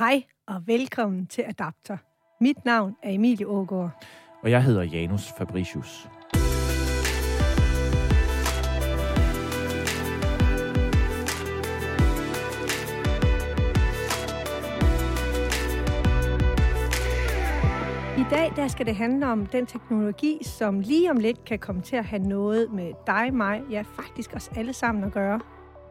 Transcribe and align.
Hej 0.00 0.22
og 0.46 0.66
velkommen 0.66 1.26
til 1.26 1.44
Adapter. 1.48 1.96
Mit 2.40 2.64
navn 2.64 2.96
er 3.02 3.10
Emilie 3.10 3.46
Ågaard. 3.46 4.04
Og 4.42 4.50
jeg 4.50 4.64
hedder 4.64 4.82
Janus 4.82 5.32
Fabricius. 5.38 6.08
I 18.18 18.24
dag 18.30 18.52
der 18.56 18.68
skal 18.68 18.86
det 18.86 18.96
handle 18.96 19.26
om 19.26 19.46
den 19.46 19.66
teknologi, 19.66 20.38
som 20.42 20.80
lige 20.80 21.10
om 21.10 21.16
lidt 21.16 21.44
kan 21.44 21.58
komme 21.58 21.82
til 21.82 21.96
at 21.96 22.04
have 22.04 22.22
noget 22.22 22.72
med 22.72 22.92
dig, 23.06 23.34
mig, 23.34 23.62
ja 23.70 23.84
faktisk 23.96 24.34
os 24.36 24.50
alle 24.56 24.72
sammen 24.72 25.04
at 25.04 25.12
gøre. 25.12 25.40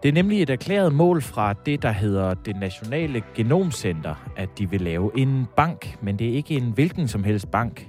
Det 0.04 0.10
er 0.10 0.14
nemlig 0.14 0.42
et 0.42 0.50
erklæret 0.50 0.94
mål 0.94 1.22
fra 1.22 1.54
det, 1.54 1.82
der 1.82 1.92
hedder 1.92 2.34
det 2.34 2.56
Nationale 2.56 3.24
Genomcenter, 3.36 4.30
at 4.38 4.50
de 4.58 4.70
vil 4.70 4.82
lave 4.82 5.12
en 5.18 5.48
bank, 5.56 5.98
men 6.02 6.20
det 6.20 6.30
er 6.30 6.34
ikke 6.34 6.56
en 6.56 6.72
hvilken 6.72 7.08
som 7.08 7.24
helst 7.24 7.52
bank. 7.52 7.88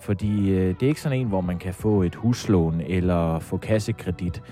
Fordi 0.00 0.50
øh, 0.50 0.68
det 0.68 0.82
er 0.82 0.88
ikke 0.88 1.00
sådan 1.00 1.18
en, 1.18 1.26
hvor 1.26 1.40
man 1.40 1.58
kan 1.58 1.74
få 1.74 2.02
et 2.02 2.14
huslån 2.14 2.80
eller 2.80 3.38
få 3.38 3.56
kassekredit. 3.56 4.42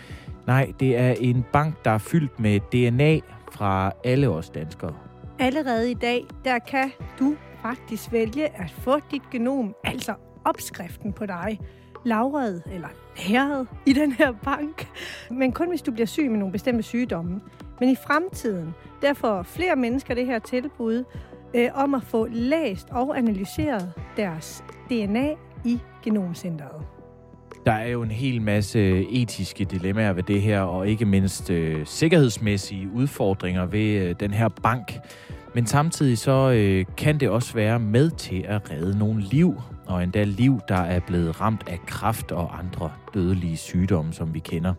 Nej, 0.46 0.72
det 0.80 0.96
er 0.96 1.14
en 1.20 1.44
bank, 1.52 1.84
der 1.84 1.90
er 1.90 1.98
fyldt 1.98 2.40
med 2.40 2.60
DNA 2.60 3.18
fra 3.52 3.92
alle 4.04 4.28
os 4.28 4.50
danskere. 4.50 4.94
Allerede 5.38 5.90
i 5.90 5.94
dag, 5.94 6.24
der 6.44 6.58
kan 6.58 6.90
du 7.18 7.36
faktisk 7.62 8.12
vælge 8.12 8.48
at 8.48 8.70
få 8.70 8.98
dit 9.10 9.22
genom, 9.30 9.74
altså 9.84 10.14
opskriften 10.44 11.12
på 11.12 11.26
dig, 11.26 11.58
lavret 12.04 12.62
eller 12.72 12.88
herret 13.16 13.68
i 13.86 13.92
den 13.92 14.12
her 14.12 14.32
bank. 14.32 14.88
Men 15.30 15.52
kun 15.52 15.68
hvis 15.68 15.82
du 15.82 15.92
bliver 15.92 16.06
syg 16.06 16.30
med 16.30 16.38
nogle 16.38 16.52
bestemte 16.52 16.82
sygdomme. 16.82 17.40
Men 17.80 17.88
i 17.88 17.96
fremtiden, 18.06 18.74
der 19.02 19.14
får 19.14 19.42
flere 19.42 19.76
mennesker 19.76 20.14
det 20.14 20.26
her 20.26 20.38
tilbud 20.38 21.04
øh, 21.54 21.68
om 21.74 21.94
at 21.94 22.02
få 22.02 22.26
læst 22.26 22.88
og 22.90 23.18
analyseret 23.18 23.92
deres 24.16 24.64
DNA 24.90 25.34
i 25.64 25.80
Genomcenteret. 26.02 26.99
Der 27.66 27.72
er 27.72 27.88
jo 27.88 28.02
en 28.02 28.10
hel 28.10 28.42
masse 28.42 28.80
etiske 29.10 29.64
dilemmaer 29.64 30.12
ved 30.12 30.22
det 30.22 30.42
her, 30.42 30.60
og 30.60 30.88
ikke 30.88 31.04
mindst 31.04 31.50
øh, 31.50 31.86
sikkerhedsmæssige 31.86 32.88
udfordringer 32.94 33.66
ved 33.66 33.80
øh, 33.80 34.14
den 34.20 34.30
her 34.30 34.48
bank. 34.48 34.92
Men 35.54 35.66
samtidig 35.66 36.18
så 36.18 36.50
øh, 36.50 36.84
kan 36.96 37.20
det 37.20 37.28
også 37.28 37.54
være 37.54 37.78
med 37.78 38.10
til 38.10 38.44
at 38.48 38.70
redde 38.70 38.98
nogle 38.98 39.22
liv, 39.22 39.54
og 39.86 40.02
endda 40.02 40.24
liv, 40.24 40.60
der 40.68 40.80
er 40.80 41.00
blevet 41.00 41.40
ramt 41.40 41.64
af 41.68 41.80
kræft 41.86 42.32
og 42.32 42.58
andre 42.58 42.90
dødelige 43.14 43.56
sygdomme, 43.56 44.12
som 44.12 44.34
vi 44.34 44.38
kender. 44.38 44.74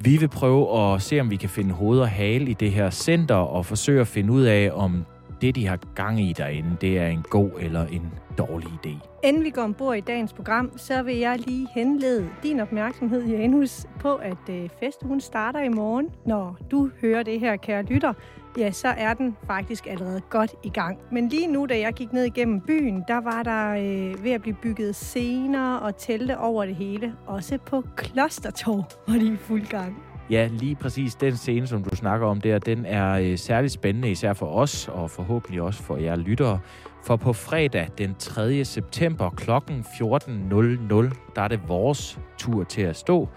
Vi 0.00 0.16
vil 0.16 0.28
prøve 0.28 0.78
at 0.80 1.02
se, 1.02 1.20
om 1.20 1.30
vi 1.30 1.36
kan 1.36 1.48
finde 1.48 1.74
hoved 1.74 2.00
og 2.00 2.08
hale 2.08 2.50
i 2.50 2.54
det 2.54 2.72
her 2.72 2.90
center, 2.90 3.34
og 3.34 3.66
forsøge 3.66 4.00
at 4.00 4.06
finde 4.06 4.32
ud 4.32 4.42
af, 4.42 4.70
om 4.72 5.04
det, 5.40 5.54
de 5.54 5.66
har 5.66 5.78
gang 5.94 6.20
i 6.20 6.32
derinde, 6.32 6.76
det 6.80 6.98
er 6.98 7.06
en 7.06 7.24
god 7.30 7.50
eller 7.60 7.86
en 7.86 8.12
dårlig 8.38 8.68
idé. 8.68 9.08
Inden 9.24 9.44
vi 9.44 9.50
går 9.50 9.62
ombord 9.62 9.96
i 9.96 10.00
dagens 10.00 10.32
program, 10.32 10.72
så 10.76 11.02
vil 11.02 11.16
jeg 11.16 11.38
lige 11.46 11.68
henlede 11.74 12.28
din 12.42 12.60
opmærksomhed, 12.60 13.26
Janus, 13.26 13.86
på 14.00 14.14
at 14.14 14.48
øh, 14.50 14.68
festugen 14.80 15.20
starter 15.20 15.60
i 15.60 15.68
morgen. 15.68 16.10
Når 16.26 16.58
du 16.70 16.90
hører 17.00 17.22
det 17.22 17.40
her, 17.40 17.56
kære 17.56 17.82
lytter, 17.82 18.12
ja, 18.58 18.70
så 18.70 18.88
er 18.88 19.14
den 19.14 19.36
faktisk 19.46 19.86
allerede 19.86 20.20
godt 20.20 20.54
i 20.64 20.68
gang. 20.68 20.98
Men 21.12 21.28
lige 21.28 21.46
nu, 21.46 21.66
da 21.66 21.78
jeg 21.78 21.92
gik 21.92 22.12
ned 22.12 22.24
igennem 22.24 22.60
byen, 22.60 23.04
der 23.08 23.20
var 23.20 23.42
der 23.42 23.70
øh, 23.70 24.24
ved 24.24 24.30
at 24.30 24.42
blive 24.42 24.56
bygget 24.62 24.96
scener 24.96 25.74
og 25.74 25.96
telte 25.96 26.38
over 26.38 26.66
det 26.66 26.76
hele. 26.76 27.14
Også 27.26 27.58
på 27.66 27.84
Klostertorv 27.96 28.84
var 29.08 29.18
de 29.18 29.32
i 29.32 29.36
fuld 29.36 29.66
gang. 29.66 30.07
Ja, 30.30 30.48
lige 30.52 30.74
præcis 30.74 31.14
den 31.14 31.36
scene, 31.36 31.66
som 31.66 31.84
du 31.84 31.96
snakker 31.96 32.26
om 32.26 32.40
der, 32.40 32.58
den 32.58 32.86
er 32.86 33.12
øh, 33.12 33.38
særligt 33.38 33.72
spændende, 33.72 34.10
især 34.10 34.32
for 34.32 34.46
os, 34.46 34.88
og 34.88 35.10
forhåbentlig 35.10 35.62
også 35.62 35.82
for 35.82 35.96
jer 35.96 36.16
lyttere. 36.16 36.60
For 37.04 37.16
på 37.16 37.32
fredag 37.32 37.88
den 37.98 38.14
3. 38.18 38.64
september 38.64 39.30
kl. 39.30 39.50
14.00, 39.50 41.32
der 41.34 41.42
er 41.42 41.48
det 41.48 41.60
vores 41.68 42.18
tur 42.38 42.64
til 42.64 42.82
at 42.82 42.96
stå 42.96 43.28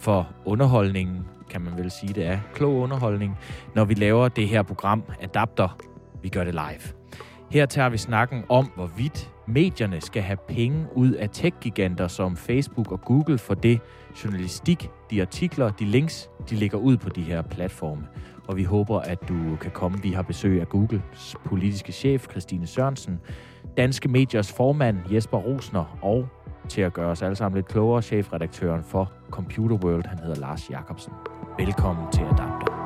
for 0.00 0.28
underholdningen, 0.44 1.26
kan 1.50 1.60
man 1.60 1.76
vel 1.76 1.90
sige, 1.90 2.12
det 2.12 2.26
er 2.26 2.38
klog 2.54 2.74
underholdning, 2.74 3.38
når 3.74 3.84
vi 3.84 3.94
laver 3.94 4.28
det 4.28 4.48
her 4.48 4.62
program 4.62 5.02
Adapter. 5.20 5.78
Vi 6.22 6.28
gør 6.28 6.44
det 6.44 6.54
live. 6.54 6.94
Her 7.50 7.66
tager 7.66 7.88
vi 7.88 7.98
snakken 7.98 8.44
om, 8.48 8.70
hvorvidt 8.74 9.30
medierne 9.48 10.00
skal 10.00 10.22
have 10.22 10.36
penge 10.48 10.86
ud 10.94 11.12
af 11.12 11.30
tech-giganter 11.30 12.08
som 12.08 12.36
Facebook 12.36 12.92
og 12.92 13.00
Google 13.00 13.38
for 13.38 13.54
det 13.54 13.80
journalistik, 14.24 14.90
de 15.10 15.20
artikler, 15.20 15.70
de 15.70 15.84
links, 15.84 16.30
de 16.50 16.56
lægger 16.56 16.78
ud 16.78 16.96
på 16.96 17.08
de 17.08 17.22
her 17.22 17.42
platforme. 17.42 18.06
Og 18.48 18.56
vi 18.56 18.64
håber, 18.64 18.98
at 18.98 19.28
du 19.28 19.56
kan 19.60 19.70
komme. 19.70 19.98
Vi 20.02 20.10
har 20.10 20.22
besøg 20.22 20.60
af 20.60 20.68
Googles 20.68 21.36
politiske 21.44 21.92
chef, 21.92 22.30
Christine 22.30 22.66
Sørensen, 22.66 23.20
Danske 23.76 24.08
Mediers 24.08 24.52
formand, 24.52 24.98
Jesper 25.12 25.38
Rosner, 25.38 25.98
og 26.02 26.28
til 26.68 26.80
at 26.80 26.92
gøre 26.92 27.10
os 27.10 27.22
alle 27.22 27.36
sammen 27.36 27.58
lidt 27.58 27.68
klogere, 27.68 28.02
chefredaktøren 28.02 28.82
for 28.82 29.12
Computer 29.30 29.76
World, 29.76 30.06
han 30.06 30.18
hedder 30.18 30.40
Lars 30.40 30.70
Jakobsen. 30.70 31.12
Velkommen 31.58 32.12
til 32.12 32.20
Adapter. 32.20 32.78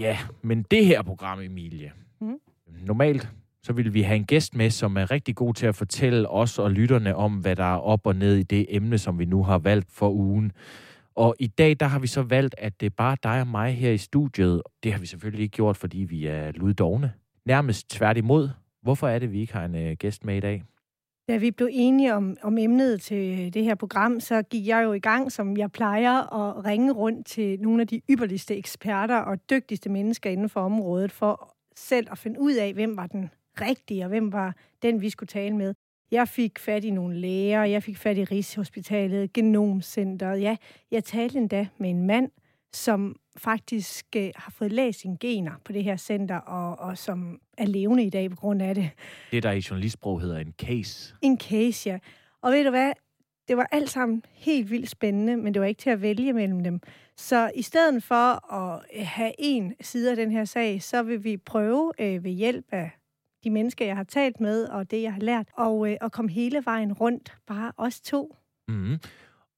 Ja, 0.00 0.18
men 0.42 0.62
det 0.62 0.86
her 0.86 1.02
program, 1.02 1.40
Emilie, 1.40 1.92
mm. 2.20 2.38
normalt 2.86 3.28
så 3.62 3.72
vil 3.72 3.94
vi 3.94 4.02
have 4.02 4.16
en 4.16 4.24
gæst 4.24 4.54
med, 4.54 4.70
som 4.70 4.96
er 4.96 5.10
rigtig 5.10 5.36
god 5.36 5.54
til 5.54 5.66
at 5.66 5.74
fortælle 5.74 6.28
os 6.28 6.58
og 6.58 6.70
lytterne 6.70 7.16
om, 7.16 7.32
hvad 7.32 7.56
der 7.56 7.74
er 7.74 7.78
op 7.78 8.06
og 8.06 8.16
ned 8.16 8.36
i 8.36 8.42
det 8.42 8.66
emne, 8.68 8.98
som 8.98 9.18
vi 9.18 9.24
nu 9.24 9.42
har 9.42 9.58
valgt 9.58 9.90
for 9.92 10.10
ugen. 10.10 10.52
Og 11.14 11.34
i 11.38 11.46
dag, 11.46 11.76
der 11.80 11.86
har 11.86 11.98
vi 11.98 12.06
så 12.06 12.22
valgt, 12.22 12.54
at 12.58 12.80
det 12.80 12.86
er 12.86 12.94
bare 12.96 13.16
dig 13.22 13.40
og 13.40 13.46
mig 13.46 13.74
her 13.74 13.90
i 13.90 13.98
studiet. 13.98 14.62
Det 14.82 14.92
har 14.92 15.00
vi 15.00 15.06
selvfølgelig 15.06 15.42
ikke 15.42 15.56
gjort, 15.56 15.76
fordi 15.76 15.98
vi 15.98 16.26
er 16.26 16.52
luddogne. 16.52 17.12
Nærmest 17.46 17.90
tværtimod. 17.90 18.50
Hvorfor 18.82 19.08
er 19.08 19.18
det, 19.18 19.32
vi 19.32 19.40
ikke 19.40 19.52
har 19.52 19.64
en 19.64 19.74
øh, 19.74 19.96
gæst 19.98 20.24
med 20.24 20.36
i 20.36 20.40
dag? 20.40 20.64
Da 21.28 21.36
vi 21.36 21.50
blev 21.50 21.68
enige 21.72 22.14
om, 22.14 22.36
om 22.42 22.58
emnet 22.58 23.00
til 23.00 23.40
øh, 23.40 23.52
det 23.54 23.64
her 23.64 23.74
program, 23.74 24.20
så 24.20 24.42
gik 24.42 24.66
jeg 24.66 24.84
jo 24.84 24.92
i 24.92 24.98
gang, 24.98 25.32
som 25.32 25.56
jeg 25.56 25.72
plejer, 25.72 26.34
at 26.34 26.64
ringe 26.64 26.92
rundt 26.92 27.26
til 27.26 27.60
nogle 27.60 27.80
af 27.80 27.86
de 27.86 28.00
ypperligste 28.10 28.56
eksperter 28.56 29.16
og 29.16 29.50
dygtigste 29.50 29.90
mennesker 29.90 30.30
inden 30.30 30.48
for 30.48 30.60
området, 30.60 31.12
for 31.12 31.56
selv 31.76 32.06
at 32.10 32.18
finde 32.18 32.40
ud 32.40 32.54
af, 32.54 32.74
hvem 32.74 32.96
var 32.96 33.06
den 33.06 33.30
rigtige, 33.60 34.04
og 34.04 34.08
hvem 34.08 34.32
var 34.32 34.54
den, 34.82 35.00
vi 35.00 35.10
skulle 35.10 35.28
tale 35.28 35.56
med. 35.56 35.74
Jeg 36.10 36.28
fik 36.28 36.58
fat 36.58 36.84
i 36.84 36.90
nogle 36.90 37.16
læger, 37.16 37.64
jeg 37.64 37.82
fik 37.82 37.96
fat 37.96 38.18
i 38.18 38.24
Rigshospitalet, 38.24 39.32
Genomcenteret. 39.32 40.42
Ja, 40.42 40.56
jeg 40.90 41.04
talte 41.04 41.38
endda 41.38 41.68
med 41.78 41.90
en 41.90 42.06
mand, 42.06 42.30
som 42.72 43.16
faktisk 43.36 44.06
øh, 44.16 44.30
har 44.36 44.50
fået 44.50 44.72
læst 44.72 45.00
sine 45.00 45.16
gener 45.20 45.52
på 45.64 45.72
det 45.72 45.84
her 45.84 45.96
center, 45.96 46.36
og, 46.36 46.88
og 46.88 46.98
som 46.98 47.40
er 47.58 47.66
levende 47.66 48.04
i 48.04 48.10
dag 48.10 48.30
på 48.30 48.36
grund 48.36 48.62
af 48.62 48.74
det. 48.74 48.90
Det, 49.30 49.42
der 49.42 49.52
i 49.52 49.62
journalistsprog 49.70 50.20
hedder 50.20 50.38
en 50.38 50.54
case. 50.58 51.14
En 51.22 51.40
case, 51.40 51.90
ja. 51.90 51.98
Og 52.42 52.52
ved 52.52 52.64
du 52.64 52.70
hvad? 52.70 52.92
Det 53.48 53.56
var 53.56 53.68
alt 53.72 53.90
sammen 53.90 54.22
helt 54.32 54.70
vildt 54.70 54.90
spændende, 54.90 55.36
men 55.36 55.54
det 55.54 55.60
var 55.60 55.66
ikke 55.66 55.80
til 55.80 55.90
at 55.90 56.02
vælge 56.02 56.32
mellem 56.32 56.64
dem. 56.64 56.80
Så 57.16 57.50
i 57.54 57.62
stedet 57.62 58.02
for 58.02 58.52
at 58.54 58.82
have 59.06 59.32
en 59.38 59.74
side 59.80 60.10
af 60.10 60.16
den 60.16 60.30
her 60.30 60.44
sag, 60.44 60.82
så 60.82 61.02
vil 61.02 61.24
vi 61.24 61.36
prøve 61.36 61.92
øh, 61.98 62.24
ved 62.24 62.30
hjælp 62.30 62.66
af 62.72 62.90
de 63.44 63.50
mennesker, 63.50 63.86
jeg 63.86 63.96
har 63.96 64.04
talt 64.04 64.40
med, 64.40 64.64
og 64.64 64.90
det, 64.90 65.02
jeg 65.02 65.12
har 65.12 65.20
lært, 65.20 65.48
og, 65.56 65.90
øh, 65.90 65.96
og 66.00 66.12
komme 66.12 66.30
hele 66.30 66.62
vejen 66.64 66.92
rundt, 66.92 67.36
bare 67.46 67.72
os 67.76 68.00
to. 68.00 68.36
Mm-hmm. 68.68 68.98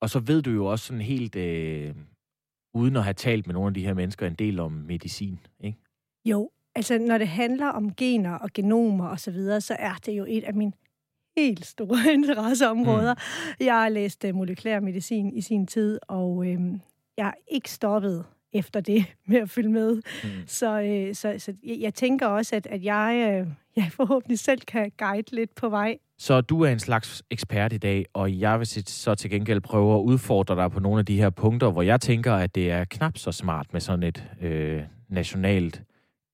Og 0.01 0.11
så 0.11 0.19
ved 0.19 0.43
du 0.43 0.51
jo 0.51 0.67
også 0.67 0.85
sådan 0.85 1.01
helt, 1.01 1.37
øh, 1.37 1.95
uden 2.75 2.97
at 2.97 3.05
have 3.05 3.15
talt 3.15 3.47
med 3.47 3.55
nogle 3.55 3.69
af 3.69 3.75
de 3.75 3.85
her 3.85 3.95
mennesker, 3.95 4.27
en 4.27 4.35
del 4.35 4.61
om 4.61 4.73
medicin, 4.73 5.41
ikke? 5.61 5.79
Jo, 6.25 6.51
altså 6.75 6.99
når 6.99 7.19
det 7.19 7.29
handler 7.29 7.67
om 7.67 7.95
gener 7.95 8.33
og 8.33 8.51
genomer 8.55 9.09
osv., 9.09 9.19
så, 9.19 9.31
videre, 9.31 9.61
så 9.61 9.77
er 9.79 9.95
det 10.07 10.13
jo 10.13 10.27
et 10.29 10.45
af 10.45 10.55
mine 10.55 10.73
helt 11.37 11.67
store 11.67 12.13
interesseområder. 12.15 13.15
Mm. 13.15 13.67
Jeg 13.67 13.75
har 13.75 13.89
læst 13.89 14.25
uh, 14.25 14.35
molekylær 14.35 14.81
medicin 14.81 15.33
i 15.33 15.41
sin 15.41 15.67
tid, 15.67 15.99
og 16.09 16.47
øh, 16.47 16.61
jeg 17.17 17.25
har 17.25 17.37
ikke 17.49 17.71
stoppet 17.71 18.25
efter 18.53 18.81
det 18.81 19.05
med 19.29 19.37
at 19.37 19.51
følge 19.51 19.69
med. 19.69 19.95
Mm. 20.25 20.31
Så, 20.47 20.81
øh, 20.81 21.15
så, 21.15 21.35
så 21.39 21.53
jeg, 21.65 21.95
tænker 21.95 22.27
også, 22.27 22.57
at, 22.57 22.67
at 22.67 22.85
jeg, 22.85 23.41
øh, 23.41 23.47
jeg 23.77 23.93
forhåbentlig 23.93 24.39
selv 24.39 24.61
kan 24.61 24.93
guide 24.99 25.37
lidt 25.37 25.55
på 25.55 25.69
vej. 25.69 25.99
Så 26.19 26.41
du 26.41 26.63
er 26.63 26.69
en 26.69 26.79
slags 26.79 27.23
ekspert 27.31 27.73
i 27.73 27.79
dag, 27.79 28.07
og 28.13 28.41
jeg 28.41 28.59
vil 28.59 28.67
så 28.87 29.15
til 29.15 29.31
gengæld 29.31 29.61
prøve 29.61 29.95
at 29.95 30.01
udfordre 30.01 30.57
dig 30.57 30.71
på 30.71 30.81
nogle 30.81 30.99
af 30.99 31.07
de 31.07 31.17
her 31.17 31.31
punkter, 31.31 31.71
hvor 31.71 31.83
jeg 31.83 32.01
tænker, 32.01 32.35
at 32.35 32.55
det 32.55 32.71
er 32.71 32.85
knap 32.85 33.19
så 33.19 33.33
smart 33.33 33.67
med 33.73 33.81
sådan 33.81 34.03
et 34.03 34.31
øh, 34.41 34.83
nationalt 35.09 35.83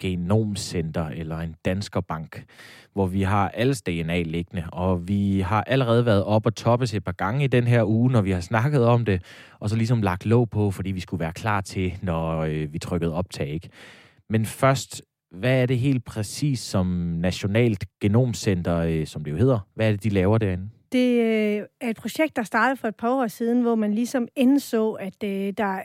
genomcenter 0.01 1.09
eller 1.09 1.39
en 1.39 1.55
danskerbank, 1.65 2.45
hvor 2.93 3.07
vi 3.07 3.23
har 3.23 3.49
alles 3.49 3.83
DNA 3.83 4.23
liggende, 4.23 4.65
og 4.73 5.09
vi 5.09 5.41
har 5.41 5.65
allerede 5.67 6.07
været 6.07 6.25
op 6.25 6.47
og 6.47 6.55
toppes 6.55 6.95
et 6.95 7.05
par 7.05 7.13
gange 7.13 7.45
i 7.45 7.47
den 7.47 7.67
her 7.67 7.85
uge, 7.85 8.11
når 8.11 8.21
vi 8.21 8.31
har 8.31 8.41
snakket 8.41 8.85
om 8.85 9.05
det, 9.05 9.23
og 9.61 9.71
så 9.71 9.77
ligesom 9.77 10.03
lagt 10.03 10.27
låg 10.27 10.51
på, 10.51 10.71
fordi 10.71 10.91
vi 10.91 11.01
skulle 11.01 11.21
være 11.21 11.33
klar 11.33 11.61
til, 11.61 11.99
når 12.03 12.39
øh, 12.39 12.73
vi 12.73 12.79
trykkede 12.79 13.15
optag. 13.15 13.49
Ikke? 13.49 13.69
Men 14.31 14.47
først, 14.47 15.03
hvad 15.31 15.63
er 15.63 15.67
det 15.67 15.79
helt 15.79 16.05
præcis 16.05 16.61
som 16.61 16.87
Nationalt 17.21 17.85
Genomcenter, 18.01 18.79
øh, 18.79 19.07
som 19.07 19.25
det 19.25 19.31
jo 19.31 19.37
hedder? 19.37 19.59
Hvad 19.75 19.87
er 19.87 19.91
det, 19.91 20.05
de 20.05 20.09
laver 20.09 20.39
derinde? 20.39 20.69
Det 20.93 21.21
øh, 21.21 21.63
er 21.81 21.91
et 21.91 21.97
projekt, 21.97 22.37
der 22.37 22.43
startede 22.43 22.77
for 22.77 22.89
et 22.89 22.97
par 22.97 23.11
år 23.11 23.27
siden, 23.27 23.63
hvor 23.63 23.75
man 23.75 23.95
ligesom 23.95 24.29
indså, 24.37 24.93
at 24.93 25.25
øh, 25.25 25.53
der 25.59 25.81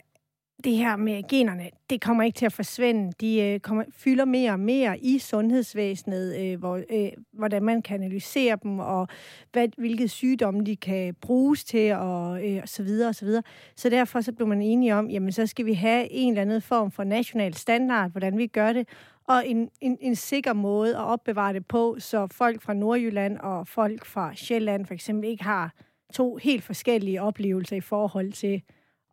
det 0.63 0.77
her 0.77 0.95
med 0.95 1.27
generne, 1.29 1.69
det 1.89 2.01
kommer 2.01 2.23
ikke 2.23 2.37
til 2.37 2.45
at 2.45 2.53
forsvinde. 2.53 3.11
De 3.21 3.41
øh, 3.41 3.59
kommer, 3.59 3.83
fylder 3.97 4.25
mere 4.25 4.51
og 4.51 4.59
mere 4.59 4.99
i 4.99 5.19
sundhedsvæsenet, 5.19 6.39
øh, 6.41 6.59
hvor, 6.59 6.75
øh, 6.89 7.09
hvordan 7.33 7.63
man 7.63 7.81
kan 7.81 8.03
analysere 8.03 8.57
dem, 8.63 8.79
og 8.79 9.07
hvad, 9.51 9.67
hvilke 9.77 10.07
sygdomme 10.07 10.63
de 10.63 10.75
kan 10.75 11.15
bruges 11.21 11.63
til, 11.63 11.93
og, 11.93 12.49
øh, 12.49 12.59
og 12.61 12.69
så 12.69 12.83
videre 12.83 13.09
og 13.09 13.15
så 13.15 13.25
videre. 13.25 13.43
Så 13.75 13.89
derfor 13.89 14.21
så 14.21 14.31
blev 14.31 14.47
man 14.47 14.61
enige 14.61 14.95
om, 14.95 15.09
jamen 15.09 15.31
så 15.31 15.47
skal 15.47 15.65
vi 15.65 15.73
have 15.73 16.11
en 16.11 16.29
eller 16.29 16.41
anden 16.41 16.61
form 16.61 16.91
for 16.91 17.03
national 17.03 17.53
standard, 17.53 18.11
hvordan 18.11 18.37
vi 18.37 18.47
gør 18.47 18.73
det, 18.73 18.87
og 19.27 19.47
en, 19.47 19.69
en, 19.81 19.97
en 20.01 20.15
sikker 20.15 20.53
måde 20.53 20.95
at 20.95 21.03
opbevare 21.03 21.53
det 21.53 21.65
på, 21.65 21.95
så 21.99 22.27
folk 22.31 22.61
fra 22.61 22.73
Nordjylland 22.73 23.37
og 23.37 23.67
folk 23.67 24.05
fra 24.05 24.35
Sjælland 24.35 24.85
for 24.85 24.93
eksempel 24.93 25.29
ikke 25.29 25.43
har 25.43 25.73
to 26.13 26.35
helt 26.35 26.63
forskellige 26.63 27.21
oplevelser 27.21 27.75
i 27.75 27.81
forhold 27.81 28.31
til 28.31 28.61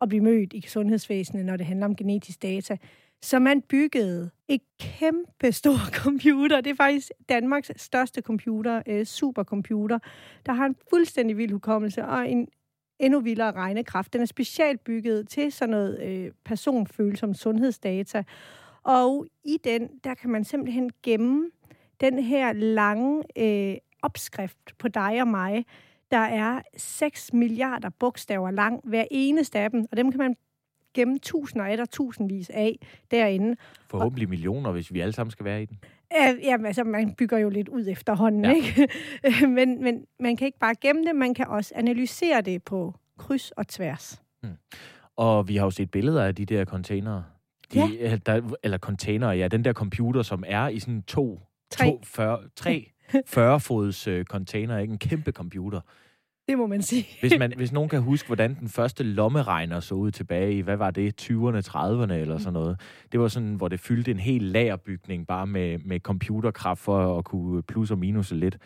at 0.01 0.09
blive 0.09 0.23
mødt 0.23 0.53
i 0.53 0.61
sundhedsvæsenet, 0.61 1.45
når 1.45 1.57
det 1.57 1.65
handler 1.65 1.85
om 1.85 1.95
genetisk 1.95 2.41
data. 2.41 2.77
Så 3.21 3.39
man 3.39 3.61
byggede 3.61 4.29
et 4.47 4.61
kæmpe 4.79 5.51
stor 5.51 5.77
computer. 6.03 6.61
Det 6.61 6.69
er 6.69 6.75
faktisk 6.75 7.11
Danmarks 7.29 7.71
største 7.75 8.21
computer, 8.21 8.81
øh, 8.87 9.05
supercomputer, 9.05 9.99
der 10.45 10.53
har 10.53 10.65
en 10.65 10.75
fuldstændig 10.89 11.37
vild 11.37 11.51
hukommelse 11.51 12.05
og 12.05 12.29
en 12.29 12.47
endnu 12.99 13.19
vildere 13.19 13.51
regnekraft. 13.51 14.13
Den 14.13 14.21
er 14.21 14.25
specielt 14.25 14.83
bygget 14.83 15.29
til 15.29 15.51
sådan 15.51 15.69
noget 15.69 16.01
øh, 16.01 16.31
personfølsom 16.45 17.33
sundhedsdata. 17.33 18.23
Og 18.83 19.25
i 19.43 19.57
den, 19.63 19.89
der 20.03 20.13
kan 20.13 20.29
man 20.29 20.43
simpelthen 20.43 20.91
gemme 21.03 21.49
den 22.01 22.19
her 22.19 22.53
lange 22.53 23.23
øh, 23.37 23.77
opskrift 24.01 24.77
på 24.77 24.87
dig 24.87 25.21
og 25.21 25.27
mig, 25.27 25.65
der 26.11 26.17
er 26.17 26.61
6 26.77 27.33
milliarder 27.33 27.89
bogstaver 27.99 28.51
lang, 28.51 28.81
hver 28.83 29.05
eneste 29.11 29.59
af 29.59 29.71
dem, 29.71 29.85
og 29.91 29.97
dem 29.97 30.11
kan 30.11 30.17
man 30.17 30.35
gemme 30.93 31.19
tusinder 31.19 31.65
eller 31.65 31.85
tusindvis 31.85 32.49
af 32.49 32.79
derinde. 33.11 33.55
Forhåbentlig 33.89 34.29
millioner, 34.29 34.71
hvis 34.71 34.93
vi 34.93 34.99
alle 34.99 35.13
sammen 35.13 35.31
skal 35.31 35.45
være 35.45 35.63
i 35.63 35.65
den. 35.65 35.77
Ja, 36.43 36.57
altså 36.65 36.83
man 36.83 37.15
bygger 37.15 37.37
jo 37.37 37.49
lidt 37.49 37.69
ud 37.69 37.87
efterhånden, 37.87 38.45
ja. 38.45 38.53
ikke? 38.53 38.87
men, 39.57 39.83
men 39.83 40.05
man 40.19 40.37
kan 40.37 40.45
ikke 40.45 40.59
bare 40.59 40.75
gemme 40.81 41.05
det, 41.05 41.15
man 41.15 41.33
kan 41.33 41.47
også 41.47 41.73
analysere 41.75 42.41
det 42.41 42.63
på 42.63 42.95
kryds 43.17 43.51
og 43.51 43.67
tværs. 43.67 44.21
Hmm. 44.41 44.51
Og 45.15 45.47
vi 45.47 45.55
har 45.55 45.65
jo 45.65 45.71
set 45.71 45.91
billeder 45.91 46.23
af 46.23 46.35
de 46.35 46.45
der 46.45 46.65
containere. 46.65 47.23
De, 47.73 47.79
ja. 47.79 48.17
der, 48.25 48.55
eller 48.63 48.77
containere, 48.77 49.29
ja, 49.29 49.47
den 49.47 49.65
der 49.65 49.73
computer, 49.73 50.21
som 50.21 50.43
er 50.47 50.67
i 50.67 50.79
sådan 50.79 51.03
to, 51.03 51.41
tre, 51.71 51.85
to, 51.85 52.01
40, 52.03 52.39
tre 52.55 52.91
40-fods 53.15 54.07
øh, 54.07 54.25
container, 54.25 54.77
ikke? 54.77 54.91
En 54.91 54.97
kæmpe 54.97 55.31
computer. 55.31 55.81
Det 56.47 56.57
må 56.57 56.67
man 56.67 56.81
sige. 56.81 57.05
hvis, 57.19 57.39
man, 57.39 57.53
hvis 57.57 57.71
nogen 57.71 57.89
kan 57.89 58.01
huske, 58.01 58.27
hvordan 58.27 58.55
den 58.59 58.69
første 58.69 59.03
lommeregner 59.03 59.79
så 59.79 59.95
ud 59.95 60.11
tilbage 60.11 60.53
i, 60.53 60.61
hvad 60.61 60.77
var 60.77 60.91
det, 60.91 61.21
20'erne, 61.21 61.61
30'erne 61.67 62.13
eller 62.13 62.37
sådan 62.37 62.53
noget. 62.53 62.79
Det 63.11 63.19
var 63.19 63.27
sådan, 63.27 63.53
hvor 63.53 63.67
det 63.67 63.79
fyldte 63.79 64.11
en 64.11 64.19
hel 64.19 64.41
lagerbygning 64.41 65.27
bare 65.27 65.47
med, 65.47 65.77
med 65.77 65.99
computerkraft 65.99 66.79
for 66.79 67.17
at 67.17 67.25
kunne 67.25 67.63
plus 67.63 67.91
og 67.91 67.97
minus 67.97 68.31
lidt. 68.31 68.57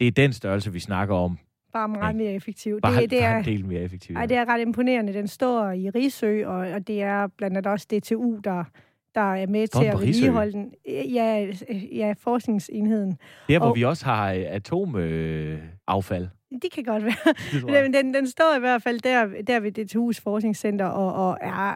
Det 0.00 0.06
er 0.06 0.10
den 0.10 0.32
størrelse, 0.32 0.72
vi 0.72 0.80
snakker 0.80 1.14
om. 1.14 1.38
Bare 1.72 1.88
meget 1.88 2.16
mere 2.16 2.32
effektiv. 2.32 2.80
Bare, 2.80 3.02
det, 3.02 3.10
det 3.10 3.22
er, 3.22 3.30
bare 3.30 3.38
en 3.38 3.44
del 3.44 3.64
mere 3.66 3.80
effektiv. 3.80 4.12
Ja. 4.12 4.18
Ej, 4.18 4.26
det 4.26 4.36
er 4.36 4.48
ret 4.48 4.60
imponerende. 4.60 5.12
Den 5.12 5.28
står 5.28 5.70
i 5.70 5.90
Risø, 5.90 6.46
og, 6.46 6.56
og 6.56 6.86
det 6.86 7.02
er 7.02 7.26
blandt 7.26 7.56
andet 7.56 7.72
også 7.72 7.86
DTU, 7.90 8.40
der 8.44 8.64
der 9.14 9.34
er 9.34 9.46
med 9.46 9.66
til 9.68 9.84
at 9.84 10.00
vedligeholde 10.00 10.52
den. 10.52 10.72
Ja, 10.86 11.46
ja, 11.92 12.14
forskningsenheden. 12.18 13.18
Der, 13.48 13.58
hvor 13.58 13.68
og, 13.68 13.76
vi 13.76 13.84
også 13.84 14.04
har 14.04 14.30
atomaffald. 14.48 16.22
Øh, 16.52 16.60
det 16.62 16.72
kan 16.72 16.84
godt 16.84 17.04
være. 17.04 17.34
Men 17.82 17.94
den, 17.94 18.14
den 18.14 18.26
står 18.26 18.56
i 18.56 18.60
hvert 18.60 18.82
fald 18.82 19.00
der, 19.00 19.42
der 19.46 19.60
ved 19.60 19.78
DTU's 19.78 20.22
forskningscenter 20.22 20.86
og, 20.86 21.28
og 21.28 21.38
er 21.40 21.74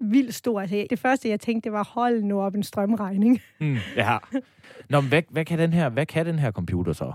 vildt 0.00 0.34
stor. 0.34 0.60
Altså, 0.60 0.86
det 0.90 0.98
første, 0.98 1.28
jeg 1.28 1.40
tænkte, 1.40 1.64
det 1.64 1.72
var, 1.72 1.84
hold 1.84 2.22
nu 2.22 2.40
op 2.40 2.54
en 2.54 2.62
strømregning. 2.62 3.40
Mm, 3.60 3.76
ja. 3.96 4.18
Nå, 4.90 5.00
men 5.00 5.08
hvad, 5.08 5.22
hvad, 5.30 5.44
kan 5.44 5.58
den 5.58 5.72
her, 5.72 5.88
hvad 5.88 6.06
kan 6.06 6.26
den 6.26 6.38
her 6.38 6.52
computer 6.52 6.92
så? 6.92 7.12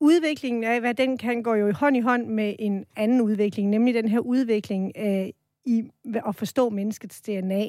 Udviklingen 0.00 0.64
af, 0.64 0.80
hvad 0.80 0.94
den 0.94 1.18
kan, 1.18 1.42
går 1.42 1.54
jo 1.54 1.68
i 1.68 1.72
hånd 1.72 1.96
i 1.96 2.00
hånd 2.00 2.26
med 2.26 2.54
en 2.58 2.84
anden 2.96 3.20
udvikling, 3.20 3.70
nemlig 3.70 3.94
den 3.94 4.08
her 4.08 4.18
udvikling 4.18 4.92
øh, 4.98 5.28
i 5.64 5.82
at 6.26 6.34
forstå 6.34 6.70
menneskets 6.70 7.20
DNA. 7.20 7.64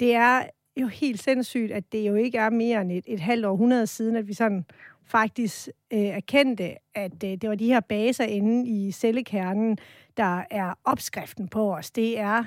Det 0.00 0.14
er 0.14 0.42
jo 0.76 0.86
helt 0.86 1.22
sindssygt, 1.22 1.72
at 1.72 1.92
det 1.92 2.08
jo 2.08 2.14
ikke 2.14 2.38
er 2.38 2.50
mere 2.50 2.80
end 2.80 2.92
et, 2.92 3.04
et 3.06 3.20
halvt 3.20 3.46
århundrede 3.46 3.86
siden, 3.86 4.16
at 4.16 4.28
vi 4.28 4.34
sådan 4.34 4.64
faktisk 5.04 5.68
øh, 5.92 6.00
erkendte, 6.00 6.74
at 6.94 7.24
øh, 7.24 7.30
det 7.30 7.48
var 7.48 7.54
de 7.54 7.66
her 7.66 7.80
baser 7.80 8.24
inde 8.24 8.68
i 8.68 8.92
cellekernen, 8.92 9.78
der 10.16 10.44
er 10.50 10.74
opskriften 10.84 11.48
på 11.48 11.74
os. 11.74 11.90
Det 11.90 12.18
er 12.18 12.44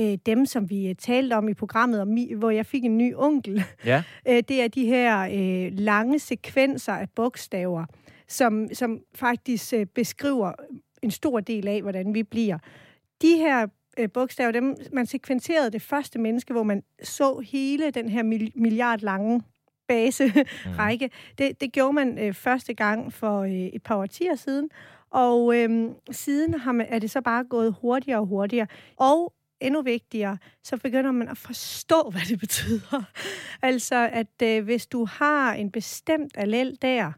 øh, 0.00 0.18
dem, 0.26 0.46
som 0.46 0.70
vi 0.70 0.94
talte 0.98 1.34
om 1.34 1.48
i 1.48 1.54
programmet, 1.54 2.00
om, 2.00 2.16
hvor 2.36 2.50
jeg 2.50 2.66
fik 2.66 2.84
en 2.84 2.98
ny 2.98 3.14
onkel. 3.16 3.64
Ja. 3.84 4.02
Øh, 4.28 4.42
det 4.48 4.62
er 4.62 4.68
de 4.68 4.86
her 4.86 5.20
øh, 5.20 5.78
lange 5.78 6.18
sekvenser 6.18 6.92
af 6.92 7.10
bogstaver, 7.10 7.84
som, 8.28 8.68
som 8.72 9.00
faktisk 9.14 9.74
øh, 9.74 9.86
beskriver 9.86 10.52
en 11.02 11.10
stor 11.10 11.40
del 11.40 11.68
af, 11.68 11.82
hvordan 11.82 12.14
vi 12.14 12.22
bliver. 12.22 12.58
De 13.22 13.36
her 13.36 13.66
øh, 13.98 14.10
bogstaver, 14.10 14.50
dem, 14.50 14.76
man 14.92 15.06
sekventerede 15.06 15.70
det 15.70 15.82
første 15.82 16.18
menneske, 16.18 16.52
hvor 16.52 16.62
man 16.62 16.82
så 17.02 17.38
hele 17.38 17.90
den 17.90 18.08
her 18.08 18.22
milliard 18.54 19.00
lange 19.00 19.42
base-række. 19.88 21.06
Mm. 21.06 21.34
Det, 21.38 21.60
det 21.60 21.72
gjorde 21.72 21.92
man 21.92 22.18
øh, 22.18 22.34
første 22.34 22.74
gang 22.74 23.12
for 23.12 23.40
øh, 23.40 23.50
et 23.52 23.82
par 23.82 23.96
årtier 23.96 24.34
siden, 24.34 24.70
og 25.10 25.56
øh, 25.56 25.90
siden 26.10 26.54
har 26.54 26.72
man, 26.72 26.86
er 26.88 26.98
det 26.98 27.10
så 27.10 27.20
bare 27.20 27.44
gået 27.44 27.74
hurtigere 27.80 28.20
og 28.20 28.26
hurtigere. 28.26 28.66
Og 28.96 29.32
endnu 29.60 29.82
vigtigere, 29.82 30.38
så 30.64 30.76
begynder 30.76 31.12
man 31.12 31.28
at 31.28 31.38
forstå, 31.38 32.10
hvad 32.10 32.20
det 32.28 32.40
betyder. 32.40 33.02
altså, 33.62 34.08
at 34.12 34.42
øh, 34.42 34.64
hvis 34.64 34.86
du 34.86 35.04
har 35.04 35.54
en 35.54 35.70
bestemt 35.70 36.32
allel 36.34 36.78
der, 36.82 37.12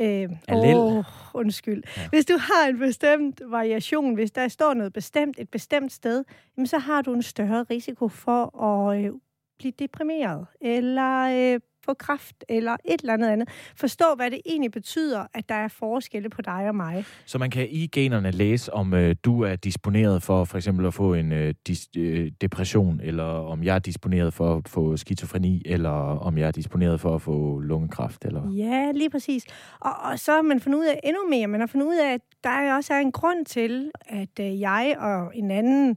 Øh, 0.00 0.28
Allel. 0.48 0.76
Åh, 0.76 1.04
undskyld. 1.34 1.82
Ja. 1.96 2.08
Hvis 2.08 2.24
du 2.24 2.38
har 2.38 2.68
en 2.68 2.78
bestemt 2.78 3.40
variation, 3.44 4.14
hvis 4.14 4.30
der 4.30 4.48
står 4.48 4.74
noget 4.74 4.92
bestemt 4.92 5.36
et 5.38 5.48
bestemt 5.48 5.92
sted, 5.92 6.24
jamen, 6.56 6.66
så 6.66 6.78
har 6.78 7.02
du 7.02 7.14
en 7.14 7.22
større 7.22 7.62
risiko 7.62 8.08
for 8.08 8.62
at 8.64 9.04
øh, 9.04 9.10
blive 9.58 9.72
deprimeret, 9.78 10.46
eller 10.60 11.54
øh, 11.54 11.60
få 11.84 11.94
kraft 11.94 12.44
eller 12.48 12.76
et 12.84 13.00
eller 13.00 13.14
andet 13.14 13.28
andet. 13.28 13.48
Forstå, 13.76 14.04
hvad 14.16 14.30
det 14.30 14.40
egentlig 14.46 14.70
betyder, 14.70 15.26
at 15.34 15.48
der 15.48 15.54
er 15.54 15.68
forskelle 15.68 16.30
på 16.30 16.42
dig 16.42 16.68
og 16.68 16.74
mig. 16.74 17.04
Så 17.26 17.38
man 17.38 17.50
kan 17.50 17.68
i 17.70 17.86
generne 17.86 18.30
læse, 18.30 18.72
om 18.72 18.94
øh, 18.94 19.16
du 19.24 19.42
er 19.42 19.56
disponeret 19.56 20.22
for 20.22 20.44
for 20.44 20.56
eksempel 20.56 20.86
at 20.86 20.94
få 20.94 21.14
en 21.14 21.32
øh, 21.32 21.54
dis, 21.66 21.88
øh, 21.96 22.30
depression, 22.40 23.00
eller 23.02 23.24
om 23.24 23.64
jeg 23.64 23.74
er 23.74 23.78
disponeret 23.78 24.34
for 24.34 24.56
at 24.56 24.68
få 24.68 24.96
skizofreni, 24.96 25.62
eller 25.64 25.90
om 26.18 26.38
jeg 26.38 26.46
er 26.46 26.50
disponeret 26.50 27.00
for 27.00 27.14
at 27.14 27.22
få 27.22 27.58
lungekræft. 27.58 28.24
Eller... 28.24 28.50
Ja, 28.50 28.92
lige 28.94 29.10
præcis. 29.10 29.44
Og, 29.80 29.92
og 30.10 30.18
så 30.18 30.32
har 30.32 30.42
man 30.42 30.60
fundet 30.60 30.78
ud 30.78 30.86
af 30.86 31.00
endnu 31.04 31.28
mere. 31.30 31.46
Man 31.46 31.60
har 31.60 31.66
fundet 31.66 31.86
ud 31.86 31.96
af, 31.96 32.14
at 32.14 32.20
der 32.44 32.74
også 32.76 32.94
er 32.94 32.98
en 32.98 33.12
grund 33.12 33.46
til, 33.46 33.90
at 34.06 34.40
øh, 34.40 34.60
jeg 34.60 34.96
og 34.98 35.32
en 35.34 35.50
anden 35.50 35.96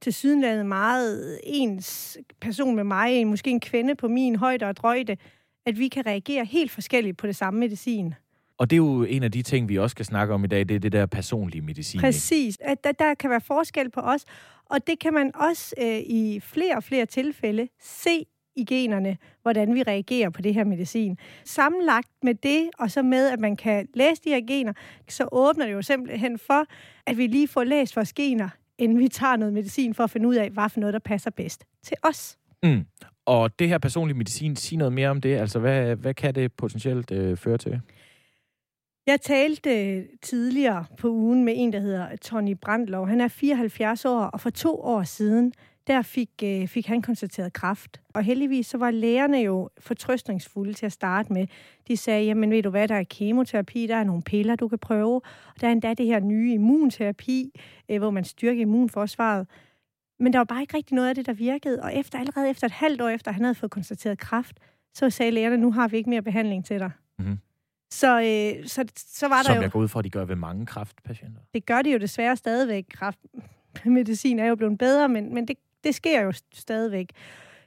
til 0.00 0.12
sydenlandet 0.12 0.66
meget 0.66 1.40
ens 1.44 2.18
person 2.40 2.76
med 2.76 2.84
mig, 2.84 3.12
en, 3.12 3.28
måske 3.28 3.50
en 3.50 3.60
kvinde 3.60 3.94
på 3.94 4.08
min 4.08 4.36
højde 4.36 4.66
og 4.66 4.76
drøjde, 4.76 5.16
at 5.66 5.78
vi 5.78 5.88
kan 5.88 6.06
reagere 6.06 6.44
helt 6.44 6.70
forskelligt 6.70 7.16
på 7.16 7.26
det 7.26 7.36
samme 7.36 7.60
medicin. 7.60 8.14
Og 8.58 8.70
det 8.70 8.76
er 8.76 8.78
jo 8.78 9.02
en 9.02 9.22
af 9.22 9.32
de 9.32 9.42
ting, 9.42 9.68
vi 9.68 9.78
også 9.78 9.94
skal 9.94 10.04
snakke 10.04 10.34
om 10.34 10.44
i 10.44 10.46
dag, 10.46 10.68
det 10.68 10.74
er 10.74 10.78
det 10.78 10.92
der 10.92 11.06
personlige 11.06 11.62
medicin. 11.62 12.00
Præcis. 12.00 12.58
At 12.60 12.84
der, 12.84 12.92
der 12.92 13.14
kan 13.14 13.30
være 13.30 13.40
forskel 13.40 13.90
på 13.90 14.00
os, 14.00 14.24
og 14.70 14.86
det 14.86 14.98
kan 14.98 15.14
man 15.14 15.36
også 15.36 15.74
øh, 15.78 15.98
i 15.98 16.40
flere 16.42 16.76
og 16.76 16.84
flere 16.84 17.06
tilfælde 17.06 17.68
se 17.80 18.26
i 18.56 18.64
generne, 18.64 19.16
hvordan 19.42 19.74
vi 19.74 19.82
reagerer 19.82 20.30
på 20.30 20.42
det 20.42 20.54
her 20.54 20.64
medicin. 20.64 21.18
Sammenlagt 21.44 22.08
med 22.22 22.34
det, 22.34 22.70
og 22.78 22.90
så 22.90 23.02
med, 23.02 23.28
at 23.28 23.40
man 23.40 23.56
kan 23.56 23.88
læse 23.94 24.22
de 24.24 24.28
her 24.28 24.40
gener, 24.46 24.72
så 25.08 25.28
åbner 25.32 25.66
det 25.66 25.72
jo 25.72 25.82
simpelthen 25.82 26.38
for, 26.38 26.64
at 27.06 27.16
vi 27.16 27.26
lige 27.26 27.48
får 27.48 27.64
læst 27.64 27.96
vores 27.96 28.12
gener 28.12 28.48
inden 28.80 28.98
vi 28.98 29.08
tager 29.08 29.36
noget 29.36 29.54
medicin 29.54 29.94
for 29.94 30.04
at 30.04 30.10
finde 30.10 30.28
ud 30.28 30.34
af, 30.34 30.50
hvad 30.50 30.68
for 30.68 30.80
noget, 30.80 30.92
der 30.92 30.98
passer 30.98 31.30
bedst 31.30 31.64
til 31.84 31.96
os. 32.02 32.38
Mm. 32.62 32.84
Og 33.26 33.58
det 33.58 33.68
her 33.68 33.78
personlige 33.78 34.18
medicin, 34.18 34.56
sig 34.56 34.78
noget 34.78 34.92
mere 34.92 35.08
om 35.08 35.20
det. 35.20 35.36
Altså, 35.36 35.58
hvad, 35.58 35.96
hvad 35.96 36.14
kan 36.14 36.34
det 36.34 36.52
potentielt 36.52 37.10
øh, 37.10 37.36
føre 37.36 37.58
til? 37.58 37.80
Jeg 39.06 39.20
talte 39.20 39.70
øh, 39.70 40.04
tidligere 40.22 40.84
på 40.98 41.08
ugen 41.08 41.44
med 41.44 41.54
en, 41.56 41.72
der 41.72 41.80
hedder 41.80 42.16
Tony 42.16 42.56
Brandlov. 42.62 43.08
Han 43.08 43.20
er 43.20 43.28
74 43.28 44.04
år, 44.04 44.20
og 44.20 44.40
for 44.40 44.50
to 44.50 44.80
år 44.80 45.02
siden, 45.02 45.52
der 45.90 46.02
fik, 46.02 46.30
øh, 46.44 46.68
fik 46.68 46.86
han 46.86 47.02
konstateret 47.02 47.52
kræft. 47.52 48.00
Og 48.14 48.22
heldigvis 48.22 48.66
så 48.66 48.78
var 48.78 48.90
lægerne 48.90 49.38
jo 49.38 49.70
fortrøstningsfulde 49.78 50.72
til 50.72 50.86
at 50.86 50.92
starte 50.92 51.32
med. 51.32 51.46
De 51.88 51.96
sagde, 51.96 52.24
jamen 52.24 52.50
ved 52.50 52.62
du 52.62 52.70
hvad, 52.70 52.88
der 52.88 52.94
er 52.94 53.04
kemoterapi, 53.04 53.86
der 53.86 53.96
er 53.96 54.04
nogle 54.04 54.22
piller, 54.22 54.56
du 54.56 54.68
kan 54.68 54.78
prøve. 54.78 55.14
Og 55.54 55.60
der 55.60 55.68
er 55.68 55.72
endda 55.72 55.94
det 55.94 56.06
her 56.06 56.20
nye 56.20 56.52
immunterapi, 56.52 57.60
øh, 57.88 57.98
hvor 57.98 58.10
man 58.10 58.24
styrker 58.24 58.60
immunforsvaret. 58.60 59.46
Men 60.20 60.32
der 60.32 60.38
var 60.38 60.44
bare 60.44 60.60
ikke 60.60 60.76
rigtig 60.76 60.94
noget 60.94 61.08
af 61.08 61.14
det, 61.14 61.26
der 61.26 61.32
virkede. 61.32 61.82
Og 61.82 61.94
efter, 61.94 62.18
allerede 62.18 62.50
efter 62.50 62.66
et 62.66 62.72
halvt 62.72 63.00
år 63.00 63.08
efter, 63.08 63.32
han 63.32 63.44
havde 63.44 63.54
fået 63.54 63.72
konstateret 63.72 64.18
kræft, 64.18 64.60
så 64.94 65.10
sagde 65.10 65.32
lægerne, 65.32 65.56
nu 65.56 65.72
har 65.72 65.88
vi 65.88 65.96
ikke 65.96 66.10
mere 66.10 66.22
behandling 66.22 66.64
til 66.64 66.78
dig. 66.78 66.90
Mm-hmm. 67.18 67.38
Så, 67.92 68.20
øh, 68.20 68.68
så, 68.68 68.84
så 68.96 69.28
var 69.28 69.36
der 69.36 69.44
Som 69.44 69.56
jo... 69.56 69.62
jeg 69.62 69.70
går 69.70 69.80
ud 69.80 69.88
fra, 69.88 69.98
at 69.98 70.04
de 70.04 70.10
gør 70.10 70.24
ved 70.24 70.36
mange 70.36 70.66
kræftpatienter. 70.66 71.40
Det 71.54 71.66
gør 71.66 71.82
de 71.82 71.92
jo 71.92 71.98
desværre 71.98 72.36
stadigvæk. 72.36 72.86
Kræftmedicin 72.92 74.38
er 74.38 74.46
jo 74.46 74.54
blevet 74.54 74.78
bedre, 74.78 75.08
men, 75.08 75.34
men 75.34 75.48
det, 75.48 75.56
det 75.84 75.94
sker 75.94 76.20
jo 76.20 76.32
stadigvæk. 76.54 77.10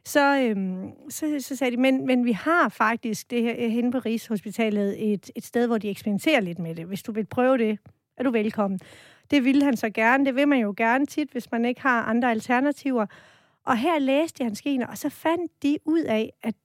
Så, 0.05 0.39
øhm, 0.39 0.91
så, 1.09 1.35
så 1.39 1.55
sagde 1.55 1.71
de, 1.71 1.81
men, 1.81 2.05
men 2.05 2.25
vi 2.25 2.31
har 2.31 2.69
faktisk 2.69 3.31
det 3.31 3.41
her 3.41 3.67
henne 3.69 3.91
på 3.91 3.99
Rigshospitalet 3.99 5.13
et, 5.13 5.31
et 5.35 5.45
sted, 5.45 5.67
hvor 5.67 5.77
de 5.77 5.89
eksperimenterer 5.89 6.39
lidt 6.39 6.59
med 6.59 6.75
det. 6.75 6.85
Hvis 6.85 7.03
du 7.03 7.11
vil 7.11 7.25
prøve 7.25 7.57
det, 7.57 7.79
er 8.17 8.23
du 8.23 8.31
velkommen. 8.31 8.79
Det 9.31 9.45
ville 9.45 9.63
han 9.63 9.77
så 9.77 9.89
gerne. 9.89 10.25
Det 10.25 10.35
vil 10.35 10.47
man 10.47 10.59
jo 10.59 10.73
gerne 10.77 11.05
tit, 11.05 11.31
hvis 11.31 11.51
man 11.51 11.65
ikke 11.65 11.81
har 11.81 12.03
andre 12.03 12.31
alternativer. 12.31 13.05
Og 13.65 13.77
her 13.77 13.99
læste 13.99 14.43
han 14.43 14.47
hans 14.47 14.61
gener, 14.61 14.87
og 14.87 14.97
så 14.97 15.09
fandt 15.09 15.63
de 15.63 15.77
ud 15.85 16.01
af, 16.01 16.33
at 16.43 16.55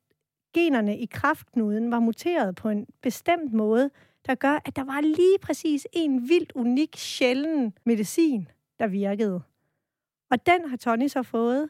generne 0.55 0.99
i 0.99 1.07
kraftknuden 1.07 1.91
var 1.91 2.01
muteret 2.01 2.55
på 2.55 2.69
en 2.69 2.87
bestemt 3.03 3.53
måde, 3.53 3.91
der 4.27 4.35
gør, 4.35 4.59
at 4.65 4.77
der 4.77 4.85
var 4.85 5.01
lige 5.01 5.39
præcis 5.43 5.87
en 5.93 6.29
vildt 6.29 6.53
unik, 6.55 6.97
sjælden 6.97 7.73
medicin, 7.85 8.49
der 8.79 8.87
virkede. 8.87 9.43
Og 10.31 10.47
den 10.47 10.71
har 10.71 10.77
Tony 10.77 11.07
så 11.07 11.23
fået, 11.23 11.69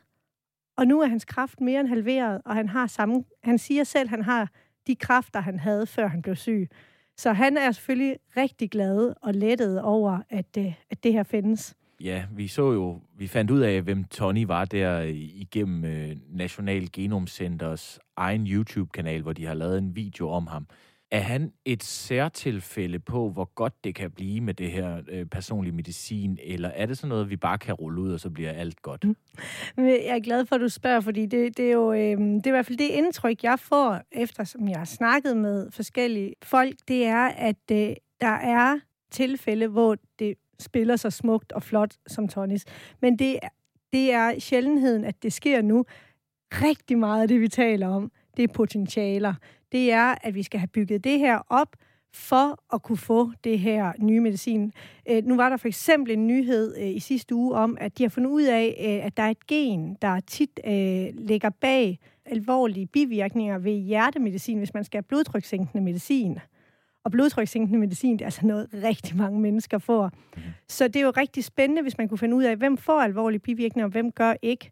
og 0.77 0.87
nu 0.87 1.01
er 1.01 1.07
hans 1.07 1.25
kraft 1.25 1.61
mere 1.61 1.81
end 1.81 1.89
halveret, 1.89 2.43
og 2.45 2.55
han 2.55 2.69
har 2.69 2.87
samme, 2.87 3.25
han 3.45 3.59
siger 3.59 3.85
selv, 3.85 4.07
at 4.07 4.11
han 4.11 4.23
har 4.23 4.51
de 4.87 4.97
kræfter, 4.97 5.41
han 5.41 5.59
havde, 5.59 5.87
før 5.87 6.07
han 6.07 6.23
blev 6.23 6.37
syg. 6.37 6.69
Så 7.17 7.33
han 7.33 7.57
er 7.57 7.73
selvfølgelig 7.73 8.17
rigtig 8.37 8.71
glad 8.71 9.15
og 9.23 9.35
lettet 9.35 9.83
over, 9.83 10.21
at, 10.31 10.57
øh, 10.59 10.75
at 10.91 11.05
det 11.05 11.13
her 11.13 11.23
findes. 11.23 11.75
Ja, 12.01 12.25
vi 12.31 12.49
så 12.49 12.73
jo, 12.73 13.01
vi 13.17 13.27
fandt 13.27 13.51
ud 13.51 13.61
af, 13.61 13.83
hvem 13.83 14.05
Tony 14.05 14.45
var 14.47 14.65
der 14.65 15.01
øh, 15.01 15.09
igennem 15.15 15.85
øh, 15.85 16.17
National 16.29 16.93
Genom 16.93 17.27
Centers 17.27 17.99
egen 18.17 18.47
YouTube-kanal, 18.47 19.23
hvor 19.23 19.33
de 19.33 19.47
har 19.47 19.55
lavet 19.55 19.79
en 19.79 19.97
video 19.97 20.29
om 20.29 20.47
ham. 20.47 20.67
Er 21.11 21.21
han 21.21 21.53
et 21.65 21.83
særtilfælde 21.83 22.99
på, 22.99 23.31
hvor 23.31 23.45
godt 23.55 23.85
det 23.85 23.95
kan 23.95 24.11
blive 24.11 24.41
med 24.41 24.55
det 24.55 24.71
her 24.71 25.03
øh, 25.09 25.27
personlige 25.27 25.73
medicin, 25.73 26.39
eller 26.43 26.69
er 26.69 26.87
det 26.87 26.99
sådan 26.99 27.09
noget, 27.09 27.31
vi 27.31 27.37
bare 27.37 27.59
kan 27.59 27.75
rulle 27.75 28.01
ud, 28.01 28.13
og 28.13 28.21
så 28.21 28.31
bliver 28.31 28.53
alt 28.53 28.83
godt? 28.83 29.05
Mm. 29.05 29.17
Jeg 29.87 30.17
er 30.17 30.21
glad 30.21 30.47
for, 30.47 30.55
at 30.55 30.61
du 30.61 30.69
spørger, 30.69 31.01
fordi 31.01 31.27
det, 31.27 31.57
det 31.57 31.69
er 31.69 31.73
jo 31.73 31.93
øh, 31.93 32.19
det 32.19 32.47
er 32.47 32.49
i 32.49 32.51
hvert 32.51 32.67
fald 32.67 32.79
det 32.79 32.89
indtryk, 32.89 33.43
jeg 33.43 33.59
får, 33.59 34.01
efter 34.13 34.45
som 34.45 34.69
jeg 34.69 34.79
har 34.79 34.85
snakket 34.85 35.37
med 35.37 35.71
forskellige 35.71 36.35
folk, 36.43 36.75
det 36.89 37.05
er, 37.05 37.27
at 37.27 37.71
øh, 37.73 37.95
der 38.21 38.27
er 38.27 38.79
tilfælde, 39.11 39.67
hvor 39.67 39.97
det 40.19 40.35
spiller 40.61 40.97
så 40.97 41.11
smukt 41.11 41.53
og 41.53 41.63
flot 41.63 41.95
som 42.07 42.29
Tonys. 42.29 42.65
Men 43.03 43.19
det, 43.19 43.39
det 43.93 44.13
er 44.13 44.39
sjældenheden, 44.39 45.05
at 45.05 45.23
det 45.23 45.33
sker 45.33 45.63
nu. 45.63 45.85
Rigtig 46.53 46.99
meget 46.99 47.23
af 47.23 47.29
det, 47.29 47.41
vi 47.41 47.49
taler 47.49 47.89
om, 47.89 48.11
det 48.37 48.43
er 48.43 48.53
potentialer. 48.53 49.35
Det 49.73 49.93
er, 49.93 50.15
at 50.23 50.35
vi 50.35 50.43
skal 50.43 50.61
have 50.61 50.69
bygget 50.69 51.05
det 51.05 51.19
her 51.19 51.39
op, 51.49 51.77
for 52.13 52.75
at 52.75 52.83
kunne 52.83 52.99
få 52.99 53.31
det 53.45 53.59
her 53.59 53.93
nye 53.99 54.21
medicin. 54.21 54.73
Øh, 55.11 55.25
nu 55.25 55.37
var 55.37 55.49
der 55.49 55.57
for 55.57 55.69
eksempel 55.69 56.13
en 56.13 56.27
nyhed 56.27 56.77
øh, 56.79 56.89
i 56.89 57.01
sidste 57.01 57.35
uge 57.35 57.55
om, 57.55 57.77
at 57.81 57.99
de 57.99 58.03
har 58.03 58.11
fundet 58.11 58.31
ud 58.31 58.43
af, 58.43 58.77
øh, 58.81 59.07
at 59.07 59.17
der 59.17 59.23
er 59.23 59.31
et 59.31 59.47
gen, 59.47 59.97
der 60.03 60.21
tit 60.21 60.61
øh, 60.67 61.07
ligger 61.15 61.51
bag 61.51 61.99
alvorlige 62.27 62.87
bivirkninger 62.87 63.59
ved 63.59 63.73
hjertemedicin, 63.73 64.59
hvis 64.59 64.75
man 64.75 64.85
skal 64.85 64.99
have 64.99 65.03
blodtrykssænkende 65.03 65.85
medicin. 65.85 66.39
Og 67.05 67.11
blodtrykssænkende 67.11 67.79
medicin, 67.79 68.13
det 68.13 68.21
er 68.21 68.27
altså 68.27 68.47
noget, 68.47 68.69
rigtig 68.85 69.17
mange 69.17 69.41
mennesker 69.41 69.79
får. 69.79 70.11
Mm. 70.37 70.43
Så 70.69 70.89
det 70.89 70.97
er 70.97 71.01
jo 71.01 71.13
rigtig 71.17 71.45
spændende, 71.45 71.83
hvis 71.83 71.99
man 71.99 72.09
kunne 72.09 72.19
finde 72.19 72.37
ud 72.37 72.45
af, 72.45 72.57
hvem 72.57 72.77
får 72.77 73.01
alvorlige 73.01 73.41
bivirkninger, 73.41 73.87
og 73.87 73.91
hvem 73.91 74.13
gør 74.13 74.35
ikke. 74.43 74.71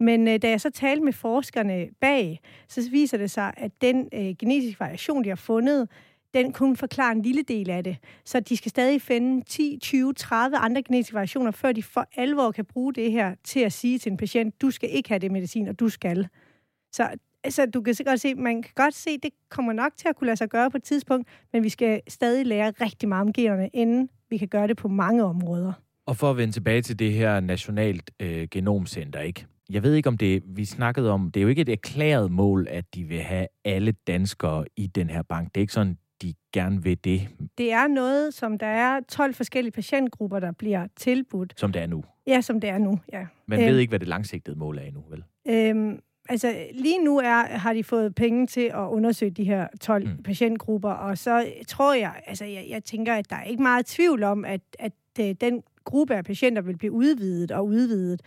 Men 0.00 0.28
øh, 0.28 0.42
da 0.42 0.48
jeg 0.48 0.60
så 0.60 0.70
talte 0.70 1.04
med 1.04 1.12
forskerne 1.12 1.88
bag, 2.00 2.40
så 2.68 2.90
viser 2.90 3.18
det 3.18 3.30
sig, 3.30 3.54
at 3.56 3.72
den 3.80 4.08
øh, 4.14 4.34
genetiske 4.38 4.80
variation, 4.80 5.24
de 5.24 5.28
har 5.28 5.36
fundet, 5.36 5.88
den 6.34 6.52
kun 6.52 6.76
forklarer 6.76 7.12
en 7.12 7.22
lille 7.22 7.42
del 7.42 7.70
af 7.70 7.84
det. 7.84 7.96
Så 8.24 8.40
de 8.40 8.56
skal 8.56 8.70
stadig 8.70 9.02
finde 9.02 9.44
10, 9.44 9.78
20, 9.82 10.14
30 10.14 10.56
andre 10.56 10.82
genetiske 10.82 11.14
variationer, 11.14 11.50
før 11.50 11.72
de 11.72 11.82
for 11.82 12.06
alvor 12.16 12.50
kan 12.50 12.64
bruge 12.64 12.94
det 12.94 13.12
her 13.12 13.34
til 13.44 13.60
at 13.60 13.72
sige 13.72 13.98
til 13.98 14.12
en 14.12 14.16
patient, 14.16 14.62
du 14.62 14.70
skal 14.70 14.90
ikke 14.92 15.08
have 15.08 15.18
det 15.18 15.32
medicin, 15.32 15.68
og 15.68 15.80
du 15.80 15.88
skal. 15.88 16.28
Så 16.92 17.08
altså, 17.44 17.66
du 17.66 17.82
kan 17.82 17.94
godt 18.04 18.20
se, 18.20 18.34
man 18.34 18.62
kan 18.62 18.72
godt 18.74 18.94
se, 18.94 19.18
det 19.18 19.30
kommer 19.50 19.72
nok 19.72 19.92
til 19.96 20.08
at 20.08 20.16
kunne 20.16 20.26
lade 20.26 20.36
sig 20.36 20.48
gøre 20.48 20.70
på 20.70 20.76
et 20.76 20.82
tidspunkt, 20.82 21.28
men 21.52 21.62
vi 21.62 21.68
skal 21.68 22.00
stadig 22.08 22.46
lære 22.46 22.72
rigtig 22.80 23.08
meget 23.08 23.22
om 23.22 23.32
generne, 23.32 23.68
inden 23.72 24.08
vi 24.30 24.38
kan 24.38 24.48
gøre 24.48 24.68
det 24.68 24.76
på 24.76 24.88
mange 24.88 25.24
områder. 25.24 25.72
Og 26.06 26.16
for 26.16 26.30
at 26.30 26.36
vende 26.36 26.52
tilbage 26.52 26.82
til 26.82 26.98
det 26.98 27.12
her 27.12 27.40
nationalt 27.40 28.10
øh, 28.20 28.48
genomcenter, 28.50 29.20
ikke? 29.20 29.46
Jeg 29.70 29.82
ved 29.82 29.94
ikke 29.94 30.08
om 30.08 30.16
det, 30.16 30.42
vi 30.46 30.64
snakkede 30.64 31.10
om, 31.10 31.30
det 31.30 31.40
er 31.40 31.42
jo 31.42 31.48
ikke 31.48 31.62
et 31.62 31.68
erklæret 31.68 32.32
mål, 32.32 32.66
at 32.70 32.94
de 32.94 33.04
vil 33.04 33.20
have 33.20 33.46
alle 33.64 33.92
danskere 33.92 34.64
i 34.76 34.86
den 34.86 35.10
her 35.10 35.22
bank. 35.22 35.54
Det 35.54 35.60
er 35.60 35.62
ikke 35.62 35.72
sådan, 35.72 35.98
de 36.22 36.34
gerne 36.52 36.82
vil 36.82 37.04
det. 37.04 37.28
Det 37.58 37.72
er 37.72 37.88
noget, 37.88 38.34
som 38.34 38.58
der 38.58 38.66
er 38.66 39.00
12 39.08 39.34
forskellige 39.34 39.72
patientgrupper, 39.72 40.40
der 40.40 40.52
bliver 40.52 40.86
tilbudt. 40.96 41.54
Som 41.56 41.72
det 41.72 41.82
er 41.82 41.86
nu? 41.86 42.04
Ja, 42.26 42.40
som 42.40 42.60
det 42.60 42.70
er 42.70 42.78
nu, 42.78 42.98
ja. 43.12 43.26
Man 43.46 43.60
øhm, 43.60 43.68
ved 43.68 43.78
ikke, 43.78 43.90
hvad 43.90 43.98
det 43.98 44.08
langsigtede 44.08 44.58
mål 44.58 44.78
er 44.78 44.82
endnu, 44.82 45.04
vel? 45.10 45.24
Øhm, 45.48 46.00
altså, 46.28 46.66
lige 46.74 47.04
nu 47.04 47.18
er, 47.18 47.56
har 47.56 47.72
de 47.72 47.84
fået 47.84 48.14
penge 48.14 48.46
til 48.46 48.70
at 48.74 48.88
undersøge 48.88 49.30
de 49.30 49.44
her 49.44 49.66
12 49.80 50.06
mm. 50.06 50.22
patientgrupper, 50.22 50.90
og 50.90 51.18
så 51.18 51.46
tror 51.68 51.94
jeg, 51.94 52.12
altså 52.26 52.44
jeg, 52.44 52.66
jeg 52.68 52.84
tænker, 52.84 53.14
at 53.14 53.30
der 53.30 53.36
er 53.36 53.44
ikke 53.44 53.62
meget 53.62 53.86
tvivl 53.86 54.22
om, 54.22 54.44
at, 54.44 54.60
at 54.78 54.92
øh, 55.20 55.34
den 55.40 55.62
gruppe 55.84 56.14
af 56.14 56.24
patienter 56.24 56.62
vil 56.62 56.76
blive 56.76 56.92
udvidet 56.92 57.50
og 57.50 57.66
udvidet 57.66 58.22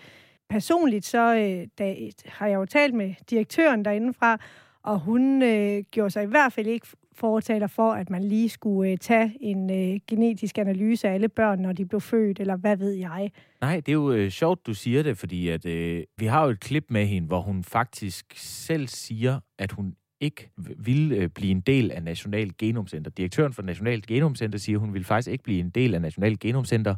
personligt, 0.52 1.06
så 1.06 1.36
øh, 1.36 1.68
da, 1.80 1.96
har 2.26 2.48
jeg 2.48 2.56
jo 2.56 2.66
talt 2.66 2.94
med 2.94 3.14
direktøren 3.30 3.86
derindefra, 3.86 4.38
og 4.84 5.00
hun 5.00 5.42
øh, 5.42 5.84
gjorde 5.92 6.10
sig 6.10 6.24
i 6.24 6.28
hvert 6.28 6.54
fald 6.54 6.68
ikke 6.68 6.88
fortaler 7.14 7.68
for, 7.68 7.92
at 7.92 8.10
man 8.10 8.24
lige 8.24 8.50
skulle 8.50 8.92
øh, 8.92 8.98
tage 8.98 9.38
en 9.40 9.70
øh, 9.70 10.00
genetisk 10.08 10.58
analyse 10.58 11.08
af 11.08 11.14
alle 11.14 11.30
børn, 11.30 11.60
når 11.60 11.74
de 11.74 11.86
blev 11.86 12.02
født, 12.02 12.40
eller 12.40 12.56
hvad 12.56 12.78
ved 12.78 12.92
jeg. 12.92 13.32
Nej, 13.62 13.76
det 13.76 13.90
er 13.90 13.94
jo 13.94 14.12
øh, 14.12 14.30
sjovt, 14.30 14.68
du 14.68 14.74
siger 14.74 15.04
det, 15.04 15.18
fordi 15.18 15.48
at, 15.48 15.66
øh, 15.66 16.04
vi 16.18 16.26
har 16.26 16.44
jo 16.44 16.50
et 16.50 16.60
klip 16.60 16.86
med 16.90 17.06
hende, 17.06 17.28
hvor 17.28 17.42
hun 17.42 17.64
faktisk 17.64 18.34
selv 18.36 18.88
siger, 18.88 19.40
at 19.60 19.72
hun 19.72 19.96
ikke 20.20 20.50
vil 20.78 21.12
øh, 21.12 21.30
blive 21.30 21.52
en 21.52 21.62
del 21.62 21.92
af 21.92 22.04
National 22.04 22.52
Genomcenter. 22.58 23.12
Direktøren 23.12 23.54
for 23.54 23.62
National 23.62 24.02
Genomcenter 24.08 24.60
siger, 24.60 24.78
at 24.78 24.82
hun 24.82 24.94
vil 24.94 25.04
faktisk 25.04 25.32
ikke 25.32 25.44
blive 25.44 25.60
en 25.60 25.70
del 25.70 25.96
af 25.96 26.02
National 26.02 26.40
Genomcenter, 26.40 26.96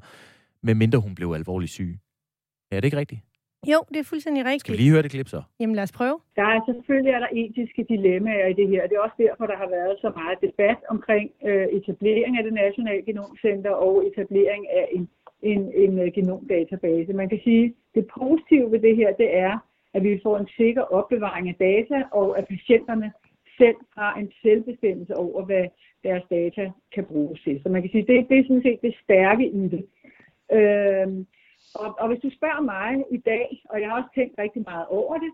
medmindre 0.63 1.00
hun 1.00 1.15
blev 1.15 1.33
alvorligt 1.33 1.72
syg. 1.72 2.00
Er 2.72 2.79
det 2.79 2.86
ikke 2.86 2.98
rigtigt? 2.98 3.22
Jo, 3.72 3.79
det 3.93 4.00
er 4.00 4.08
fuldstændig 4.12 4.41
rigtigt. 4.46 4.62
Skal 4.62 4.74
vi 4.74 4.77
lige 4.77 4.91
høre 4.91 5.01
det 5.01 5.12
klip 5.12 5.27
så? 5.27 5.41
Jamen 5.60 5.75
lad 5.75 5.84
os 5.84 5.91
prøve. 5.91 6.17
Der 6.36 6.48
er 6.55 6.60
selvfølgelig 6.70 7.12
er 7.17 7.20
der 7.20 7.32
etiske 7.41 7.86
dilemmaer 7.89 8.48
i 8.48 8.53
det 8.53 8.67
her. 8.67 8.88
Det 8.88 8.96
er 8.96 9.00
også 9.08 9.20
derfor, 9.25 9.46
der 9.51 9.58
har 9.58 9.70
været 9.70 9.96
så 10.01 10.10
meget 10.20 10.38
debat 10.41 10.79
omkring 10.89 11.32
øh, 11.48 11.67
etablering 11.77 12.38
af 12.38 12.43
det 12.43 12.53
nationale 12.53 13.01
genomcenter 13.08 13.72
og 13.72 14.08
etablering 14.08 14.63
af 14.79 14.86
en, 14.91 15.10
en, 15.41 15.62
en 15.84 15.93
uh, 16.00 16.08
genomdatabase. 16.15 17.13
Man 17.13 17.29
kan 17.29 17.39
sige, 17.43 17.74
det 17.96 18.08
positive 18.20 18.72
ved 18.72 18.79
det 18.79 18.96
her, 18.96 19.13
det 19.13 19.38
er, 19.38 19.55
at 19.93 20.03
vi 20.03 20.20
får 20.24 20.38
en 20.38 20.48
sikker 20.58 20.82
opbevaring 20.82 21.50
af 21.50 21.55
data, 21.55 22.03
og 22.12 22.38
at 22.38 22.48
patienterne 22.48 23.12
selv 23.58 23.79
har 23.98 24.13
en 24.15 24.32
selvbestemmelse 24.41 25.15
over, 25.15 25.46
hvad 25.46 25.65
deres 26.03 26.24
data 26.29 26.72
kan 26.96 27.05
bruges 27.05 27.41
til. 27.41 27.60
Så 27.63 27.70
man 27.70 27.82
kan 27.82 27.91
sige, 27.91 28.05
det, 28.08 28.29
det 28.29 28.39
er 28.39 28.43
sådan 28.43 28.63
set 28.63 28.82
det 28.82 28.96
stærke 29.03 29.46
i 29.48 29.67
det. 29.74 29.84
Øh, 30.51 31.08
og, 31.75 31.96
og 32.00 32.08
hvis 32.08 32.22
du 32.22 32.30
spørger 32.38 32.62
mig 32.62 33.03
i 33.12 33.18
dag, 33.18 33.63
og 33.70 33.82
jeg 33.82 33.89
har 33.89 33.98
også 33.98 34.10
tænkt 34.15 34.39
rigtig 34.39 34.63
meget 34.68 34.86
over 34.88 35.18
det, 35.18 35.32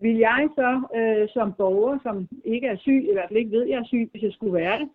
vil 0.00 0.16
jeg 0.16 0.48
så 0.54 0.70
øh, 0.96 1.28
som 1.28 1.52
borger, 1.52 1.98
som 2.02 2.28
ikke 2.44 2.66
er 2.66 2.76
syg, 2.76 3.04
i 3.08 3.12
hvert 3.12 3.28
fald 3.28 3.38
ikke 3.38 3.56
ved, 3.56 3.62
at 3.62 3.68
jeg 3.68 3.78
er 3.78 3.84
syg, 3.84 4.08
hvis 4.10 4.22
jeg 4.22 4.32
skulle 4.32 4.54
være 4.54 4.78
det, 4.78 4.88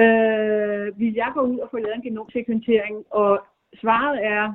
øh, 0.00 0.98
vil 0.98 1.14
jeg 1.14 1.30
gå 1.34 1.40
ud 1.40 1.58
og 1.58 1.68
få 1.70 1.78
lavet 1.78 1.94
en 1.94 2.02
genomsekventering? 2.02 3.04
Og 3.10 3.40
svaret 3.80 4.24
er, 4.24 4.54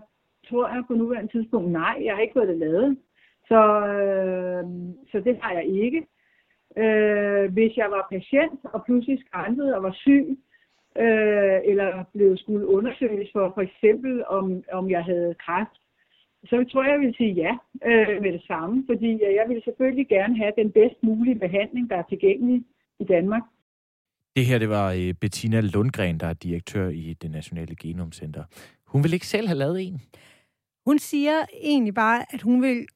tror 0.50 0.68
jeg 0.68 0.84
på 0.88 0.94
nuværende 0.94 1.32
tidspunkt, 1.32 1.72
nej, 1.72 2.02
jeg 2.04 2.16
har 2.16 2.22
ikke 2.22 2.34
fået 2.34 2.48
det 2.48 2.58
lavet. 2.58 2.98
Så, 3.48 3.62
øh, 3.88 4.64
så 5.12 5.20
det 5.20 5.38
har 5.42 5.54
jeg 5.54 5.66
ikke. 5.66 6.08
Øh, 6.78 7.54
hvis 7.54 7.78
jeg 7.78 7.92
var 7.92 8.08
patient 8.12 8.60
og 8.64 8.86
pludselig 8.86 9.20
skræntede 9.26 9.76
og 9.76 9.84
var 9.84 9.92
syg, 9.92 10.38
øh, 11.06 11.60
eller 11.72 12.04
blev 12.14 12.38
skulle 12.38 12.68
undersøges 12.68 13.30
for 13.34 13.52
for 13.56 13.62
eksempel, 13.62 14.26
om, 14.28 14.64
om 14.72 14.90
jeg 14.90 15.04
havde 15.04 15.36
kræft, 15.46 15.76
så 16.46 16.66
tror 16.72 16.84
jeg, 16.84 16.92
jeg 16.92 17.00
vil 17.00 17.16
sige 17.18 17.34
ja 17.34 17.54
øh, 17.90 18.22
med 18.22 18.32
det 18.34 18.44
samme, 18.48 18.84
fordi 18.90 19.10
jeg 19.40 19.46
vil 19.48 19.62
selvfølgelig 19.66 20.08
gerne 20.08 20.38
have 20.38 20.54
den 20.58 20.72
bedst 20.72 21.04
mulige 21.04 21.40
behandling, 21.40 21.90
der 21.90 21.96
er 21.96 22.08
tilgængelig 22.10 22.64
i 23.00 23.04
Danmark. 23.04 23.44
Det 24.36 24.46
her, 24.46 24.60
det 24.60 24.70
var 24.70 24.92
øh, 24.92 25.14
Bettina 25.14 25.62
Lundgren, 25.62 26.20
der 26.20 26.28
er 26.28 26.34
direktør 26.34 26.90
i 26.90 27.16
det 27.22 27.32
Nationale 27.32 27.76
Genomcenter. 27.76 28.44
Hun 28.86 29.04
vil 29.04 29.14
ikke 29.14 29.28
selv 29.28 29.48
have 29.48 29.58
lavet 29.58 29.88
en. 29.88 30.02
Hun 30.86 31.00
siger 31.00 31.46
egentlig 31.62 31.94
bare, 31.94 32.26
at 32.34 32.42
hun 32.42 32.62
vil 32.62 32.88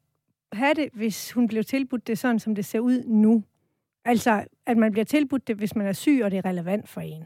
have 0.53 0.73
det, 0.73 0.89
hvis 0.93 1.31
hun 1.31 1.47
bliver 1.47 1.63
tilbudt 1.63 2.07
det 2.07 2.17
sådan, 2.17 2.39
som 2.39 2.55
det 2.55 2.65
ser 2.65 2.79
ud 2.79 3.03
nu. 3.07 3.43
Altså, 4.05 4.45
at 4.65 4.77
man 4.77 4.91
bliver 4.91 5.05
tilbudt 5.05 5.47
det, 5.47 5.55
hvis 5.55 5.75
man 5.75 5.87
er 5.87 5.93
syg, 5.93 6.21
og 6.23 6.31
det 6.31 6.37
er 6.37 6.45
relevant 6.45 6.89
for 6.89 7.01
en. 7.01 7.23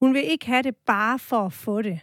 Hun 0.00 0.14
vil 0.14 0.22
ikke 0.24 0.46
have 0.46 0.62
det 0.62 0.76
bare 0.76 1.18
for 1.18 1.46
at 1.46 1.52
få 1.52 1.82
det. 1.82 2.00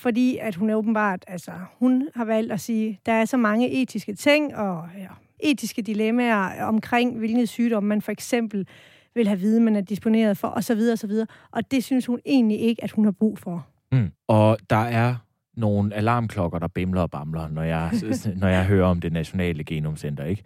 Fordi 0.00 0.38
at 0.40 0.54
hun 0.54 0.70
er 0.70 0.74
åbenbart, 0.74 1.24
altså, 1.26 1.52
hun 1.78 2.08
har 2.14 2.24
valgt 2.24 2.52
at 2.52 2.60
sige, 2.60 3.00
der 3.06 3.12
er 3.12 3.24
så 3.24 3.36
mange 3.36 3.70
etiske 3.70 4.14
ting 4.14 4.56
og 4.56 4.88
ja, 4.98 5.08
etiske 5.40 5.82
dilemmaer 5.82 6.64
omkring, 6.64 7.18
hvilken 7.18 7.46
sygdom 7.46 7.84
man 7.84 8.02
for 8.02 8.12
eksempel 8.12 8.66
vil 9.14 9.28
have 9.28 9.40
viden, 9.40 9.64
man 9.64 9.76
er 9.76 9.80
disponeret 9.80 10.36
for, 10.36 10.48
osv. 10.48 10.80
osv. 10.92 11.10
Og 11.50 11.70
det 11.70 11.84
synes 11.84 12.06
hun 12.06 12.20
egentlig 12.26 12.60
ikke, 12.60 12.84
at 12.84 12.90
hun 12.90 13.04
har 13.04 13.12
brug 13.12 13.38
for. 13.38 13.66
Mm. 13.92 14.10
Og 14.28 14.58
der 14.70 14.76
er 14.76 15.14
nogle 15.56 15.94
alarmklokker, 15.94 16.58
der 16.58 16.68
bimler 16.68 17.00
og 17.00 17.10
bamler, 17.10 17.48
når 17.48 17.62
jeg, 17.62 17.90
når 18.42 18.48
jeg 18.48 18.66
hører 18.66 18.86
om 18.86 19.00
det 19.00 19.12
nationale 19.12 19.64
genomcenter, 19.64 20.24
ikke? 20.24 20.42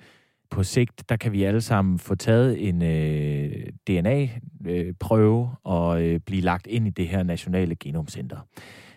På 0.52 0.62
sigt, 0.62 1.08
der 1.08 1.16
kan 1.16 1.32
vi 1.32 1.42
alle 1.42 1.60
sammen 1.60 1.98
få 1.98 2.14
taget 2.14 2.68
en 2.68 2.82
øh, 2.82 3.66
DNA-prøve 3.86 5.50
og 5.64 6.02
øh, 6.02 6.20
blive 6.20 6.42
lagt 6.42 6.66
ind 6.66 6.86
i 6.86 6.90
det 6.90 7.08
her 7.08 7.22
nationale 7.22 7.74
genomcenter. 7.74 8.36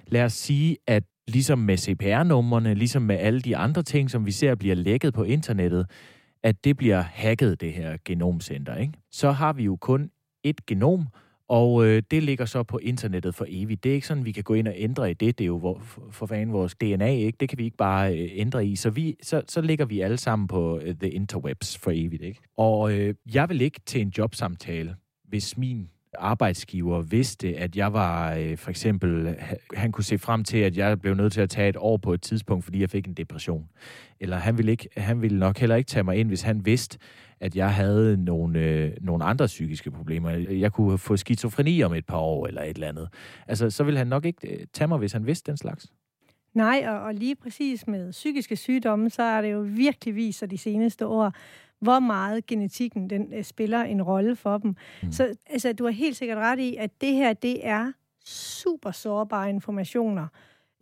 Lad 0.07 0.23
os 0.23 0.33
sige, 0.33 0.77
at 0.87 1.03
ligesom 1.27 1.59
med 1.59 1.77
CPR-numrene, 1.77 2.73
ligesom 2.73 3.01
med 3.01 3.15
alle 3.15 3.41
de 3.41 3.57
andre 3.57 3.83
ting, 3.83 4.11
som 4.11 4.25
vi 4.25 4.31
ser 4.31 4.55
bliver 4.55 4.75
lækket 4.75 5.13
på 5.13 5.23
internettet, 5.23 5.89
at 6.43 6.63
det 6.63 6.77
bliver 6.77 7.01
hacket, 7.01 7.61
det 7.61 7.73
her 7.73 7.97
genomcenter, 8.05 8.75
ikke? 8.75 8.93
så 9.11 9.31
har 9.31 9.53
vi 9.53 9.63
jo 9.63 9.75
kun 9.75 10.09
et 10.43 10.65
genom, 10.65 11.07
og 11.47 11.85
øh, 11.85 12.03
det 12.11 12.23
ligger 12.23 12.45
så 12.45 12.63
på 12.63 12.77
internettet 12.77 13.35
for 13.35 13.45
evigt. 13.49 13.83
Det 13.83 13.89
er 13.89 13.93
ikke 13.93 14.07
sådan, 14.07 14.25
vi 14.25 14.31
kan 14.31 14.43
gå 14.43 14.53
ind 14.53 14.67
og 14.67 14.73
ændre 14.77 15.11
i 15.11 15.13
det. 15.13 15.37
Det 15.37 15.43
er 15.43 15.47
jo 15.47 15.55
vor, 15.55 15.79
for, 15.79 16.01
for 16.11 16.25
fanden 16.25 16.53
vores 16.53 16.75
DNA, 16.75 17.09
ikke? 17.09 17.37
Det 17.39 17.49
kan 17.49 17.57
vi 17.57 17.63
ikke 17.63 17.77
bare 17.77 18.17
øh, 18.17 18.29
ændre 18.33 18.65
i. 18.65 18.75
Så, 18.75 18.89
vi, 18.89 19.15
så, 19.23 19.41
så 19.47 19.61
ligger 19.61 19.85
vi 19.85 20.01
alle 20.01 20.17
sammen 20.17 20.47
på 20.47 20.79
øh, 20.83 20.95
the 20.95 21.09
interwebs 21.09 21.77
for 21.77 21.91
evigt, 21.93 22.23
ikke? 22.23 22.41
Og 22.57 22.93
øh, 22.93 23.15
jeg 23.33 23.49
vil 23.49 23.61
ikke 23.61 23.79
til 23.85 24.01
en 24.01 24.13
jobsamtale, 24.17 24.95
hvis 25.27 25.57
min 25.57 25.89
arbejdsgiver 26.19 27.01
vidste, 27.01 27.57
at 27.57 27.75
jeg 27.75 27.93
var 27.93 28.33
øh, 28.33 28.57
for 28.57 28.69
eksempel, 28.69 29.35
han 29.73 29.91
kunne 29.91 30.03
se 30.03 30.17
frem 30.17 30.43
til, 30.43 30.57
at 30.57 30.77
jeg 30.77 31.01
blev 31.01 31.13
nødt 31.13 31.33
til 31.33 31.41
at 31.41 31.49
tage 31.49 31.69
et 31.69 31.77
år 31.79 31.97
på 31.97 32.13
et 32.13 32.21
tidspunkt, 32.21 32.63
fordi 32.63 32.81
jeg 32.81 32.89
fik 32.89 33.07
en 33.07 33.13
depression. 33.13 33.69
Eller 34.19 34.37
han 34.37 34.57
ville, 34.57 34.71
ikke, 34.71 34.89
han 34.97 35.21
ville 35.21 35.39
nok 35.39 35.57
heller 35.57 35.75
ikke 35.75 35.87
tage 35.87 36.03
mig 36.03 36.17
ind, 36.17 36.27
hvis 36.27 36.41
han 36.41 36.65
vidste, 36.65 36.97
at 37.39 37.55
jeg 37.55 37.73
havde 37.73 38.23
nogle, 38.23 38.59
øh, 38.59 38.91
nogle 39.01 39.23
andre 39.23 39.45
psykiske 39.45 39.91
problemer. 39.91 40.29
Jeg 40.49 40.71
kunne 40.71 40.97
få 40.97 41.17
skizofreni 41.17 41.83
om 41.83 41.93
et 41.93 42.05
par 42.05 42.17
år 42.17 42.47
eller 42.47 42.61
et 42.61 42.75
eller 42.75 42.87
andet. 42.87 43.09
Altså, 43.47 43.69
så 43.69 43.83
ville 43.83 43.97
han 43.97 44.07
nok 44.07 44.25
ikke 44.25 44.53
øh, 44.53 44.65
tage 44.73 44.87
mig, 44.87 44.97
hvis 44.97 45.13
han 45.13 45.27
vidste 45.27 45.51
den 45.51 45.57
slags. 45.57 45.91
Nej, 46.53 46.85
og, 46.87 46.99
og 46.99 47.13
lige 47.13 47.35
præcis 47.35 47.87
med 47.87 48.11
psykiske 48.11 48.55
sygdomme, 48.55 49.09
så 49.09 49.23
er 49.23 49.41
det 49.41 49.51
jo 49.51 49.65
virkelig 49.67 50.15
viser 50.15 50.47
de 50.47 50.57
seneste 50.57 51.07
år, 51.07 51.33
hvor 51.79 51.99
meget 51.99 52.45
genetikken 52.45 53.09
den 53.09 53.33
øh, 53.33 53.43
spiller 53.43 53.83
en 53.83 54.01
rolle 54.01 54.35
for 54.35 54.57
dem. 54.57 54.75
Mm. 55.03 55.11
Så 55.11 55.35
altså, 55.49 55.73
du 55.73 55.83
har 55.83 55.91
helt 55.91 56.15
sikkert 56.15 56.37
ret 56.37 56.59
i, 56.59 56.75
at 56.75 57.01
det 57.01 57.13
her, 57.13 57.33
det 57.33 57.67
er 57.67 57.91
super 58.25 58.91
sårbare 58.91 59.49
informationer, 59.49 60.27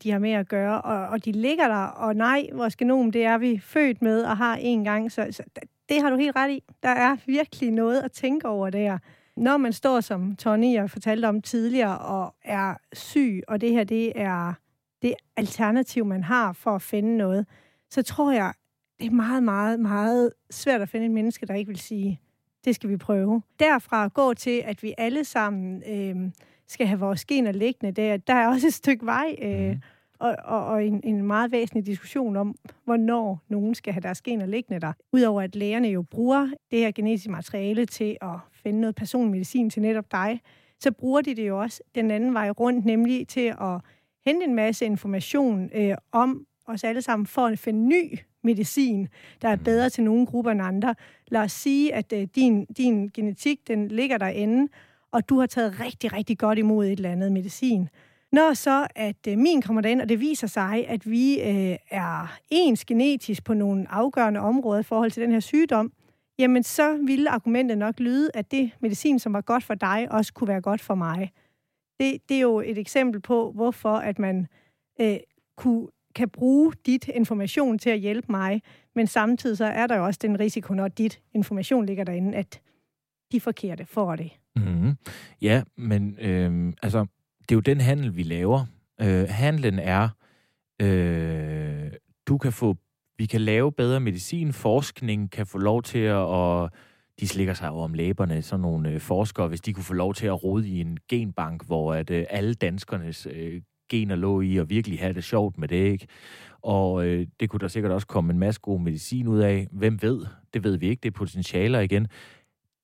de 0.04 0.12
har 0.12 0.20
med 0.20 0.32
at 0.32 0.48
gøre, 0.48 0.82
og, 0.82 1.08
og 1.08 1.26
de 1.26 1.32
ligger 1.32 1.68
der, 1.68 1.86
og 1.86 2.16
nej, 2.16 2.50
vores 2.54 2.76
genom, 2.76 3.12
det 3.12 3.24
er 3.24 3.38
vi 3.38 3.60
født 3.60 4.02
med 4.02 4.24
og 4.24 4.38
har 4.38 4.56
en 4.56 4.84
gang, 4.84 5.12
så, 5.12 5.28
så 5.32 5.44
det 5.90 6.02
har 6.02 6.10
du 6.10 6.16
helt 6.16 6.36
ret 6.36 6.52
i. 6.52 6.64
Der 6.84 6.90
er 6.90 7.18
virkelig 7.26 7.72
noget 7.72 8.02
at 8.02 8.12
tænke 8.12 8.48
over 8.48 8.70
der. 8.70 8.98
Når 9.38 9.58
man 9.58 9.74
står, 9.74 10.00
som 10.00 10.36
Tony 10.36 10.74
jeg 10.74 10.90
fortalte 10.90 11.26
om 11.26 11.42
tidligere, 11.42 11.98
og 11.98 12.36
er 12.44 12.76
syg, 12.94 13.42
og 13.48 13.62
det 13.62 13.72
her, 13.72 13.84
det 13.84 14.12
er 14.16 14.54
det 15.02 15.14
alternativ, 15.38 16.06
man 16.06 16.24
har 16.24 16.54
for 16.54 16.76
at 16.76 16.82
finde 16.82 17.18
noget, 17.18 17.48
så 17.90 18.02
tror 18.02 18.32
jeg, 18.32 18.54
det 19.00 19.08
er 19.08 19.12
meget, 19.12 19.44
meget, 19.44 19.80
meget 19.80 20.32
svært 20.52 20.82
at 20.82 20.90
finde 20.90 21.06
et 21.06 21.12
menneske, 21.12 21.46
der 21.46 21.54
ikke 21.54 21.70
vil 21.70 21.80
sige, 21.80 22.20
det 22.66 22.76
skal 22.76 22.90
vi 22.90 22.98
prøve. 22.98 23.42
Derfra 23.60 24.08
gå 24.08 24.34
til, 24.34 24.62
at 24.66 24.84
vi 24.84 24.94
alle 24.98 25.24
sammen 25.24 25.84
øh, 25.88 26.32
skal 26.68 26.88
have 26.88 27.00
vores 27.00 27.26
gener 27.26 27.52
liggende 27.52 28.02
der, 28.02 28.18
der 28.18 28.34
er 28.34 28.48
også 28.48 28.68
et 28.68 28.74
stykke 28.74 29.06
vej, 29.06 29.36
øh, 29.42 29.70
mm 29.70 29.82
og, 30.24 30.36
og, 30.44 30.66
og 30.66 30.86
en, 30.86 31.02
en 31.04 31.24
meget 31.24 31.52
væsentlig 31.52 31.86
diskussion 31.86 32.36
om, 32.36 32.56
hvornår 32.86 33.44
nogen 33.50 33.76
skal 33.76 33.94
have 33.94 34.02
deres 34.02 34.22
gener 34.22 34.46
liggende 34.46 34.82
der. 34.82 34.94
Udover 35.14 35.42
at 35.42 35.56
lægerne 35.56 35.88
jo 35.88 36.02
bruger 36.02 36.50
det 36.72 36.80
her 36.80 36.92
genetiske 36.92 37.32
materiale 37.32 37.86
til 37.86 38.18
at 38.22 38.36
finde 38.64 38.82
noget 38.82 38.96
personmedicin 38.96 39.70
til 39.70 39.82
netop 39.82 40.12
dig, 40.12 40.42
så 40.80 40.92
bruger 40.92 41.22
de 41.22 41.36
det 41.36 41.48
jo 41.48 41.62
også 41.62 41.82
den 41.96 42.12
anden 42.12 42.34
vej 42.34 42.50
rundt, 42.50 42.86
nemlig 42.86 43.28
til 43.28 43.54
at 43.62 43.82
hente 44.26 44.46
en 44.46 44.54
masse 44.56 44.86
information 44.86 45.70
øh, 45.76 45.96
om 46.12 46.46
os 46.68 46.84
alle 46.84 47.02
sammen 47.02 47.26
for 47.26 47.46
at 47.46 47.60
finde 47.60 47.88
ny 47.88 48.20
medicin, 48.44 49.08
der 49.42 49.50
er 49.50 49.56
bedre 49.56 49.90
til 49.90 50.04
nogle 50.04 50.26
grupper 50.26 50.52
end 50.52 50.62
andre. 50.62 50.96
Lad 51.28 51.42
os 51.42 51.52
sige, 51.52 51.94
at 51.94 52.14
øh, 52.14 52.28
din, 52.36 52.66
din 52.66 53.10
genetik, 53.14 53.68
den 53.68 53.88
ligger 53.88 54.18
derinde, 54.18 54.72
og 55.12 55.30
du 55.30 55.40
har 55.40 55.46
taget 55.46 55.80
rigtig, 55.80 56.14
rigtig 56.14 56.38
godt 56.38 56.60
imod 56.60 56.86
et 56.86 56.92
eller 56.92 57.12
andet 57.12 57.32
medicin. 57.32 57.90
Når 58.34 58.54
så, 58.54 58.88
at 58.96 59.28
øh, 59.28 59.38
min 59.38 59.62
kommer 59.62 59.82
derind, 59.82 60.02
og 60.02 60.10
det 60.10 60.20
viser 60.20 60.48
sig, 60.48 60.88
at 60.88 61.12
vi 61.12 61.42
øh, 61.42 61.78
er 61.90 62.40
ens 62.50 62.86
genetisk 62.86 63.44
på 63.44 63.54
nogle 63.54 63.92
afgørende 63.92 64.40
områder 64.40 64.80
i 64.80 64.84
forhold 64.84 65.12
til 65.12 65.24
den 65.24 65.32
her 65.32 65.40
sygdom, 65.40 65.92
jamen 66.40 66.64
så 66.64 66.98
ville 66.98 67.30
argumentet 67.30 67.78
nok 67.78 68.00
lyde, 68.00 68.30
at 68.34 68.52
det 68.52 68.72
medicin, 68.80 69.20
som 69.20 69.34
var 69.34 69.42
godt 69.42 69.64
for 69.64 69.76
dig, 69.76 70.08
også 70.12 70.34
kunne 70.34 70.48
være 70.48 70.62
godt 70.62 70.82
for 70.82 70.96
mig. 70.96 71.32
Det, 72.00 72.30
det 72.30 72.38
er 72.38 72.42
jo 72.42 72.60
et 72.60 72.78
eksempel 72.78 73.22
på, 73.22 73.52
hvorfor 73.52 73.96
at 73.96 74.20
man 74.20 74.48
øh, 75.02 75.18
kunne 75.58 75.88
kan 76.16 76.30
bruge 76.30 76.74
dit 76.86 77.08
information 77.08 77.80
til 77.80 77.90
at 77.90 78.00
hjælpe 78.00 78.28
mig, 78.32 78.62
men 78.96 79.08
samtidig 79.08 79.58
så 79.58 79.66
er 79.66 79.88
der 79.88 79.96
jo 79.96 80.06
også 80.06 80.20
den 80.24 80.40
risiko, 80.40 80.74
når 80.74 80.88
dit 80.88 81.22
information 81.34 81.86
ligger 81.86 82.04
derinde, 82.04 82.38
at 82.38 82.62
de 83.32 83.42
forkerte 83.42 83.86
får 83.86 84.16
det. 84.16 84.32
Mm-hmm. 84.56 84.98
Ja, 85.42 85.64
men 85.78 86.18
øh, 86.20 86.74
altså, 86.84 87.06
det 87.50 87.52
er 87.52 87.56
jo 87.56 87.60
den 87.60 87.82
handel, 87.82 88.16
vi 88.16 88.24
laver. 88.24 88.66
Øh, 89.02 89.26
handlen 89.30 89.80
er, 89.80 90.10
øh, 90.82 91.92
du 92.28 92.38
kan 92.38 92.54
få, 92.54 92.76
vi 93.18 93.26
kan 93.26 93.42
lave 93.42 93.72
bedre 93.72 94.00
medicin, 94.00 94.54
forskning 94.54 95.32
kan 95.32 95.46
få 95.46 95.58
lov 95.58 95.84
til 95.84 96.00
at, 96.00 96.16
og 96.16 96.70
de 97.20 97.28
slikker 97.28 97.54
sig 97.54 97.70
over 97.70 97.84
om 97.84 97.94
læberne, 97.94 98.42
sådan 98.42 98.62
nogle 98.62 98.90
øh, 98.90 99.00
forskere, 99.00 99.48
hvis 99.48 99.62
de 99.62 99.74
kunne 99.74 99.84
få 99.84 99.94
lov 99.94 100.14
til 100.14 100.28
at 100.28 100.44
rode 100.44 100.68
i 100.68 100.82
en 100.82 100.98
genbank, 101.10 101.66
hvor 101.66 101.94
at 101.94 102.10
øh, 102.10 102.26
alle 102.30 102.54
danskernes 102.54 103.28
øh, 103.32 103.62
gener 103.90 104.16
lå 104.16 104.42
i, 104.42 104.58
og 104.58 104.70
virkelig 104.70 105.00
have 105.00 105.14
det 105.14 105.24
sjovt 105.24 105.58
med 105.58 105.68
det, 105.68 105.92
ikke? 105.92 106.08
Og 106.62 107.06
øh, 107.06 107.28
det 107.40 107.50
kunne 107.50 107.60
der 107.60 107.68
sikkert 107.68 107.92
også 107.92 108.08
komme 108.08 108.34
en 108.34 108.40
masse 108.40 108.62
god 108.62 108.80
medicin 108.80 109.28
ud 109.28 109.40
af. 109.40 109.68
Hvem 109.72 110.02
ved? 110.02 110.26
Det 110.54 110.64
ved 110.64 110.78
vi 110.78 110.88
ikke. 110.88 111.00
Det 111.02 111.10
er 111.10 111.18
potentialer 111.18 111.80
igen. 111.80 112.08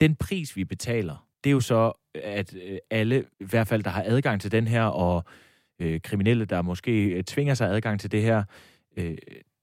Den 0.02 0.16
pris, 0.16 0.56
vi 0.56 0.66
betaler, 0.66 1.29
det 1.44 1.50
er 1.50 1.54
jo 1.54 1.60
så, 1.60 1.92
at 2.16 2.56
øh, 2.56 2.78
alle, 2.90 3.26
i 3.40 3.46
hvert 3.46 3.68
fald 3.68 3.84
der 3.84 3.90
har 3.90 4.04
adgang 4.08 4.42
til 4.42 4.52
den 4.52 4.68
her, 4.68 4.84
og 4.84 5.24
øh, 5.80 6.02
kriminelle, 6.02 6.46
der 6.46 6.62
måske 6.62 7.06
øh, 7.06 7.24
tvinger 7.24 7.54
sig 7.54 7.70
adgang 7.70 8.00
til 8.00 8.12
det 8.12 8.22
her, 8.22 8.44
øh, 8.98 9.18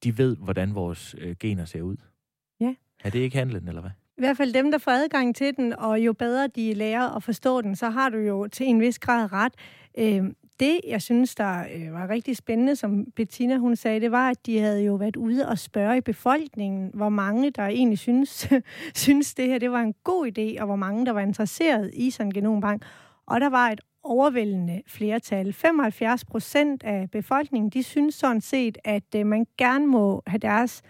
de 0.05 0.19
ved, 0.19 0.37
hvordan 0.37 0.75
vores 0.75 1.15
øh, 1.19 1.37
gener 1.41 1.65
ser 1.65 1.83
ud. 1.83 1.97
Ja. 2.61 2.75
Er 3.05 3.11
det 3.11 3.19
ikke 3.19 3.37
handlen, 3.37 3.69
eller 3.69 3.81
hvad? 3.81 3.91
I 4.19 4.21
hvert 4.21 4.37
fald 4.37 4.53
dem, 4.53 4.71
der 4.71 4.79
får 4.79 4.91
adgang 4.91 5.37
til 5.37 5.57
den, 5.57 5.73
og 5.73 6.01
jo 6.01 6.13
bedre 6.13 6.47
de 6.47 6.75
lærer 6.75 7.17
at 7.17 7.23
forstå 7.23 7.63
den, 7.63 7.77
så 7.77 7.91
har 7.91 8.09
du 8.09 8.19
jo 8.19 8.49
til 8.49 8.67
en 8.67 8.81
vis 8.81 8.99
grad 8.99 9.33
ret. 9.33 9.53
Øh, 9.99 10.25
det, 10.61 10.81
jeg 10.87 11.03
synes, 11.03 11.35
der 11.35 11.65
øh, 11.75 11.93
var 11.93 12.11
rigtig 12.11 12.37
spændende, 12.37 12.77
som 12.77 13.05
Bettina 13.17 13.57
hun 13.57 13.77
sagde, 13.77 14.01
det 14.01 14.13
var, 14.13 14.31
at 14.31 14.47
de 14.47 14.59
havde 14.59 14.85
jo 14.85 14.95
været 14.95 15.17
ude 15.17 15.49
og 15.49 15.59
spørge 15.59 15.97
i 15.97 16.01
befolkningen, 16.01 16.91
hvor 16.95 17.09
mange 17.09 17.51
der 17.51 17.67
egentlig 17.67 17.99
synes, 17.99 18.49
synes 18.95 19.35
det 19.35 19.47
her 19.47 19.59
det 19.59 19.71
var 19.71 19.81
en 19.81 19.95
god 20.05 20.27
idé, 20.27 20.61
og 20.61 20.67
hvor 20.67 20.77
mange 20.77 21.07
der 21.07 21.13
var 21.13 21.21
interesseret 21.21 21.91
i 21.95 22.11
sådan 22.11 22.29
en 22.29 22.35
genombank. 22.35 22.85
Og 23.27 23.41
der 23.41 23.49
var 23.49 23.71
et 23.71 23.81
overvældende 24.03 24.83
flertal. 24.87 25.53
75 25.53 26.25
procent 26.25 26.83
af 26.83 27.11
befolkningen, 27.11 27.71
de 27.71 27.83
synes 27.83 28.15
sådan 28.15 28.41
set, 28.41 28.79
at 28.85 29.15
øh, 29.17 29.27
man 29.27 29.47
gerne 29.59 29.87
må 29.87 30.23
have 30.27 30.39
deres 30.39 30.83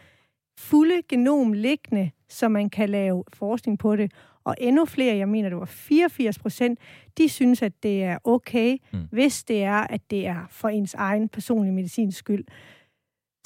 fulde 0.58 1.02
genom 1.08 1.52
liggende, 1.52 2.10
så 2.28 2.48
man 2.48 2.70
kan 2.70 2.88
lave 2.88 3.24
forskning 3.32 3.78
på 3.78 3.96
det. 3.96 4.12
Og 4.46 4.54
endnu 4.60 4.84
flere, 4.84 5.16
jeg 5.16 5.28
mener, 5.28 5.48
det 5.48 5.58
var 5.58 5.64
84 5.64 6.38
procent, 6.38 6.78
de 7.18 7.28
synes, 7.28 7.62
at 7.62 7.72
det 7.82 8.04
er 8.04 8.18
okay, 8.24 8.76
mm. 8.92 8.98
hvis 9.10 9.44
det 9.44 9.62
er, 9.64 9.86
at 9.90 10.00
det 10.10 10.26
er 10.26 10.46
for 10.50 10.68
ens 10.68 10.94
egen 10.94 11.28
personlige 11.28 11.74
medicinsk 11.74 12.18
skyld. 12.18 12.44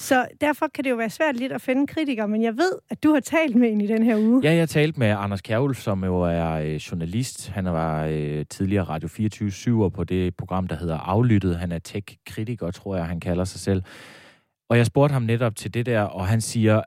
Så 0.01 0.27
derfor 0.41 0.67
kan 0.67 0.83
det 0.83 0.89
jo 0.89 0.95
være 0.95 1.09
svært 1.09 1.35
lidt 1.35 1.51
at 1.51 1.61
finde 1.61 1.87
kritikere, 1.87 2.27
men 2.27 2.43
jeg 2.43 2.57
ved, 2.57 2.71
at 2.89 3.03
du 3.03 3.13
har 3.13 3.19
talt 3.19 3.55
med 3.55 3.71
en 3.71 3.81
i 3.81 3.87
den 3.87 4.03
her 4.03 4.17
uge. 4.17 4.41
Ja, 4.43 4.51
jeg 4.51 4.61
har 4.61 4.65
talt 4.65 4.97
med 4.97 5.07
Anders 5.07 5.41
Kjærhul, 5.41 5.75
som 5.75 6.03
jo 6.03 6.21
er 6.21 6.51
øh, 6.51 6.75
journalist. 6.75 7.49
Han 7.49 7.65
var 7.65 8.05
øh, 8.05 8.45
tidligere 8.49 8.83
Radio 8.83 9.07
24 9.07 9.91
på 9.91 10.03
det 10.03 10.35
program, 10.35 10.67
der 10.67 10.75
hedder 10.75 10.97
Aflyttet. 10.97 11.57
Han 11.57 11.71
er 11.71 11.79
tech-kritiker, 11.79 12.71
tror 12.71 12.95
jeg, 12.95 13.05
han 13.05 13.19
kalder 13.19 13.43
sig 13.43 13.59
selv. 13.59 13.83
Og 14.69 14.77
jeg 14.77 14.85
spurgte 14.85 15.13
ham 15.13 15.21
netop 15.21 15.55
til 15.55 15.73
det 15.73 15.85
der, 15.85 16.01
og 16.01 16.27
han 16.27 16.41
siger, 16.41 16.81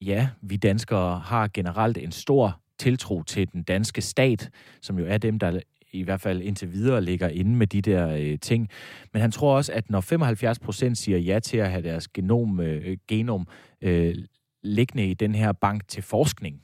ja, 0.00 0.28
vi 0.42 0.56
danskere 0.56 1.18
har 1.18 1.48
generelt 1.54 1.98
en 1.98 2.12
stor 2.12 2.60
tiltro 2.78 3.22
til 3.22 3.52
den 3.52 3.62
danske 3.62 4.00
stat, 4.00 4.50
som 4.82 4.98
jo 4.98 5.06
er 5.06 5.18
dem, 5.18 5.38
der 5.38 5.60
i 5.92 6.02
hvert 6.02 6.20
fald 6.20 6.42
indtil 6.42 6.72
videre 6.72 7.02
ligger 7.02 7.28
inde 7.28 7.56
med 7.56 7.66
de 7.66 7.82
der 7.82 8.08
øh, 8.08 8.38
ting. 8.38 8.68
Men 9.12 9.22
han 9.22 9.30
tror 9.30 9.56
også, 9.56 9.72
at 9.72 9.90
når 9.90 10.00
75 10.00 10.58
procent 10.58 10.98
siger 10.98 11.18
ja 11.18 11.38
til 11.38 11.56
at 11.56 11.70
have 11.70 11.82
deres 11.82 12.08
genom, 12.08 12.60
øh, 12.60 12.90
øh, 12.90 12.96
genom 13.08 13.48
øh, 13.82 14.14
liggende 14.62 15.10
i 15.10 15.14
den 15.14 15.34
her 15.34 15.52
bank 15.52 15.88
til 15.88 16.02
forskning, 16.02 16.62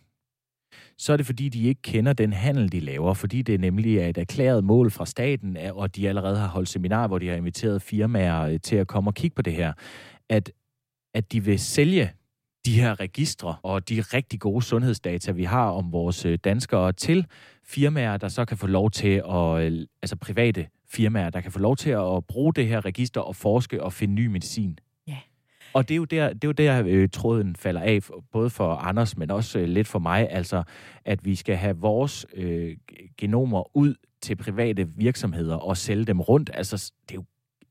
så 0.98 1.12
er 1.12 1.16
det 1.16 1.26
fordi, 1.26 1.48
de 1.48 1.62
ikke 1.62 1.82
kender 1.82 2.12
den 2.12 2.32
handel, 2.32 2.72
de 2.72 2.80
laver, 2.80 3.14
fordi 3.14 3.42
det 3.42 3.60
nemlig 3.60 3.98
er 3.98 4.08
et 4.08 4.18
erklæret 4.18 4.64
mål 4.64 4.90
fra 4.90 5.06
staten, 5.06 5.56
og 5.56 5.96
de 5.96 6.08
allerede 6.08 6.36
har 6.36 6.48
holdt 6.48 6.68
seminar, 6.68 7.06
hvor 7.06 7.18
de 7.18 7.28
har 7.28 7.36
inviteret 7.36 7.82
firmaer 7.82 8.40
øh, 8.40 8.60
til 8.60 8.76
at 8.76 8.86
komme 8.86 9.10
og 9.10 9.14
kigge 9.14 9.34
på 9.34 9.42
det 9.42 9.52
her, 9.52 9.72
at, 10.28 10.52
at 11.14 11.32
de 11.32 11.44
vil 11.44 11.58
sælge 11.58 12.12
de 12.66 12.80
her 12.80 13.00
registre 13.00 13.56
og 13.62 13.88
de 13.88 14.00
rigtig 14.00 14.40
gode 14.40 14.64
sundhedsdata, 14.64 15.32
vi 15.32 15.44
har 15.44 15.70
om 15.70 15.92
vores 15.92 16.24
øh, 16.24 16.38
danskere 16.44 16.92
til 16.92 17.26
firmaer, 17.64 18.16
der 18.16 18.28
så 18.28 18.44
kan 18.44 18.56
få 18.56 18.66
lov 18.66 18.90
til 18.90 19.22
at, 19.30 19.72
øh, 19.72 19.86
altså 20.02 20.16
private 20.16 20.66
firmaer, 20.88 21.30
der 21.30 21.40
kan 21.40 21.52
få 21.52 21.58
lov 21.58 21.76
til 21.76 21.90
at 21.90 22.26
bruge 22.28 22.54
det 22.54 22.66
her 22.66 22.84
register 22.84 23.20
og 23.20 23.36
forske 23.36 23.82
og 23.82 23.92
finde 23.92 24.14
ny 24.14 24.26
medicin. 24.26 24.78
Ja. 25.06 25.18
Og 25.72 25.88
det 25.88 25.94
er 25.94 25.96
jo 25.96 26.04
der, 26.04 26.32
det 26.32 26.44
er 26.44 26.48
jo 26.48 26.52
der 26.52 26.82
øh, 26.86 27.08
tråden 27.08 27.56
falder 27.56 27.80
af, 27.80 28.00
både 28.32 28.50
for 28.50 28.74
Anders, 28.74 29.16
men 29.16 29.30
også 29.30 29.58
øh, 29.58 29.68
lidt 29.68 29.88
for 29.88 29.98
mig, 29.98 30.28
altså 30.30 30.62
at 31.04 31.24
vi 31.24 31.34
skal 31.34 31.56
have 31.56 31.76
vores 31.76 32.26
øh, 32.34 32.76
genomer 33.18 33.76
ud 33.76 33.94
til 34.22 34.36
private 34.36 34.88
virksomheder 34.96 35.56
og 35.56 35.76
sælge 35.76 36.04
dem 36.04 36.20
rundt. 36.20 36.50
Altså, 36.54 36.92
det 37.08 37.10
er 37.10 37.18
jo 37.18 37.24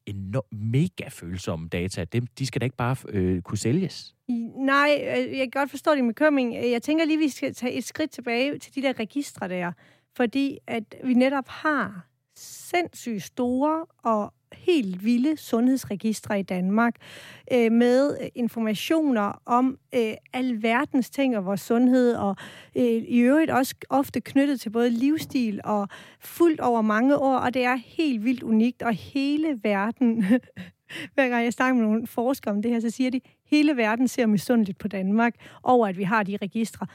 enorm, 0.05 0.43
mega 0.51 1.07
følsomme 1.09 1.67
data. 1.67 2.03
Dem, 2.03 2.25
de 2.39 2.45
skal 2.45 2.61
da 2.61 2.63
ikke 2.63 2.77
bare 2.77 2.95
øh, 3.09 3.41
kunne 3.41 3.57
sælges. 3.57 4.15
Nej, 4.57 4.89
øh, 5.01 5.37
jeg 5.37 5.51
kan 5.51 5.61
godt 5.61 5.69
forstå 5.69 5.95
din 5.95 6.07
bekymring. 6.07 6.55
Jeg 6.55 6.81
tænker 6.81 7.05
lige, 7.05 7.17
vi 7.17 7.29
skal 7.29 7.53
tage 7.53 7.73
et 7.73 7.83
skridt 7.83 8.11
tilbage 8.11 8.59
til 8.59 8.75
de 8.75 8.81
der 8.81 8.99
registre 8.99 9.47
der, 9.47 9.71
fordi 10.15 10.57
at 10.67 10.95
vi 11.03 11.13
netop 11.13 11.47
har 11.47 12.07
sindssygt 12.35 13.23
store 13.23 13.85
og 14.03 14.33
helt 14.57 15.05
vilde 15.05 15.37
sundhedsregistre 15.37 16.39
i 16.39 16.43
Danmark 16.43 16.95
øh, 17.51 17.71
med 17.71 18.17
øh, 18.21 18.27
informationer 18.35 19.41
om 19.45 19.77
øh, 19.95 20.13
alverdens 20.33 21.09
ting 21.09 21.37
og 21.37 21.45
vores 21.45 21.61
sundhed, 21.61 22.15
og 22.15 22.35
øh, 22.77 22.83
i 22.85 23.19
øvrigt 23.19 23.51
også 23.51 23.75
ofte 23.89 24.21
knyttet 24.21 24.59
til 24.59 24.69
både 24.69 24.89
livsstil 24.89 25.61
og 25.63 25.87
fuldt 26.19 26.59
over 26.59 26.81
mange 26.81 27.17
år, 27.17 27.37
og 27.37 27.53
det 27.53 27.63
er 27.63 27.75
helt 27.75 28.25
vildt 28.25 28.43
unikt, 28.43 28.81
og 28.81 28.93
hele 28.93 29.59
verden, 29.63 30.25
hver 31.13 31.29
gang 31.29 31.43
jeg 31.43 31.53
snakker 31.53 31.73
med 31.73 31.83
nogle 31.83 32.07
forskere 32.07 32.53
om 32.53 32.61
det 32.61 32.71
her, 32.71 32.79
så 32.79 32.89
siger 32.89 33.09
de, 33.09 33.21
hele 33.45 33.77
verden 33.77 34.07
ser 34.07 34.25
misundeligt 34.25 34.77
på 34.77 34.87
Danmark 34.87 35.35
over, 35.63 35.87
at 35.87 35.97
vi 35.97 36.03
har 36.03 36.23
de 36.23 36.37
registre. 36.41 36.87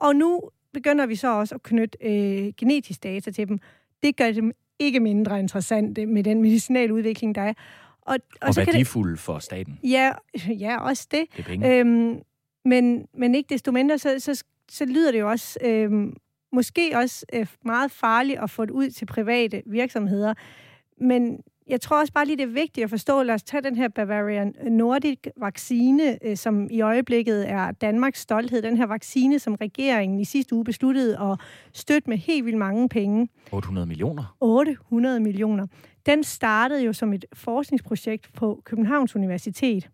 Og 0.00 0.16
nu 0.16 0.40
begynder 0.72 1.06
vi 1.06 1.16
så 1.16 1.28
også 1.28 1.54
at 1.54 1.62
knytte 1.62 1.98
øh, 2.02 2.52
genetisk 2.56 3.02
data 3.02 3.30
til 3.30 3.48
dem. 3.48 3.58
Det 4.02 4.16
gør 4.16 4.32
dem 4.32 4.52
ikke 4.78 5.00
mindre 5.00 5.38
interessante 5.38 6.06
med 6.06 6.24
den 6.24 6.42
medicinaludvikling, 6.42 7.34
der 7.34 7.42
er. 7.42 7.52
Og, 8.02 8.16
og, 8.40 8.48
og 8.48 8.54
så 8.54 8.64
værdifuld 8.64 9.10
det, 9.10 9.18
for 9.18 9.38
staten. 9.38 9.78
Ja, 9.82 10.12
ja 10.64 10.80
også 10.80 11.06
det. 11.10 11.24
Det 11.36 11.38
er 11.38 11.48
penge. 11.48 11.78
Øhm, 11.78 12.18
men, 12.64 13.06
men 13.14 13.34
ikke 13.34 13.54
desto 13.54 13.72
mindre, 13.72 13.98
så, 13.98 14.14
så, 14.18 14.44
så 14.70 14.84
lyder 14.84 15.12
det 15.12 15.18
jo 15.20 15.30
også 15.30 15.58
øhm, 15.64 16.16
måske 16.52 16.92
også 16.94 17.26
øh, 17.32 17.46
meget 17.64 17.90
farligt 17.90 18.38
at 18.38 18.50
få 18.50 18.64
det 18.64 18.70
ud 18.70 18.90
til 18.90 19.06
private 19.06 19.62
virksomheder. 19.66 20.34
Men 21.00 21.40
jeg 21.68 21.80
tror 21.80 22.00
også 22.00 22.12
bare 22.12 22.26
lige, 22.26 22.36
det 22.36 22.42
er 22.42 22.46
vigtigt 22.46 22.84
at 22.84 22.90
forstå. 22.90 23.22
Lad 23.22 23.34
os 23.34 23.42
tage 23.42 23.62
den 23.62 23.76
her 23.76 23.88
Bavarian 23.88 24.54
Nordic 24.70 25.18
vaccine, 25.36 26.24
øh, 26.24 26.36
som 26.36 26.68
i 26.70 26.80
øjeblikket 26.80 27.50
er 27.50 27.70
Danmarks 27.70 28.20
stolthed. 28.20 28.62
Den 28.62 28.76
her 28.76 28.86
vaccine, 28.86 29.38
som 29.38 29.54
regeringen 29.54 30.20
i 30.20 30.24
sidste 30.24 30.54
uge 30.54 30.64
besluttede 30.64 31.18
at 31.20 31.40
støtte 31.72 32.10
med 32.10 32.18
helt 32.18 32.44
vildt 32.44 32.58
mange 32.58 32.88
penge. 32.88 33.28
800 33.52 33.86
millioner? 33.86 34.36
800 34.40 35.20
millioner. 35.20 35.66
Den 36.06 36.24
startede 36.24 36.84
jo 36.84 36.92
som 36.92 37.12
et 37.12 37.24
forskningsprojekt 37.32 38.32
på 38.34 38.62
Københavns 38.64 39.16
Universitet. 39.16 39.88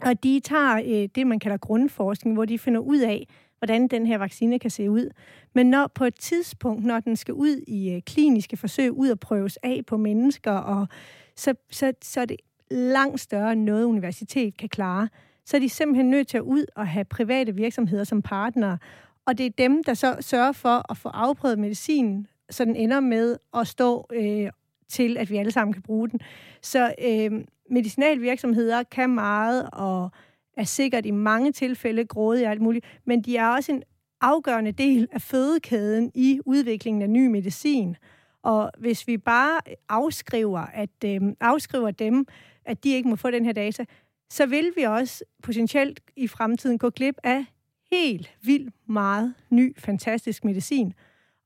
Og 0.00 0.24
de 0.24 0.40
tager 0.40 0.76
øh, 0.86 1.08
det, 1.14 1.26
man 1.26 1.38
kalder 1.38 1.56
grundforskning, 1.56 2.36
hvor 2.36 2.44
de 2.44 2.58
finder 2.58 2.80
ud 2.80 2.98
af, 2.98 3.28
hvordan 3.58 3.88
den 3.88 4.06
her 4.06 4.18
vaccine 4.18 4.58
kan 4.58 4.70
se 4.70 4.90
ud. 4.90 5.10
Men 5.54 5.70
når 5.70 5.86
på 5.94 6.04
et 6.04 6.14
tidspunkt, 6.14 6.84
når 6.84 7.00
den 7.00 7.16
skal 7.16 7.34
ud 7.34 7.64
i 7.66 7.90
øh, 7.90 8.02
kliniske 8.02 8.56
forsøg, 8.56 8.92
ud 8.92 9.08
og 9.08 9.20
prøves 9.20 9.58
af 9.62 9.80
på 9.86 9.96
mennesker, 9.96 10.52
og 10.52 10.88
så, 11.36 11.54
så, 11.70 11.92
så 12.02 12.20
er 12.20 12.24
det 12.24 12.36
langt 12.70 13.20
større 13.20 13.52
end 13.52 13.62
noget 13.62 13.84
universitet 13.84 14.56
kan 14.56 14.68
klare. 14.68 15.08
Så 15.44 15.56
er 15.56 15.60
de 15.60 15.68
simpelthen 15.68 16.10
nødt 16.10 16.28
til 16.28 16.36
at 16.36 16.42
ud 16.42 16.64
og 16.76 16.88
have 16.88 17.04
private 17.04 17.54
virksomheder 17.54 18.04
som 18.04 18.22
partnere. 18.22 18.78
Og 19.26 19.38
det 19.38 19.46
er 19.46 19.50
dem, 19.50 19.84
der 19.84 19.94
så 19.94 20.16
sørger 20.20 20.52
for 20.52 20.90
at 20.90 20.96
få 20.96 21.08
afprøvet 21.08 21.58
medicinen, 21.58 22.26
så 22.50 22.64
den 22.64 22.76
ender 22.76 23.00
med 23.00 23.36
at 23.56 23.66
stå 23.66 24.06
øh, 24.12 24.50
til, 24.88 25.16
at 25.16 25.30
vi 25.30 25.36
alle 25.36 25.52
sammen 25.52 25.72
kan 25.72 25.82
bruge 25.82 26.08
den. 26.08 26.20
Så 26.62 26.94
øh, 27.02 27.44
medicinalvirksomheder 27.70 28.82
kan 28.82 29.10
meget, 29.10 29.68
og 29.72 30.10
er 30.56 30.64
sikkert 30.64 31.06
i 31.06 31.10
mange 31.10 31.52
tilfælde 31.52 32.04
grådige 32.04 32.46
og 32.46 32.50
alt 32.50 32.60
muligt, 32.60 32.86
men 33.04 33.22
de 33.22 33.36
er 33.36 33.48
også 33.48 33.72
en 33.72 33.82
afgørende 34.20 34.72
del 34.72 35.08
af 35.12 35.22
fødekæden 35.22 36.10
i 36.14 36.40
udviklingen 36.44 37.02
af 37.02 37.10
ny 37.10 37.26
medicin. 37.26 37.96
Og 38.42 38.70
hvis 38.78 39.06
vi 39.06 39.18
bare 39.18 39.60
afskriver, 39.88 40.60
at, 40.60 41.04
øh, 41.04 41.20
afskriver 41.40 41.90
dem, 41.90 42.26
at 42.64 42.84
de 42.84 42.92
ikke 42.92 43.08
må 43.08 43.16
få 43.16 43.30
den 43.30 43.44
her 43.44 43.52
data, 43.52 43.84
så 44.30 44.46
vil 44.46 44.72
vi 44.76 44.82
også 44.82 45.24
potentielt 45.42 46.00
i 46.16 46.28
fremtiden 46.28 46.78
gå 46.78 46.90
glip 46.90 47.14
af 47.24 47.44
helt 47.92 48.34
vildt 48.42 48.74
meget 48.88 49.34
ny, 49.50 49.76
fantastisk 49.78 50.44
medicin. 50.44 50.92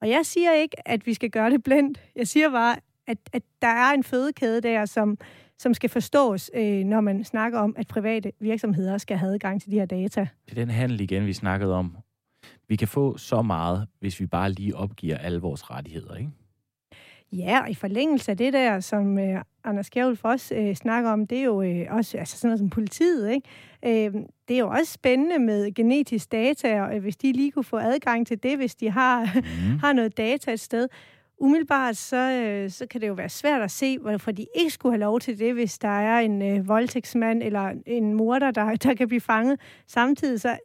Og 0.00 0.08
jeg 0.08 0.26
siger 0.26 0.52
ikke, 0.52 0.88
at 0.88 1.06
vi 1.06 1.14
skal 1.14 1.30
gøre 1.30 1.50
det 1.50 1.62
blindt. 1.62 2.00
Jeg 2.16 2.28
siger 2.28 2.50
bare, 2.50 2.76
at, 3.06 3.18
at 3.32 3.42
der 3.62 3.68
er 3.68 3.92
en 3.92 4.04
fødekæde 4.04 4.60
der, 4.60 4.84
som 4.86 5.18
som 5.60 5.74
skal 5.74 5.90
forstås, 5.90 6.50
øh, 6.54 6.84
når 6.84 7.00
man 7.00 7.24
snakker 7.24 7.58
om, 7.58 7.74
at 7.78 7.86
private 7.86 8.32
virksomheder 8.40 8.98
skal 8.98 9.16
have 9.16 9.32
adgang 9.32 9.62
til 9.62 9.70
de 9.70 9.78
her 9.78 9.86
data. 9.86 10.20
Det 10.44 10.50
er 10.50 10.54
den 10.54 10.70
handel 10.70 11.00
igen, 11.00 11.26
vi 11.26 11.32
snakkede 11.32 11.74
om. 11.74 11.96
Vi 12.68 12.76
kan 12.76 12.88
få 12.88 13.16
så 13.16 13.42
meget, 13.42 13.86
hvis 13.98 14.20
vi 14.20 14.26
bare 14.26 14.50
lige 14.52 14.76
opgiver 14.76 15.16
alle 15.16 15.40
vores 15.40 15.70
rettigheder, 15.70 16.16
ikke? 16.16 16.30
Ja, 17.32 17.60
og 17.60 17.70
i 17.70 17.74
forlængelse 17.74 18.30
af 18.30 18.36
det 18.36 18.52
der, 18.52 18.80
som 18.80 19.18
øh, 19.18 19.42
Anders 19.64 19.90
Kjærulf 19.90 20.24
også 20.24 20.54
øh, 20.54 20.74
snakker 20.74 21.10
om, 21.10 21.26
det 21.26 21.38
er 21.38 21.42
jo 21.42 21.62
øh, 21.62 21.86
også 21.90 22.18
altså 22.18 22.36
sådan 22.38 22.48
noget 22.48 22.58
som 22.58 22.70
politiet. 22.70 23.30
Ikke? 23.30 24.06
Øh, 24.06 24.14
det 24.48 24.54
er 24.54 24.60
jo 24.60 24.68
også 24.68 24.92
spændende 24.92 25.38
med 25.38 25.74
genetisk 25.74 26.32
data, 26.32 26.82
og 26.82 26.96
øh, 26.96 27.02
hvis 27.02 27.16
de 27.16 27.32
lige 27.32 27.52
kunne 27.52 27.64
få 27.64 27.76
adgang 27.76 28.26
til 28.26 28.42
det, 28.42 28.56
hvis 28.56 28.74
de 28.74 28.90
har, 28.90 29.24
mm. 29.34 29.78
har 29.84 29.92
noget 29.92 30.16
data 30.16 30.52
et 30.52 30.60
sted 30.60 30.88
umiddelbart, 31.40 31.96
så, 31.96 32.16
øh, 32.16 32.70
så 32.70 32.86
kan 32.86 33.00
det 33.00 33.08
jo 33.08 33.12
være 33.12 33.28
svært 33.28 33.62
at 33.62 33.70
se, 33.70 33.98
hvorfor 33.98 34.30
de 34.30 34.46
ikke 34.56 34.70
skulle 34.70 34.92
have 34.92 35.00
lov 35.00 35.20
til 35.20 35.38
det, 35.38 35.54
hvis 35.54 35.78
der 35.78 35.88
er 35.88 36.20
en 36.20 36.42
øh, 36.42 36.68
voldtægtsmand 36.68 37.42
eller 37.42 37.72
en 37.86 38.14
morder, 38.14 38.50
der, 38.50 38.74
der 38.76 38.94
kan 38.94 39.08
blive 39.08 39.20
fanget. 39.20 39.60
Samtidig 39.86 40.40
så, 40.40 40.58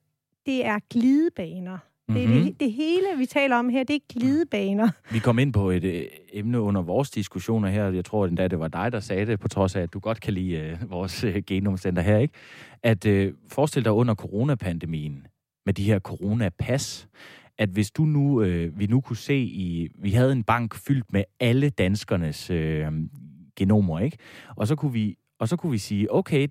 det 0.45 0.65
er 0.65 0.79
glidebaner. 0.89 1.77
Det, 2.07 2.23
er 2.23 2.27
mm-hmm. 2.27 2.43
det, 2.43 2.59
det 2.59 2.71
hele, 2.71 3.07
vi 3.17 3.25
taler 3.25 3.55
om 3.55 3.69
her, 3.69 3.83
det 3.83 3.95
er 3.95 4.13
glidebaner. 4.13 4.89
Vi 5.11 5.19
kom 5.19 5.39
ind 5.39 5.53
på 5.53 5.69
et 5.69 5.83
øh, 5.83 6.03
emne 6.33 6.61
under 6.61 6.81
vores 6.81 7.09
diskussioner 7.11 7.69
her. 7.69 7.89
Jeg 7.89 8.05
tror 8.05 8.25
endda, 8.25 8.47
det 8.47 8.59
var 8.59 8.67
dig, 8.67 8.91
der 8.91 8.99
sagde 8.99 9.25
det, 9.25 9.39
på 9.39 9.47
trods 9.47 9.75
af, 9.75 9.81
at 9.81 9.93
du 9.93 9.99
godt 9.99 10.21
kan 10.21 10.33
lide 10.33 10.55
øh, 10.55 10.91
vores 10.91 11.23
øh, 11.23 11.43
genomcenter 11.47 12.01
her, 12.01 12.17
ikke? 12.17 12.33
At 12.83 13.05
øh, 13.05 13.33
forestil 13.47 13.85
dig 13.85 13.91
under 13.91 14.15
coronapandemien, 14.15 15.27
med 15.65 15.73
de 15.73 15.83
her 15.83 15.99
coronapas, 15.99 17.07
at 17.57 17.69
hvis 17.69 17.91
du 17.91 18.05
nu, 18.05 18.41
øh, 18.41 18.79
vi 18.79 18.87
nu 18.87 19.01
kunne 19.01 19.17
se 19.17 19.37
i, 19.37 19.87
vi 19.95 20.11
havde 20.11 20.31
en 20.31 20.43
bank 20.43 20.75
fyldt 20.75 21.13
med 21.13 21.23
alle 21.39 21.69
danskernes 21.69 22.49
øh, 22.49 22.87
genomer, 23.55 23.99
ikke? 23.99 24.17
Og 24.55 24.67
så 24.67 24.75
kunne 24.75 24.93
vi, 24.93 25.15
og 25.39 25.47
så 25.47 25.55
kunne 25.55 25.71
vi 25.71 25.77
sige, 25.77 26.13
okay, 26.13 26.47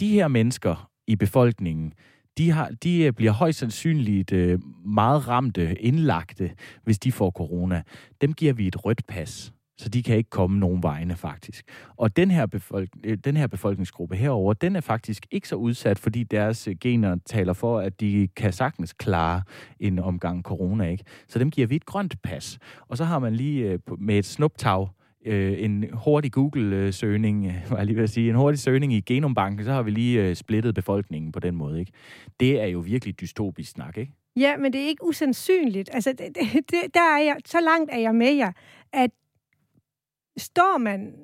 de 0.00 0.08
her 0.08 0.28
mennesker 0.28 0.90
i 1.06 1.16
befolkningen, 1.16 1.92
de, 2.38 2.50
har, 2.50 2.70
de 2.82 3.02
øh, 3.02 3.12
bliver 3.12 3.32
højst 3.32 3.58
sandsynligt 3.58 4.32
øh, 4.32 4.58
meget 4.86 5.28
ramte, 5.28 5.82
indlagte, 5.82 6.50
hvis 6.84 6.98
de 6.98 7.12
får 7.12 7.30
corona. 7.30 7.82
Dem 8.20 8.32
giver 8.32 8.52
vi 8.52 8.66
et 8.66 8.84
rødt 8.84 9.06
pas 9.06 9.53
så 9.78 9.88
de 9.88 10.02
kan 10.02 10.16
ikke 10.16 10.30
komme 10.30 10.58
nogen 10.58 10.82
vegne 10.82 11.16
faktisk. 11.16 11.64
Og 11.96 12.16
den 12.16 12.30
her, 12.30 12.46
befolk- 12.46 13.00
øh, 13.04 13.18
den 13.24 13.36
her 13.36 13.46
befolkningsgruppe 13.46 14.16
herover, 14.16 14.52
den 14.54 14.76
er 14.76 14.80
faktisk 14.80 15.26
ikke 15.30 15.48
så 15.48 15.56
udsat, 15.56 15.98
fordi 15.98 16.22
deres 16.22 16.68
øh, 16.68 16.74
gener 16.80 17.16
taler 17.26 17.52
for, 17.52 17.78
at 17.78 18.00
de 18.00 18.28
kan 18.36 18.52
sagtens 18.52 18.92
klare 18.92 19.42
en 19.80 19.98
omgang 19.98 20.42
corona, 20.42 20.88
ikke? 20.88 21.04
Så 21.28 21.38
dem 21.38 21.50
giver 21.50 21.66
vi 21.66 21.76
et 21.76 21.86
grønt 21.86 22.22
pas. 22.22 22.58
Og 22.88 22.96
så 22.96 23.04
har 23.04 23.18
man 23.18 23.34
lige 23.34 23.70
øh, 23.70 23.78
med 23.98 24.18
et 24.18 24.24
snuptag 24.24 24.86
en 25.26 25.84
hurtig 25.92 26.32
Google-søgning, 26.32 27.52
var 27.70 27.76
jeg 27.76 27.86
lige 27.86 27.96
ved 27.96 28.02
at 28.02 28.10
sige, 28.10 28.30
en 28.30 28.36
hurtig 28.36 28.58
søgning 28.60 28.92
i 28.92 29.00
Genombanken, 29.00 29.64
så 29.64 29.72
har 29.72 29.82
vi 29.82 29.90
lige 29.90 30.34
splittet 30.34 30.74
befolkningen 30.74 31.32
på 31.32 31.40
den 31.40 31.56
måde, 31.56 31.80
ikke? 31.80 31.92
Det 32.40 32.60
er 32.62 32.66
jo 32.66 32.78
virkelig 32.78 33.20
dystopisk 33.20 33.70
snak, 33.70 33.98
ikke? 33.98 34.12
Ja, 34.36 34.56
men 34.56 34.72
det 34.72 34.80
er 34.80 34.86
ikke 34.86 35.04
usandsynligt. 35.04 35.90
Altså, 35.92 36.12
det, 36.12 36.36
det, 36.54 36.94
der 36.94 37.00
er 37.00 37.22
jeg, 37.24 37.36
så 37.46 37.58
langt 37.60 37.90
er 37.92 37.98
jeg 37.98 38.14
med 38.14 38.32
jer, 38.32 38.52
at 38.92 39.10
står 40.36 40.78
man 40.78 41.14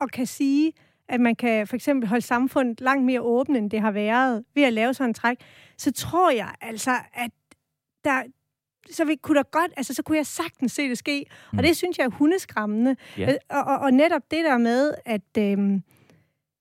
og 0.00 0.10
kan 0.10 0.26
sige, 0.26 0.72
at 1.08 1.20
man 1.20 1.36
kan 1.36 1.66
for 1.66 1.76
eksempel 1.76 2.08
holde 2.08 2.22
samfundet 2.22 2.80
langt 2.80 3.04
mere 3.04 3.20
åbent, 3.20 3.58
end 3.58 3.70
det 3.70 3.80
har 3.80 3.90
været, 3.90 4.44
ved 4.54 4.62
at 4.62 4.72
lave 4.72 4.94
sådan 4.94 5.10
en 5.10 5.14
træk, 5.14 5.36
så 5.78 5.92
tror 5.92 6.30
jeg 6.30 6.54
altså, 6.60 6.90
at 7.14 7.30
der, 8.04 8.22
så 8.90 9.04
vi, 9.04 9.16
kunne 9.16 9.38
der 9.38 9.42
godt, 9.42 9.72
altså 9.76 9.94
så 9.94 10.02
kunne 10.02 10.16
jeg 10.18 10.26
sagtens 10.26 10.72
se 10.72 10.88
det 10.88 10.98
ske. 10.98 11.24
Mm. 11.52 11.58
Og 11.58 11.64
det 11.64 11.76
synes 11.76 11.98
jeg 11.98 12.04
er 12.04 12.10
hundeskræmmende. 12.10 12.96
Yeah. 13.18 13.34
Og, 13.48 13.62
og, 13.62 13.78
og 13.78 13.90
netop 13.90 14.22
det 14.30 14.44
der 14.44 14.58
med, 14.58 14.94
at 15.04 15.38
øhm, 15.38 15.82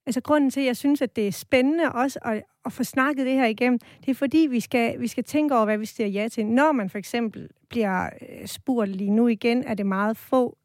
altså 0.06 0.22
grunden 0.22 0.50
til, 0.50 0.60
at 0.60 0.66
jeg 0.66 0.78
synes, 0.78 1.02
at 1.02 1.16
det 1.16 1.28
er 1.28 1.32
spændende 1.32 1.92
også 1.92 2.20
at, 2.22 2.44
at 2.66 2.74
få 2.74 2.84
snakket 2.84 3.26
det 3.26 3.34
her 3.34 3.46
igennem, 3.46 3.80
det 4.06 4.12
er 4.12 4.16
fordi, 4.16 4.48
vi 4.50 4.60
skal, 4.60 5.00
vi 5.00 5.08
skal 5.08 5.24
tænke 5.24 5.56
over, 5.56 5.66
hvad 5.66 5.78
vi 5.78 5.86
siger 5.86 6.08
ja 6.08 6.28
til. 6.28 6.46
Når 6.46 6.72
man 6.72 6.90
for 6.90 6.98
eksempel 6.98 7.50
bliver 7.70 8.06
øh, 8.06 8.48
spurgt 8.48 8.90
lige 8.90 9.12
nu 9.12 9.28
igen, 9.28 9.64
er 9.64 9.74
det 9.74 9.86
meget 9.86 10.18
få 10.18 10.58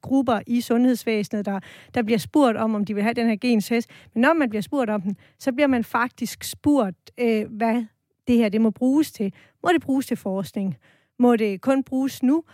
grupper 0.00 0.40
i 0.46 0.60
sundhedsvæsenet, 0.60 1.46
der, 1.46 1.60
der 1.94 2.02
bliver 2.02 2.18
spurgt 2.18 2.56
om, 2.56 2.74
om 2.74 2.84
de 2.84 2.94
vil 2.94 3.02
have 3.02 3.14
den 3.14 3.28
her 3.28 3.36
gentest. 3.36 3.90
Men 4.14 4.20
når 4.20 4.32
man 4.32 4.48
bliver 4.50 4.62
spurgt 4.62 4.90
om 4.90 5.02
den, 5.02 5.16
så 5.38 5.52
bliver 5.52 5.66
man 5.66 5.84
faktisk 5.84 6.44
spurgt, 6.44 7.10
øh, 7.20 7.44
hvad 7.50 7.84
det 8.28 8.36
her 8.36 8.48
det 8.48 8.60
må 8.60 8.70
bruges 8.70 9.12
til. 9.12 9.32
Må 9.62 9.70
det 9.74 9.82
bruges 9.82 10.06
til 10.06 10.16
forskning? 10.16 10.76
Må 11.18 11.36
det 11.36 11.60
kun 11.60 11.84
bruges 11.84 12.22
nu? 12.22 12.44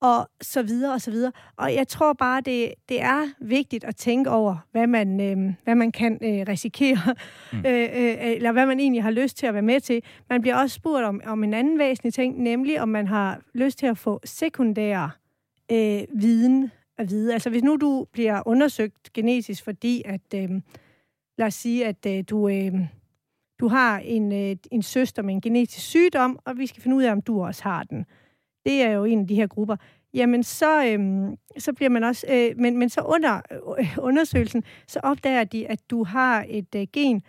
og 0.00 0.28
så 0.40 0.62
videre 0.62 0.92
og 0.92 1.00
så 1.00 1.10
videre. 1.10 1.32
Og 1.56 1.74
jeg 1.74 1.88
tror 1.88 2.12
bare, 2.12 2.40
det, 2.40 2.74
det 2.88 3.02
er 3.02 3.28
vigtigt 3.40 3.84
at 3.84 3.96
tænke 3.96 4.30
over, 4.30 4.56
hvad 4.72 4.86
man, 4.86 5.20
øh, 5.20 5.54
hvad 5.64 5.74
man 5.74 5.92
kan 5.92 6.18
øh, 6.22 6.46
risikere, 6.48 7.14
mm. 7.52 7.58
øh, 7.58 7.82
øh, 7.82 8.16
eller 8.20 8.52
hvad 8.52 8.66
man 8.66 8.80
egentlig 8.80 9.02
har 9.02 9.10
lyst 9.10 9.36
til 9.36 9.46
at 9.46 9.54
være 9.54 9.62
med 9.62 9.80
til. 9.80 10.02
Man 10.30 10.40
bliver 10.40 10.56
også 10.56 10.74
spurgt 10.74 11.04
om, 11.04 11.20
om 11.26 11.44
en 11.44 11.54
anden 11.54 11.78
væsentlig 11.78 12.14
ting, 12.14 12.42
nemlig 12.42 12.80
om 12.80 12.88
man 12.88 13.06
har 13.06 13.40
lyst 13.54 13.78
til 13.78 13.86
at 13.86 13.98
få 13.98 14.20
sekundære 14.24 15.04
øh, 15.04 15.27
viden 16.14 16.70
at 16.98 17.10
vide. 17.10 17.32
Altså 17.32 17.50
hvis 17.50 17.62
nu 17.62 17.76
du 17.76 18.06
bliver 18.12 18.42
undersøgt 18.46 19.12
genetisk, 19.12 19.64
fordi 19.64 20.02
at, 20.04 20.34
øh, 20.34 20.50
lad 21.38 21.46
os 21.46 21.54
sige, 21.54 21.86
at 21.86 22.06
øh, 22.06 22.24
du... 22.30 22.48
Øh, 22.48 22.72
du 23.60 23.68
har 23.68 23.98
en, 23.98 24.32
øh, 24.32 24.56
en 24.70 24.82
søster 24.82 25.22
med 25.22 25.34
en 25.34 25.40
genetisk 25.40 25.86
sygdom, 25.86 26.38
og 26.44 26.58
vi 26.58 26.66
skal 26.66 26.82
finde 26.82 26.96
ud 26.96 27.02
af, 27.02 27.12
om 27.12 27.22
du 27.22 27.42
også 27.44 27.62
har 27.62 27.82
den 27.82 28.06
det 28.68 28.82
er 28.82 28.90
jo 28.90 29.04
en 29.04 29.20
af 29.20 29.26
de 29.26 29.34
her 29.34 29.46
grupper, 29.46 29.76
jamen 30.14 30.42
så, 30.42 30.86
øhm, 30.86 31.36
så 31.58 31.72
bliver 31.72 31.88
man 31.88 32.04
også, 32.04 32.26
øh, 32.30 32.58
men, 32.58 32.78
men 32.78 32.88
så 32.88 33.00
under 33.00 33.40
øh, 33.78 33.96
undersøgelsen, 33.98 34.64
så 34.86 35.00
opdager 35.02 35.44
de, 35.44 35.66
at 35.66 35.90
du 35.90 36.04
har 36.04 36.46
et 36.48 36.74
øh, 36.76 36.86
gen, 36.92 37.22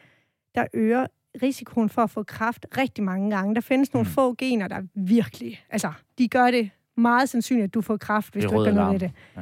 der 0.55 0.67
øger 0.73 1.07
risikoen 1.41 1.89
for 1.89 2.01
at 2.01 2.09
få 2.09 2.23
kræft 2.23 2.65
rigtig 2.77 3.03
mange 3.03 3.29
gange. 3.29 3.55
Der 3.55 3.61
findes 3.61 3.93
nogle 3.93 4.07
mm. 4.07 4.13
få 4.13 4.33
gener, 4.33 4.67
der 4.67 4.81
virkelig, 4.95 5.63
altså, 5.69 5.91
de 6.17 6.27
gør 6.27 6.51
det 6.51 6.69
meget 6.99 7.29
sandsynligt, 7.29 7.63
at 7.63 7.73
du 7.73 7.81
får 7.81 7.97
kræft, 7.97 8.33
hvis 8.33 8.43
du 8.43 8.49
ikke 8.49 8.63
gør 8.63 8.71
noget 8.71 8.93
ved 8.93 8.99
det. 8.99 9.11
Ja. 9.37 9.41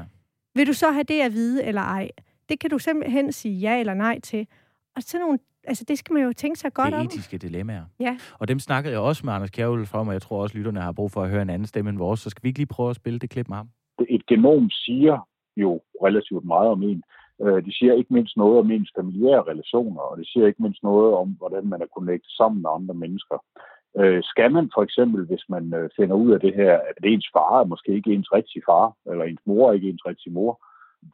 Vil 0.55 0.67
du 0.67 0.73
så 0.73 0.91
have 0.91 1.03
det 1.03 1.21
at 1.21 1.31
vide 1.31 1.65
eller 1.65 1.81
ej? 1.81 2.09
Det 2.49 2.59
kan 2.59 2.69
du 2.69 2.77
simpelthen 2.77 3.31
sige 3.31 3.59
ja 3.59 3.79
eller 3.79 3.93
nej 3.93 4.19
til. 4.19 4.47
Og 4.95 5.03
sådan 5.03 5.21
nogle 5.25 5.39
altså 5.67 5.83
det 5.87 5.97
skal 5.97 6.13
man 6.13 6.23
jo 6.23 6.33
tænke 6.33 6.59
sig 6.59 6.73
godt 6.73 6.93
om. 6.93 7.07
Det 7.07 7.13
etiske 7.13 7.37
dilemmaer. 7.37 7.85
Ja. 7.99 8.17
Og 8.39 8.47
dem 8.47 8.59
snakkede 8.59 8.93
jeg 8.93 9.01
også 9.01 9.25
med 9.25 9.33
Anders 9.33 9.49
Kjærhul 9.49 9.85
fra, 9.85 9.99
og 9.99 10.13
jeg 10.13 10.21
tror 10.21 10.41
også, 10.41 10.57
lytterne 10.57 10.81
har 10.81 10.91
brug 10.91 11.11
for 11.11 11.23
at 11.23 11.29
høre 11.29 11.41
en 11.41 11.49
anden 11.49 11.67
stemme 11.67 11.89
end 11.89 11.97
vores. 11.97 12.19
Så 12.19 12.29
skal 12.29 12.43
vi 12.43 12.47
ikke 12.47 12.59
lige 12.59 12.67
prøve 12.67 12.89
at 12.89 12.95
spille 12.95 13.19
det 13.19 13.29
klip 13.29 13.47
med 13.49 13.57
ham? 13.57 13.69
Et 14.09 14.25
genom 14.25 14.69
siger 14.69 15.27
jo 15.57 15.81
relativt 16.03 16.45
meget 16.45 16.69
om 16.69 16.83
en. 16.83 17.03
Øh, 17.43 17.65
det 17.65 17.73
siger 17.77 17.93
ikke 17.93 18.13
mindst 18.13 18.37
noget 18.37 18.59
om 18.59 18.71
ens 18.71 18.91
familiære 18.99 19.43
relationer, 19.51 20.01
og 20.01 20.17
det 20.17 20.27
siger 20.27 20.47
ikke 20.47 20.61
mindst 20.61 20.83
noget 20.83 21.13
om, 21.13 21.27
hvordan 21.29 21.67
man 21.67 21.81
er 21.81 21.89
connectet 21.97 22.31
sammen 22.31 22.61
med 22.61 22.69
andre 22.77 22.93
mennesker. 22.93 23.37
Øh, 23.99 24.23
skal 24.23 24.51
man 24.51 24.69
for 24.73 24.83
eksempel, 24.83 25.25
hvis 25.25 25.43
man 25.49 25.73
øh, 25.73 25.89
finder 25.95 26.15
ud 26.15 26.31
af 26.31 26.39
det 26.39 26.53
her, 26.55 26.73
at 26.73 26.97
ens 27.03 27.29
far 27.33 27.59
er 27.61 27.65
måske 27.65 27.91
ikke 27.91 28.13
ens 28.13 28.33
rigtige 28.33 28.63
far, 28.65 28.93
eller 29.11 29.23
ens 29.25 29.41
mor 29.45 29.69
er 29.69 29.73
ikke 29.73 29.89
ens 29.89 30.05
rigtige 30.05 30.33
mor, 30.33 30.61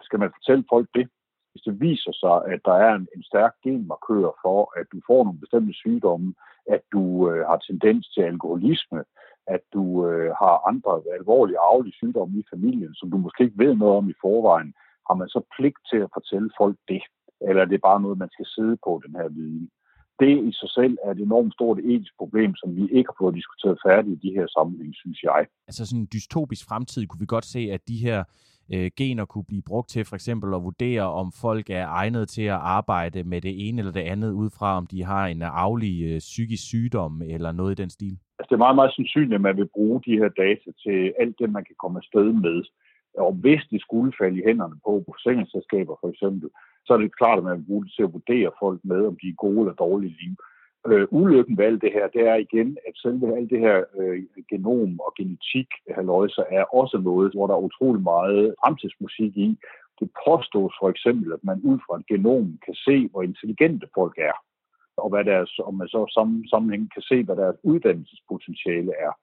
skal 0.02 0.20
man 0.20 0.32
fortælle 0.38 0.64
folk 0.70 0.90
det? 0.96 1.08
hvis 1.54 1.64
det 1.68 1.82
viser 1.82 2.14
sig, 2.24 2.36
at 2.54 2.60
der 2.66 2.76
er 2.86 2.94
en, 2.96 3.08
en 3.16 3.24
stærk 3.24 3.54
genmarkør 3.64 4.30
for, 4.44 4.80
at 4.80 4.86
du 4.92 4.98
får 5.08 5.24
nogle 5.24 5.40
bestemte 5.40 5.74
sygdomme, 5.74 6.34
at 6.76 6.82
du 6.94 7.04
øh, 7.30 7.46
har 7.50 7.58
tendens 7.58 8.10
til 8.14 8.22
alkoholisme, 8.22 9.04
at 9.48 9.64
du 9.74 10.08
øh, 10.08 10.32
har 10.42 10.68
andre 10.70 10.94
alvorlige 11.20 11.60
arvelige 11.60 12.00
sygdomme 12.02 12.40
i 12.40 12.44
familien, 12.54 12.94
som 12.96 13.12
du 13.12 13.18
måske 13.18 13.44
ikke 13.44 13.64
ved 13.66 13.76
noget 13.76 13.96
om 13.98 14.10
i 14.10 14.22
forvejen, 14.22 14.74
har 15.08 15.16
man 15.16 15.30
så 15.30 15.42
pligt 15.56 15.82
til 15.92 16.00
at 16.06 16.14
fortælle 16.14 16.50
folk 16.58 16.78
det? 16.88 17.04
Eller 17.48 17.62
er 17.62 17.66
det 17.66 17.82
bare 17.82 18.02
noget, 18.02 18.18
man 18.18 18.34
skal 18.36 18.46
sidde 18.46 18.78
på, 18.86 19.02
den 19.06 19.16
her 19.16 19.30
viden? 19.30 19.70
Det 20.20 20.34
i 20.50 20.52
sig 20.52 20.70
selv 20.70 20.98
er 21.06 21.12
et 21.12 21.18
enormt 21.18 21.54
stort 21.54 21.80
etisk 21.80 22.14
problem, 22.18 22.56
som 22.56 22.76
vi 22.76 22.82
ikke 22.82 23.10
har 23.12 23.16
fået 23.20 23.36
diskuteret 23.36 23.78
færdigt 23.88 24.24
i 24.24 24.28
de 24.28 24.36
her 24.38 24.48
sammenhæng, 24.48 24.94
synes 24.96 25.24
jeg. 25.24 25.46
Altså 25.68 25.86
sådan 25.86 26.02
en 26.02 26.10
dystopisk 26.14 26.68
fremtid 26.68 27.08
kunne 27.08 27.20
vi 27.20 27.26
godt 27.26 27.46
se, 27.46 27.60
at 27.60 27.88
de 27.88 27.98
her 27.98 28.24
øh, 28.74 28.92
gener 28.98 29.26
kunne 29.26 29.44
blive 29.44 29.62
brugt 29.62 29.90
til 29.90 30.06
for 30.06 30.16
eksempel 30.16 30.54
at 30.54 30.64
vurdere, 30.64 31.02
om 31.02 31.32
folk 31.42 31.70
er 31.70 31.88
egnet 31.88 32.30
til 32.30 32.42
at 32.42 32.62
arbejde 32.78 33.24
med 33.24 33.42
det 33.42 33.68
ene 33.68 33.80
eller 33.80 33.92
det 33.92 34.02
andet, 34.14 34.32
ud 34.32 34.50
fra 34.58 34.78
om 34.78 34.88
de 34.88 35.04
har 35.04 35.28
en 35.28 35.42
aflig 35.42 36.04
øh, 36.04 36.20
psykisk 36.20 36.64
sygdom 36.64 37.22
eller 37.22 37.52
noget 37.52 37.72
i 37.80 37.82
den 37.82 37.90
stil? 37.90 38.18
Altså, 38.40 38.48
det 38.50 38.56
er 38.56 38.66
meget, 38.66 38.76
meget 38.76 38.94
sandsynligt, 38.96 39.34
at 39.34 39.42
man 39.42 39.58
vil 39.58 39.70
bruge 39.76 40.02
de 40.06 40.18
her 40.18 40.30
data 40.30 40.70
til 40.84 41.14
alt 41.20 41.36
det, 41.40 41.50
man 41.52 41.66
kan 41.66 41.76
komme 41.80 41.98
afsted 41.98 42.34
med. 42.46 42.64
Og 43.18 43.34
hvis 43.34 43.62
det 43.72 43.82
skulle 43.82 44.14
falde 44.20 44.40
i 44.40 44.46
hænderne 44.48 44.78
på 44.86 45.04
forsikringsselskaber 45.08 45.96
for 46.02 46.10
eksempel, 46.10 46.50
så 46.86 46.94
er 46.94 46.98
det 46.98 47.18
klart, 47.18 47.38
at 47.38 47.44
man 47.44 47.58
vil 47.58 47.66
bruge 47.68 47.86
det 47.86 47.94
til 47.94 48.04
at 48.04 48.14
vurdere 48.14 48.52
folk 48.60 48.80
med, 48.84 49.06
om 49.06 49.18
de 49.22 49.28
er 49.30 49.42
gode 49.46 49.60
eller 49.60 49.74
dårlige 49.74 50.18
liv. 50.22 50.36
Øh, 50.88 51.08
ulykken 51.12 51.58
ved 51.58 51.66
alt 51.66 51.82
det 51.82 51.92
her, 51.94 52.08
det 52.08 52.22
er 52.28 52.36
igen, 52.36 52.78
at 52.88 52.94
selve 52.96 53.38
alt 53.38 53.50
det 53.50 53.60
her 53.60 53.84
øh, 54.00 54.24
genom 54.50 55.00
og 55.00 55.14
genetik, 55.18 55.68
haløjser, 55.96 56.44
er 56.50 56.64
også 56.64 56.98
noget, 56.98 57.34
hvor 57.34 57.48
der 57.48 57.54
er 57.54 57.68
utrolig 57.70 58.04
meget 58.04 58.56
fremtidsmusik 58.62 59.38
i. 59.38 59.58
Det 60.00 60.10
påstås 60.28 60.74
for 60.82 60.90
eksempel, 60.90 61.34
at 61.34 61.44
man 61.44 61.62
ud 61.64 61.80
fra 61.86 62.00
et 62.00 62.08
genom 62.08 62.60
kan 62.66 62.76
se, 62.76 63.08
hvor 63.12 63.22
intelligente 63.24 63.88
folk 63.96 64.16
er, 64.18 64.38
og 64.98 65.10
hvad 65.10 65.24
deres, 65.24 65.60
om 65.60 65.74
man 65.76 65.88
så 65.88 66.02
sammen, 66.14 66.48
sammenhæng 66.48 66.94
kan 66.94 67.02
se, 67.02 67.24
hvad 67.24 67.36
deres 67.36 67.58
uddannelsespotentiale 67.64 68.92
er. 69.08 69.14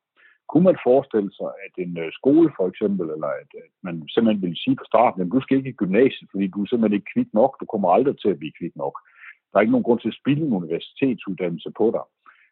Kunne 0.50 0.68
man 0.70 0.84
forestille 0.88 1.32
sig, 1.38 1.50
at 1.64 1.74
en 1.84 1.98
øh, 1.98 2.12
skole 2.18 2.48
for 2.56 2.66
eksempel, 2.68 3.06
eller 3.14 3.30
at, 3.42 3.50
at 3.64 3.70
man 3.86 3.94
simpelthen 4.14 4.42
ville 4.42 4.62
sige 4.64 4.76
på 4.76 4.84
starten, 4.92 5.22
at 5.22 5.32
du 5.34 5.40
skal 5.40 5.56
ikke 5.56 5.74
i 5.74 5.80
gymnasiet, 5.82 6.28
fordi 6.30 6.46
du 6.46 6.58
er 6.62 6.66
simpelthen 6.68 6.98
ikke 6.98 7.12
kvik 7.14 7.30
nok, 7.40 7.52
du 7.60 7.66
kommer 7.72 7.88
aldrig 7.96 8.16
til 8.18 8.30
at 8.32 8.38
blive 8.38 8.56
kvik 8.58 8.74
nok. 8.76 8.94
Der 9.48 9.56
er 9.56 9.64
ikke 9.64 9.76
nogen 9.76 9.88
grund 9.88 10.00
til 10.00 10.12
at 10.12 10.20
spille 10.22 10.42
en 10.46 10.58
universitetsuddannelse 10.60 11.70
på 11.80 11.86
dig. 11.96 12.04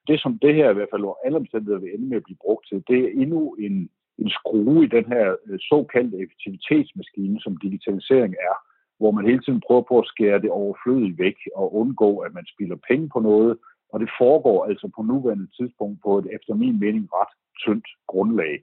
Det, 0.09 0.17
som 0.21 0.39
det 0.45 0.55
her 0.55 0.71
i 0.71 0.75
hvert 0.75 0.93
fald 0.93 1.05
over 1.09 1.23
alle 1.25 1.37
omstændigheder 1.43 1.81
vil 1.81 1.95
ende 1.95 2.09
med 2.09 2.17
at 2.17 2.27
blive 2.27 2.43
brugt 2.45 2.65
til, 2.69 2.85
det 2.89 2.99
er 3.05 3.15
endnu 3.23 3.41
en, 3.67 3.91
en 4.19 4.31
skrue 4.39 4.85
i 4.85 4.89
den 4.97 5.07
her 5.15 5.27
øh, 5.47 5.59
såkaldte 5.71 6.17
effektivitetsmaskine, 6.23 7.41
som 7.41 7.57
digitalisering 7.65 8.35
er, 8.51 8.57
hvor 8.99 9.11
man 9.11 9.27
hele 9.31 9.43
tiden 9.43 9.63
prøver 9.67 9.85
på 9.89 9.99
at 9.99 10.11
skære 10.13 10.43
det 10.45 10.51
overflødigt 10.51 11.19
væk 11.19 11.39
og 11.57 11.75
undgå, 11.81 12.19
at 12.19 12.35
man 12.35 12.47
spilder 12.53 12.79
penge 12.89 13.09
på 13.09 13.21
noget, 13.21 13.59
og 13.92 14.01
det 14.01 14.11
foregår 14.20 14.64
altså 14.64 14.90
på 14.96 15.03
nuværende 15.03 15.46
tidspunkt 15.57 15.98
på 16.03 16.18
et 16.18 16.27
efter 16.37 16.55
min 16.55 16.81
mening 16.81 17.09
ret 17.12 17.35
tyndt 17.64 17.87
grundlag. 18.07 18.62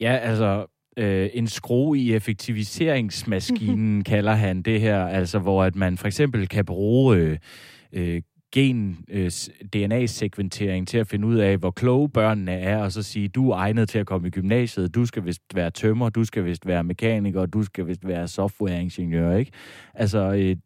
Ja, 0.00 0.16
altså 0.22 0.66
øh, 0.96 1.30
en 1.32 1.46
skrue 1.46 1.98
i 1.98 2.14
effektiviseringsmaskinen, 2.14 4.04
kalder 4.12 4.32
han 4.32 4.62
det 4.62 4.80
her, 4.80 5.06
altså 5.06 5.38
hvor 5.38 5.64
at 5.64 5.76
man 5.76 5.98
for 5.98 6.06
eksempel 6.06 6.48
kan 6.48 6.64
bruge 6.64 7.16
øh, 7.16 7.38
øh, 7.92 8.22
gen 8.52 9.04
øh, 9.08 9.30
DNA-sekventering 9.72 10.88
til 10.88 10.98
at 10.98 11.06
finde 11.06 11.28
ud 11.28 11.36
af, 11.36 11.56
hvor 11.56 11.70
kloge 11.70 12.08
børnene 12.08 12.52
er, 12.52 12.82
og 12.82 12.92
så 12.92 13.02
sige, 13.02 13.28
du 13.28 13.50
er 13.50 13.56
egnet 13.56 13.88
til 13.88 13.98
at 13.98 14.06
komme 14.06 14.28
i 14.28 14.30
gymnasiet, 14.30 14.94
du 14.94 15.06
skal 15.06 15.24
vist 15.24 15.42
være 15.54 15.70
tømmer, 15.70 16.08
du 16.08 16.24
skal 16.24 16.44
vist 16.44 16.66
være 16.66 16.84
mekaniker, 16.84 17.46
du 17.46 17.62
skal 17.62 17.86
vist 17.86 18.06
være 18.06 18.28
softwareingeniør, 18.28 19.36
ikke? 19.36 19.52
Altså, 19.94 20.34
øh, 20.34 20.56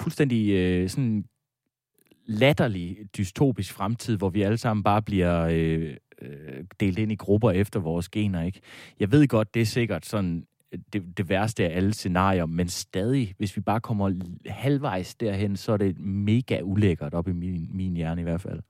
fuldstændig 0.00 0.50
øh, 0.50 0.88
sådan 0.88 1.24
latterlig 2.32 2.98
dystopisk 3.16 3.72
fremtid, 3.72 4.16
hvor 4.16 4.28
vi 4.28 4.42
alle 4.42 4.58
sammen 4.58 4.82
bare 4.82 5.02
bliver 5.02 5.46
øh, 5.50 5.96
øh, 6.22 6.64
delt 6.80 6.98
ind 6.98 7.12
i 7.12 7.16
grupper 7.16 7.50
efter 7.50 7.80
vores 7.80 8.08
gener, 8.08 8.42
ikke? 8.42 8.60
Jeg 9.00 9.12
ved 9.12 9.28
godt, 9.28 9.54
det 9.54 9.62
er 9.62 9.66
sikkert 9.66 10.06
sådan 10.06 10.46
øh, 10.72 10.78
det, 10.92 11.18
det 11.18 11.28
værste 11.28 11.64
af 11.64 11.76
alle 11.76 11.94
scenarier, 11.94 12.46
men 12.46 12.68
stadig, 12.68 13.34
hvis 13.38 13.56
vi 13.56 13.60
bare 13.60 13.80
kommer 13.80 14.12
halvvejs 14.46 15.14
derhen, 15.14 15.56
så 15.56 15.72
er 15.72 15.76
det 15.76 15.98
mega 15.98 16.60
ulækkert 16.62 17.14
op 17.14 17.28
i 17.28 17.32
min, 17.32 17.68
min 17.70 17.96
hjerne 17.96 18.20
i 18.20 18.24
hvert 18.24 18.40
fald. 18.40 18.60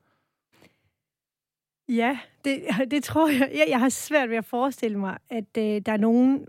Ja, 1.89 2.19
det, 2.45 2.63
det 2.91 3.05
tror 3.05 3.29
jeg. 3.29 3.51
jeg. 3.53 3.67
Jeg 3.69 3.81
har 3.81 3.89
svært 3.89 4.31
ved 4.31 4.37
at 4.37 4.45
forestille 4.45 4.99
mig, 4.99 5.19
at 5.31 5.59
øh, 5.59 5.83
der 5.87 5.93
er 5.93 5.97
nogen, 5.97 6.47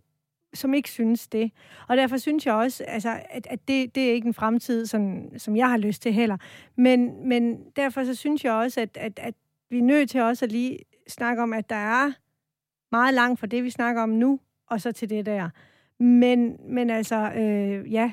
som 0.53 0.73
ikke 0.73 0.89
synes 0.89 1.27
det. 1.27 1.51
Og 1.87 1.97
derfor 1.97 2.17
synes 2.17 2.45
jeg 2.45 2.53
også, 2.53 2.83
altså, 2.83 3.19
at, 3.29 3.47
at 3.49 3.67
det, 3.67 3.95
det 3.95 4.09
er 4.09 4.13
ikke 4.13 4.27
en 4.27 4.33
fremtid, 4.33 4.85
sådan, 4.85 5.31
som 5.37 5.55
jeg 5.55 5.69
har 5.69 5.77
lyst 5.77 6.01
til 6.01 6.13
heller. 6.13 6.37
Men, 6.75 7.27
men 7.27 7.63
derfor 7.75 8.03
så 8.03 8.15
synes 8.15 8.45
jeg 8.45 8.53
også, 8.53 8.81
at, 8.81 8.97
at, 8.97 9.19
at 9.19 9.33
vi 9.69 9.77
er 9.77 9.83
nødt 9.83 10.09
til 10.09 10.21
også 10.21 10.45
at 10.45 10.51
lige 10.51 10.79
snakke 11.07 11.43
om, 11.43 11.53
at 11.53 11.69
der 11.69 11.75
er 11.75 12.11
meget 12.91 13.13
langt 13.13 13.39
fra 13.39 13.47
det, 13.47 13.63
vi 13.63 13.69
snakker 13.69 14.01
om 14.01 14.09
nu, 14.09 14.39
og 14.69 14.81
så 14.81 14.91
til 14.91 15.09
det 15.09 15.25
der. 15.25 15.49
Men, 15.99 16.57
men 16.69 16.89
altså, 16.89 17.31
øh, 17.31 17.93
ja. 17.93 18.11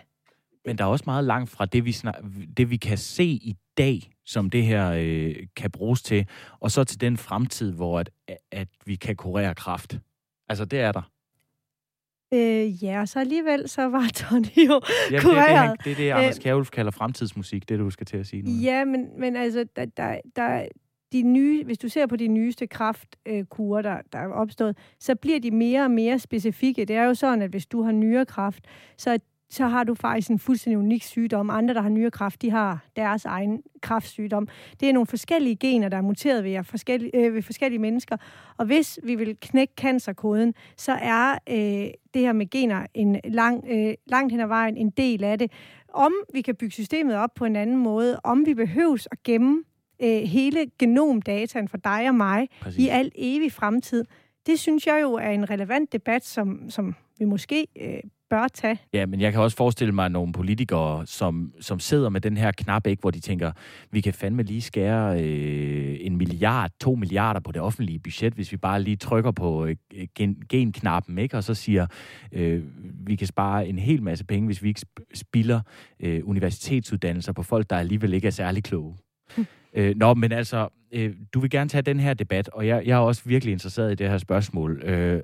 Men 0.64 0.78
der 0.78 0.84
er 0.84 0.88
også 0.88 1.04
meget 1.06 1.24
langt 1.24 1.50
fra 1.50 1.66
det, 1.66 1.84
vi, 1.84 1.92
snak, 1.92 2.14
det, 2.56 2.70
vi 2.70 2.76
kan 2.76 2.98
se 2.98 3.24
i 3.24 3.56
dag, 3.78 4.10
som 4.26 4.50
det 4.50 4.64
her 4.64 4.92
øh, 4.98 5.36
kan 5.56 5.70
bruges 5.70 6.02
til, 6.02 6.26
og 6.60 6.70
så 6.70 6.84
til 6.84 7.00
den 7.00 7.16
fremtid, 7.16 7.72
hvor 7.72 7.98
at, 7.98 8.10
at 8.50 8.68
vi 8.86 8.96
kan 8.96 9.16
kurere 9.16 9.54
kraft. 9.54 9.98
Altså, 10.48 10.64
det 10.64 10.80
er 10.80 10.92
der. 10.92 11.10
Øh, 12.34 12.84
ja, 12.84 13.00
og 13.00 13.08
så 13.08 13.20
alligevel, 13.20 13.68
så 13.68 13.88
var 13.88 14.10
Tony 14.14 14.66
jo 14.68 14.80
Jamen, 15.10 15.22
kureret. 15.22 15.84
Det 15.84 15.90
er 15.90 15.94
det, 15.94 15.96
det, 15.96 15.96
det 15.96 16.10
Anders 16.10 16.36
øh, 16.36 16.42
Kjærulf 16.42 16.70
kalder 16.70 16.90
fremtidsmusik, 16.90 17.68
det 17.68 17.78
du 17.78 17.90
skal 17.90 18.06
til 18.06 18.16
at 18.16 18.26
sige 18.26 18.42
nu. 18.42 18.50
Ja, 18.50 18.84
men, 18.84 19.08
men 19.18 19.36
altså, 19.36 19.64
der, 19.76 19.84
der, 19.84 20.20
der, 20.36 20.66
de 21.12 21.22
nye, 21.22 21.64
hvis 21.64 21.78
du 21.78 21.88
ser 21.88 22.06
på 22.06 22.16
de 22.16 22.28
nyeste 22.28 22.66
kraftkurer, 22.66 23.82
der, 23.82 23.98
der 24.12 24.18
er 24.18 24.28
opstået, 24.28 24.76
så 25.00 25.14
bliver 25.14 25.40
de 25.40 25.50
mere 25.50 25.84
og 25.84 25.90
mere 25.90 26.18
specifikke. 26.18 26.84
Det 26.84 26.96
er 26.96 27.04
jo 27.04 27.14
sådan, 27.14 27.42
at 27.42 27.50
hvis 27.50 27.66
du 27.66 27.82
har 27.82 27.92
nyrekræft, 27.92 28.64
så, 28.96 29.18
så 29.50 29.66
har 29.66 29.84
du 29.84 29.94
faktisk 29.94 30.30
en 30.30 30.38
fuldstændig 30.38 30.78
unik 30.78 31.02
sygdom. 31.02 31.50
Andre, 31.50 31.74
der 31.74 31.80
har 31.80 31.88
nyrekræft, 31.88 32.42
de 32.42 32.50
har 32.50 32.78
deres 32.96 33.24
egen 33.24 33.62
kræftsygdom. 33.82 34.48
Det 34.80 34.88
er 34.88 34.92
nogle 34.92 35.06
forskellige 35.06 35.56
gener, 35.56 35.88
der 35.88 35.96
er 35.96 36.02
muteret 36.02 36.44
ved, 36.44 36.64
forskellige, 36.64 37.16
øh, 37.16 37.34
ved 37.34 37.42
forskellige 37.42 37.78
mennesker. 37.78 38.16
Og 38.56 38.66
hvis 38.66 38.98
vi 39.02 39.14
vil 39.14 39.36
knække 39.40 39.72
cancerkoden, 39.76 40.54
så 40.76 40.92
er 40.92 41.38
øh, 41.48 41.90
det 42.14 42.22
her 42.22 42.32
med 42.32 42.50
gener 42.50 42.86
en 42.94 43.20
lang, 43.24 43.64
øh, 43.68 43.94
langt 44.06 44.32
hen 44.32 44.40
ad 44.40 44.46
vejen 44.46 44.76
en 44.76 44.90
del 44.90 45.24
af 45.24 45.38
det. 45.38 45.52
Om 45.92 46.12
vi 46.32 46.40
kan 46.40 46.54
bygge 46.54 46.72
systemet 46.72 47.16
op 47.16 47.30
på 47.34 47.44
en 47.44 47.56
anden 47.56 47.76
måde, 47.76 48.20
om 48.24 48.46
vi 48.46 48.54
behøves 48.54 49.08
at 49.12 49.22
gemme 49.22 49.64
øh, 50.02 50.22
hele 50.22 50.66
genomdataen 50.78 51.68
for 51.68 51.76
dig 51.76 52.08
og 52.08 52.14
mig 52.14 52.48
Præcis. 52.60 52.84
i 52.84 52.88
al 52.88 53.12
evig 53.14 53.52
fremtid, 53.52 54.04
Det 54.46 54.58
synes 54.58 54.86
jeg 54.86 54.98
jo 55.02 55.12
er 55.12 55.30
en 55.30 55.50
relevant 55.50 55.92
debat, 55.92 56.24
som, 56.24 56.70
som 56.70 56.94
vi 57.18 57.24
måske 57.24 57.66
øh, 57.80 58.00
bør 58.30 58.48
tage. 58.48 58.78
Ja, 58.92 59.06
men 59.06 59.20
jeg 59.20 59.32
kan 59.32 59.40
også 59.40 59.56
forestille 59.56 59.94
mig 59.94 60.08
nogle 60.08 60.32
politikere, 60.32 61.06
som, 61.06 61.52
som 61.60 61.80
sidder 61.80 62.08
med 62.08 62.20
den 62.20 62.36
her 62.36 62.52
knap, 62.52 62.86
ikke, 62.86 63.00
hvor 63.00 63.10
de 63.10 63.20
tænker, 63.20 63.52
vi 63.90 64.00
kan 64.00 64.14
fandme 64.14 64.42
lige 64.42 64.60
skære 64.60 65.22
øh, 65.22 65.96
en 66.00 66.16
milliard, 66.16 66.70
to 66.80 66.94
milliarder 66.94 67.40
på 67.40 67.52
det 67.52 67.62
offentlige 67.62 67.98
budget, 67.98 68.32
hvis 68.32 68.52
vi 68.52 68.56
bare 68.56 68.82
lige 68.82 68.96
trykker 68.96 69.30
på 69.30 69.66
øh, 69.66 69.76
gen, 70.14 70.42
genknappen, 70.48 71.18
ikke, 71.18 71.36
og 71.36 71.44
så 71.44 71.54
siger, 71.54 71.86
øh, 72.32 72.62
vi 73.06 73.16
kan 73.16 73.26
spare 73.26 73.68
en 73.68 73.78
hel 73.78 74.02
masse 74.02 74.24
penge, 74.24 74.46
hvis 74.46 74.62
vi 74.62 74.68
ikke 74.68 74.86
spilder 75.14 75.60
øh, 76.00 76.20
universitetsuddannelser 76.24 77.32
på 77.32 77.42
folk, 77.42 77.70
der 77.70 77.76
alligevel 77.76 78.14
ikke 78.14 78.26
er 78.26 78.32
særlig 78.32 78.64
kloge. 78.64 78.96
Hm. 79.36 79.46
Øh, 79.74 79.96
nå, 79.96 80.14
men 80.14 80.32
altså, 80.32 80.68
øh, 80.92 81.14
du 81.34 81.40
vil 81.40 81.50
gerne 81.50 81.68
tage 81.68 81.82
den 81.82 82.00
her 82.00 82.14
debat, 82.14 82.48
og 82.48 82.66
jeg, 82.66 82.82
jeg 82.86 82.94
er 82.94 83.00
også 83.00 83.22
virkelig 83.24 83.52
interesseret 83.52 83.92
i 83.92 83.94
det 83.94 84.10
her 84.10 84.18
spørgsmål. 84.18 84.82
Øh, 84.84 85.22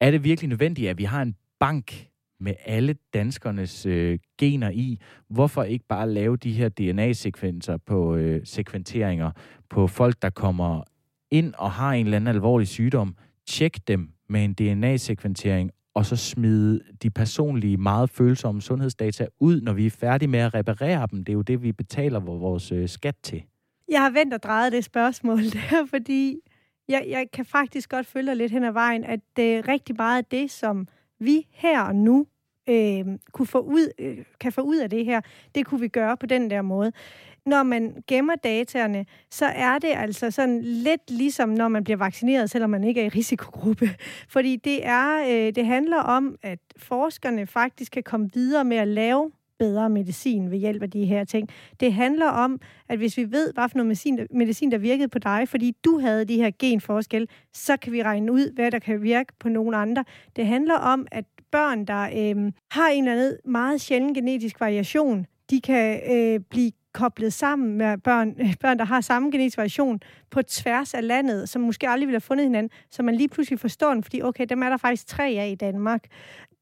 er 0.00 0.10
det 0.10 0.24
virkelig 0.24 0.48
nødvendigt, 0.48 0.90
at 0.90 0.98
vi 0.98 1.04
har 1.04 1.22
en 1.22 1.34
bank 1.60 2.10
med 2.40 2.54
alle 2.64 2.94
danskernes 3.14 3.86
øh, 3.86 4.18
gener 4.38 4.70
i. 4.70 5.00
Hvorfor 5.28 5.62
ikke 5.62 5.84
bare 5.88 6.10
lave 6.10 6.36
de 6.36 6.52
her 6.52 6.68
DNA-sekvenser 6.68 7.76
på 7.76 8.16
øh, 8.16 8.40
sekventeringer 8.44 9.30
på 9.70 9.86
folk, 9.86 10.22
der 10.22 10.30
kommer 10.30 10.82
ind 11.30 11.54
og 11.58 11.70
har 11.70 11.92
en 11.92 12.06
eller 12.06 12.16
anden 12.16 12.34
alvorlig 12.34 12.68
sygdom, 12.68 13.16
tjek 13.46 13.88
dem 13.88 14.10
med 14.28 14.44
en 14.44 14.52
DNA-sekventering, 14.52 15.70
og 15.94 16.06
så 16.06 16.16
smide 16.16 16.80
de 17.02 17.10
personlige, 17.10 17.76
meget 17.76 18.10
følsomme 18.10 18.62
sundhedsdata 18.62 19.26
ud, 19.40 19.60
når 19.60 19.72
vi 19.72 19.86
er 19.86 19.90
færdige 19.90 20.28
med 20.28 20.38
at 20.38 20.54
reparere 20.54 21.08
dem. 21.10 21.24
Det 21.24 21.32
er 21.32 21.36
jo 21.36 21.42
det, 21.42 21.62
vi 21.62 21.72
betaler 21.72 22.20
vores 22.20 22.72
øh, 22.72 22.88
skat 22.88 23.16
til. 23.22 23.42
Jeg 23.88 24.02
har 24.02 24.10
vendt 24.10 24.34
og 24.34 24.42
drejet 24.42 24.72
det 24.72 24.84
spørgsmål 24.84 25.38
der, 25.70 25.86
fordi 25.90 26.36
jeg, 26.88 27.04
jeg 27.08 27.26
kan 27.32 27.44
faktisk 27.44 27.90
godt 27.90 28.06
følge 28.06 28.34
lidt 28.34 28.52
hen 28.52 28.64
ad 28.64 28.72
vejen, 28.72 29.04
at 29.04 29.20
det 29.36 29.56
er 29.56 29.68
rigtig 29.68 29.96
meget 29.96 30.18
af 30.18 30.24
det, 30.24 30.50
som 30.50 30.88
vi 31.20 31.46
her 31.50 31.80
og 31.80 31.96
nu 31.96 32.26
øh, 32.68 33.04
kunne 33.32 33.46
få 33.46 33.60
ud, 33.60 33.92
øh, 33.98 34.18
kan 34.40 34.52
få 34.52 34.60
ud 34.60 34.76
af 34.76 34.90
det 34.90 35.04
her, 35.04 35.20
det 35.54 35.66
kunne 35.66 35.80
vi 35.80 35.88
gøre 35.88 36.16
på 36.16 36.26
den 36.26 36.50
der 36.50 36.62
måde. 36.62 36.92
Når 37.46 37.62
man 37.62 38.04
gemmer 38.06 38.34
dataerne, 38.34 39.06
så 39.30 39.46
er 39.46 39.78
det 39.78 39.92
altså 39.96 40.30
sådan 40.30 40.60
lidt 40.62 41.10
ligesom, 41.10 41.48
når 41.48 41.68
man 41.68 41.84
bliver 41.84 41.96
vaccineret, 41.96 42.50
selvom 42.50 42.70
man 42.70 42.84
ikke 42.84 43.00
er 43.00 43.04
i 43.04 43.08
risikogruppe. 43.08 43.90
Fordi 44.34 44.56
det, 44.56 44.86
er, 44.86 45.22
øh, 45.28 45.54
det 45.54 45.66
handler 45.66 45.98
om, 45.98 46.36
at 46.42 46.58
forskerne 46.76 47.46
faktisk 47.46 47.92
kan 47.92 48.02
komme 48.02 48.30
videre 48.34 48.64
med 48.64 48.76
at 48.76 48.88
lave 48.88 49.30
bedre 49.60 49.90
medicin 49.90 50.50
ved 50.50 50.58
hjælp 50.58 50.82
af 50.82 50.90
de 50.90 51.04
her 51.04 51.24
ting. 51.24 51.48
Det 51.80 51.92
handler 51.92 52.26
om, 52.26 52.60
at 52.88 52.98
hvis 52.98 53.16
vi 53.16 53.32
ved, 53.32 53.52
hvad 53.52 53.68
for 53.68 53.76
noget 53.76 53.86
medicin, 53.86 54.18
der, 54.18 54.26
medicin, 54.30 54.72
der 54.72 54.78
virkede 54.78 55.08
på 55.08 55.18
dig, 55.18 55.48
fordi 55.48 55.76
du 55.84 55.98
havde 55.98 56.24
de 56.24 56.36
her 56.36 56.50
genforskelle, 56.58 57.26
så 57.54 57.76
kan 57.76 57.92
vi 57.92 58.02
regne 58.02 58.32
ud, 58.32 58.54
hvad 58.54 58.70
der 58.70 58.78
kan 58.78 59.02
virke 59.02 59.32
på 59.40 59.48
nogen 59.48 59.74
andre. 59.74 60.04
Det 60.36 60.46
handler 60.46 60.74
om, 60.74 61.06
at 61.12 61.24
børn, 61.52 61.84
der 61.84 62.02
øh, 62.02 62.52
har 62.70 62.88
en 62.88 63.08
eller 63.08 63.22
anden 63.22 63.36
meget 63.44 63.80
sjælden 63.80 64.14
genetisk 64.14 64.60
variation, 64.60 65.26
de 65.50 65.60
kan 65.60 66.00
øh, 66.12 66.40
blive 66.50 66.72
koblet 66.92 67.32
sammen 67.32 67.78
med 67.78 67.98
børn, 67.98 68.36
børn, 68.62 68.78
der 68.78 68.84
har 68.84 69.00
samme 69.00 69.30
genetisk 69.30 69.56
variation 69.56 70.00
på 70.30 70.42
tværs 70.42 70.94
af 70.94 71.06
landet, 71.06 71.48
som 71.48 71.62
måske 71.62 71.88
aldrig 71.88 72.06
ville 72.06 72.14
have 72.14 72.20
fundet 72.20 72.46
hinanden, 72.46 72.70
så 72.90 73.02
man 73.02 73.14
lige 73.14 73.28
pludselig 73.28 73.60
forstår 73.60 73.94
den, 73.94 74.02
fordi 74.02 74.22
okay, 74.22 74.46
dem 74.48 74.62
er 74.62 74.68
der 74.68 74.76
faktisk 74.76 75.06
tre 75.06 75.24
af 75.24 75.48
i 75.48 75.54
Danmark. 75.54 76.04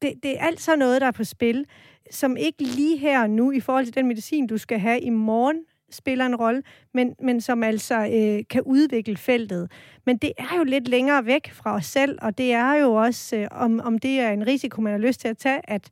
Det, 0.01 0.13
det 0.23 0.39
er 0.39 0.43
alt 0.43 0.61
sådan 0.61 0.79
noget, 0.79 1.01
der 1.01 1.07
er 1.07 1.11
på 1.11 1.23
spil 1.23 1.65
som 2.11 2.37
ikke 2.37 2.63
lige 2.63 2.97
her 2.97 3.21
og 3.21 3.29
nu, 3.29 3.51
i 3.51 3.59
forhold 3.59 3.85
til 3.85 3.95
den 3.95 4.07
medicin, 4.07 4.47
du 4.47 4.57
skal 4.57 4.79
have 4.79 4.99
i 4.99 5.09
morgen, 5.09 5.57
spiller 5.91 6.25
en 6.25 6.35
rolle, 6.35 6.63
men, 6.93 7.15
men 7.21 7.41
som 7.41 7.63
altså 7.63 7.95
øh, 7.95 8.43
kan 8.49 8.61
udvikle 8.61 9.17
feltet. 9.17 9.71
Men 10.05 10.17
det 10.17 10.31
er 10.37 10.57
jo 10.57 10.63
lidt 10.63 10.87
længere 10.87 11.25
væk 11.25 11.51
fra 11.51 11.75
os 11.75 11.85
selv, 11.85 12.19
og 12.21 12.37
det 12.37 12.53
er 12.53 12.73
jo 12.73 12.93
også, 12.93 13.35
øh, 13.37 13.47
om, 13.51 13.79
om 13.79 13.99
det 13.99 14.19
er 14.19 14.29
en 14.31 14.47
risiko, 14.47 14.81
man 14.81 14.91
har 14.91 14.99
lyst 14.99 15.19
til 15.19 15.27
at 15.27 15.37
tage, 15.37 15.61
at 15.63 15.89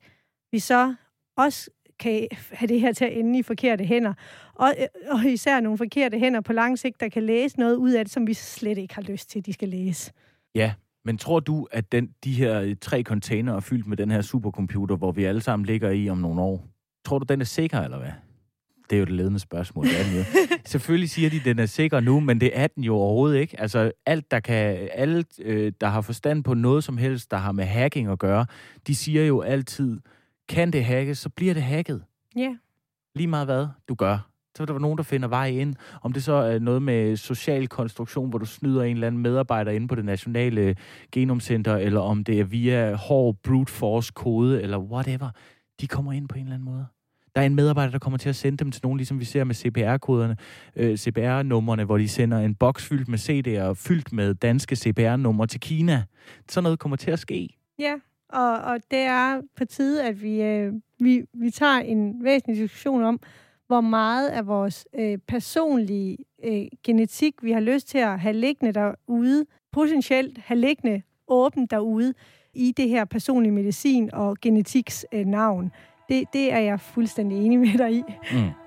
vi 0.51 0.59
så 0.59 0.93
også 1.37 1.69
kan 1.99 2.27
have 2.51 2.67
det 2.67 2.81
her 2.81 2.91
til 2.91 3.05
at 3.05 3.17
ende 3.17 3.39
i 3.39 3.43
forkerte 3.43 3.83
hænder. 3.83 4.13
Og, 4.53 4.75
øh, 4.79 4.87
og 5.11 5.25
især 5.25 5.59
nogle 5.59 5.77
forkerte 5.77 6.19
hænder 6.19 6.41
på 6.41 6.53
lang 6.53 6.79
sigt, 6.79 6.99
der 6.99 7.09
kan 7.09 7.23
læse 7.23 7.59
noget 7.59 7.75
ud 7.75 7.91
af 7.91 8.05
det, 8.05 8.13
som 8.13 8.27
vi 8.27 8.33
slet 8.33 8.77
ikke 8.77 8.95
har 8.95 9.01
lyst 9.01 9.29
til, 9.29 9.39
at 9.39 9.45
de 9.45 9.53
skal 9.53 9.69
læse. 9.69 10.11
Ja, 10.55 10.73
men 11.07 11.17
tror 11.17 11.39
du, 11.39 11.67
at 11.71 11.91
den, 11.91 12.09
de 12.23 12.33
her 12.33 12.61
øh, 12.61 12.75
tre 12.81 13.03
container 13.03 13.55
er 13.55 13.59
fyldt 13.59 13.87
med 13.87 13.97
den 13.97 14.11
her 14.11 14.21
supercomputer, 14.21 14.95
hvor 14.95 15.11
vi 15.11 15.23
alle 15.23 15.41
sammen 15.41 15.65
ligger 15.65 15.89
i 15.89 16.09
om 16.09 16.17
nogle 16.17 16.41
år, 16.41 16.67
tror 17.05 17.19
du, 17.19 17.25
den 17.29 17.41
er 17.41 17.45
sikker, 17.45 17.81
eller 17.81 17.97
hvad? 17.97 18.11
Det 18.89 18.95
er 18.95 18.99
jo 18.99 19.05
det 19.05 19.13
ledende 19.13 19.39
spørgsmål. 19.39 19.85
Det 19.85 19.99
er 19.99 20.03
den 20.03 20.17
jo. 20.17 20.23
Selvfølgelig 20.65 21.09
siger 21.09 21.29
de, 21.29 21.35
at 21.35 21.45
den 21.45 21.59
er 21.59 21.65
sikker 21.65 21.99
nu, 21.99 22.19
men 22.19 22.41
det 22.41 22.51
er 22.53 22.67
den 22.67 22.83
jo 22.83 22.95
overhovedet 22.95 23.39
ikke. 23.39 23.59
Altså 23.59 23.91
alt, 24.05 24.31
der 24.31 24.39
kan, 24.39 24.89
alt, 24.93 25.27
øh, 25.39 25.71
der 25.81 25.87
har 25.87 26.01
forstand 26.01 26.43
på 26.43 26.53
noget 26.53 26.83
som 26.83 26.97
helst, 26.97 27.31
der 27.31 27.37
har 27.37 27.51
med 27.51 27.65
hacking 27.65 28.09
at 28.09 28.19
gøre, 28.19 28.45
de 28.87 28.95
siger 28.95 29.25
jo 29.25 29.41
altid, 29.41 29.99
kan 30.49 30.73
det 30.73 30.85
hackes, 30.85 31.17
så 31.17 31.29
bliver 31.29 31.53
det 31.53 31.63
hacket. 31.63 32.03
Ja. 32.35 32.41
Yeah. 32.41 32.55
Lige 33.15 33.27
meget 33.27 33.47
hvad 33.47 33.67
du 33.89 33.95
gør, 33.95 34.29
så 34.57 34.63
vil 34.63 34.73
der 34.73 34.79
nogen, 34.79 34.97
der 34.97 35.03
finder 35.03 35.27
vej 35.27 35.47
ind. 35.47 35.75
Om 36.01 36.13
det 36.13 36.23
så 36.23 36.33
er 36.33 36.59
noget 36.59 36.81
med 36.81 37.17
social 37.17 37.67
konstruktion, 37.67 38.29
hvor 38.29 38.39
du 38.39 38.45
snyder 38.45 38.83
en 38.83 38.93
eller 38.95 39.07
anden 39.07 39.21
medarbejder 39.21 39.71
inde 39.71 39.87
på 39.87 39.95
det 39.95 40.05
nationale 40.05 40.75
genomcenter, 41.11 41.75
eller 41.75 41.99
om 41.99 42.23
det 42.23 42.39
er 42.39 42.43
via 42.43 42.95
hård 42.95 43.35
brute 43.43 43.73
force 43.73 44.11
kode, 44.15 44.61
eller 44.61 44.77
whatever. 44.77 45.29
De 45.81 45.87
kommer 45.87 46.13
ind 46.13 46.29
på 46.29 46.35
en 46.35 46.41
eller 46.41 46.53
anden 46.53 46.65
måde. 46.65 46.85
Der 47.35 47.41
er 47.41 47.45
en 47.45 47.55
medarbejder, 47.55 47.91
der 47.91 47.99
kommer 47.99 48.17
til 48.17 48.29
at 48.29 48.35
sende 48.35 48.57
dem 48.57 48.71
til 48.71 48.81
nogen, 48.83 48.97
ligesom 48.97 49.19
vi 49.19 49.25
ser 49.25 49.43
med 49.43 49.55
CPR-koderne, 49.55 50.37
øh, 50.75 50.97
CPR-numrene, 50.97 51.83
hvor 51.83 51.97
de 51.97 52.07
sender 52.07 52.37
en 52.37 52.55
boks 52.55 52.85
fyldt 52.85 53.07
med 53.07 53.19
CD'er, 53.19 53.73
fyldt 53.73 54.13
med 54.13 54.33
danske 54.33 54.75
CPR-numre 54.75 55.47
til 55.47 55.59
Kina. 55.59 56.03
Sådan 56.49 56.63
noget 56.63 56.79
kommer 56.79 56.95
til 56.95 57.11
at 57.11 57.19
ske. 57.19 57.49
Ja, 57.79 57.93
og, 58.29 58.57
og 58.57 58.77
det 58.91 58.99
er 58.99 59.41
på 59.57 59.65
tide, 59.65 60.07
at 60.07 60.21
vi, 60.21 60.41
øh, 60.41 60.73
vi, 60.99 61.21
vi 61.33 61.49
tager 61.49 61.79
en 61.79 62.23
væsentlig 62.23 62.57
diskussion 62.57 63.03
om, 63.03 63.19
hvor 63.67 63.81
meget 63.81 64.29
af 64.29 64.47
vores 64.47 64.87
øh, 64.95 65.17
personlige 65.27 66.17
øh, 66.43 66.65
genetik, 66.83 67.33
vi 67.41 67.51
har 67.51 67.59
lyst 67.59 67.87
til 67.87 67.97
at 67.97 68.19
have 68.19 68.33
liggende 68.33 68.73
derude, 68.73 69.45
potentielt 69.71 70.37
have 70.37 70.59
liggende 70.59 71.01
åbent 71.27 71.71
derude 71.71 72.13
i 72.53 72.73
det 72.77 72.89
her 72.89 73.05
personlige 73.05 73.51
medicin 73.51 74.09
og 74.13 74.37
genetiks 74.41 75.05
øh, 75.11 75.25
navn. 75.25 75.71
Det, 76.09 76.33
det 76.33 76.53
er 76.53 76.59
jeg 76.59 76.79
fuldstændig 76.79 77.45
enig 77.45 77.59
med 77.59 77.77
dig 77.77 77.91
i. 77.91 78.03
Mm. 78.31 78.66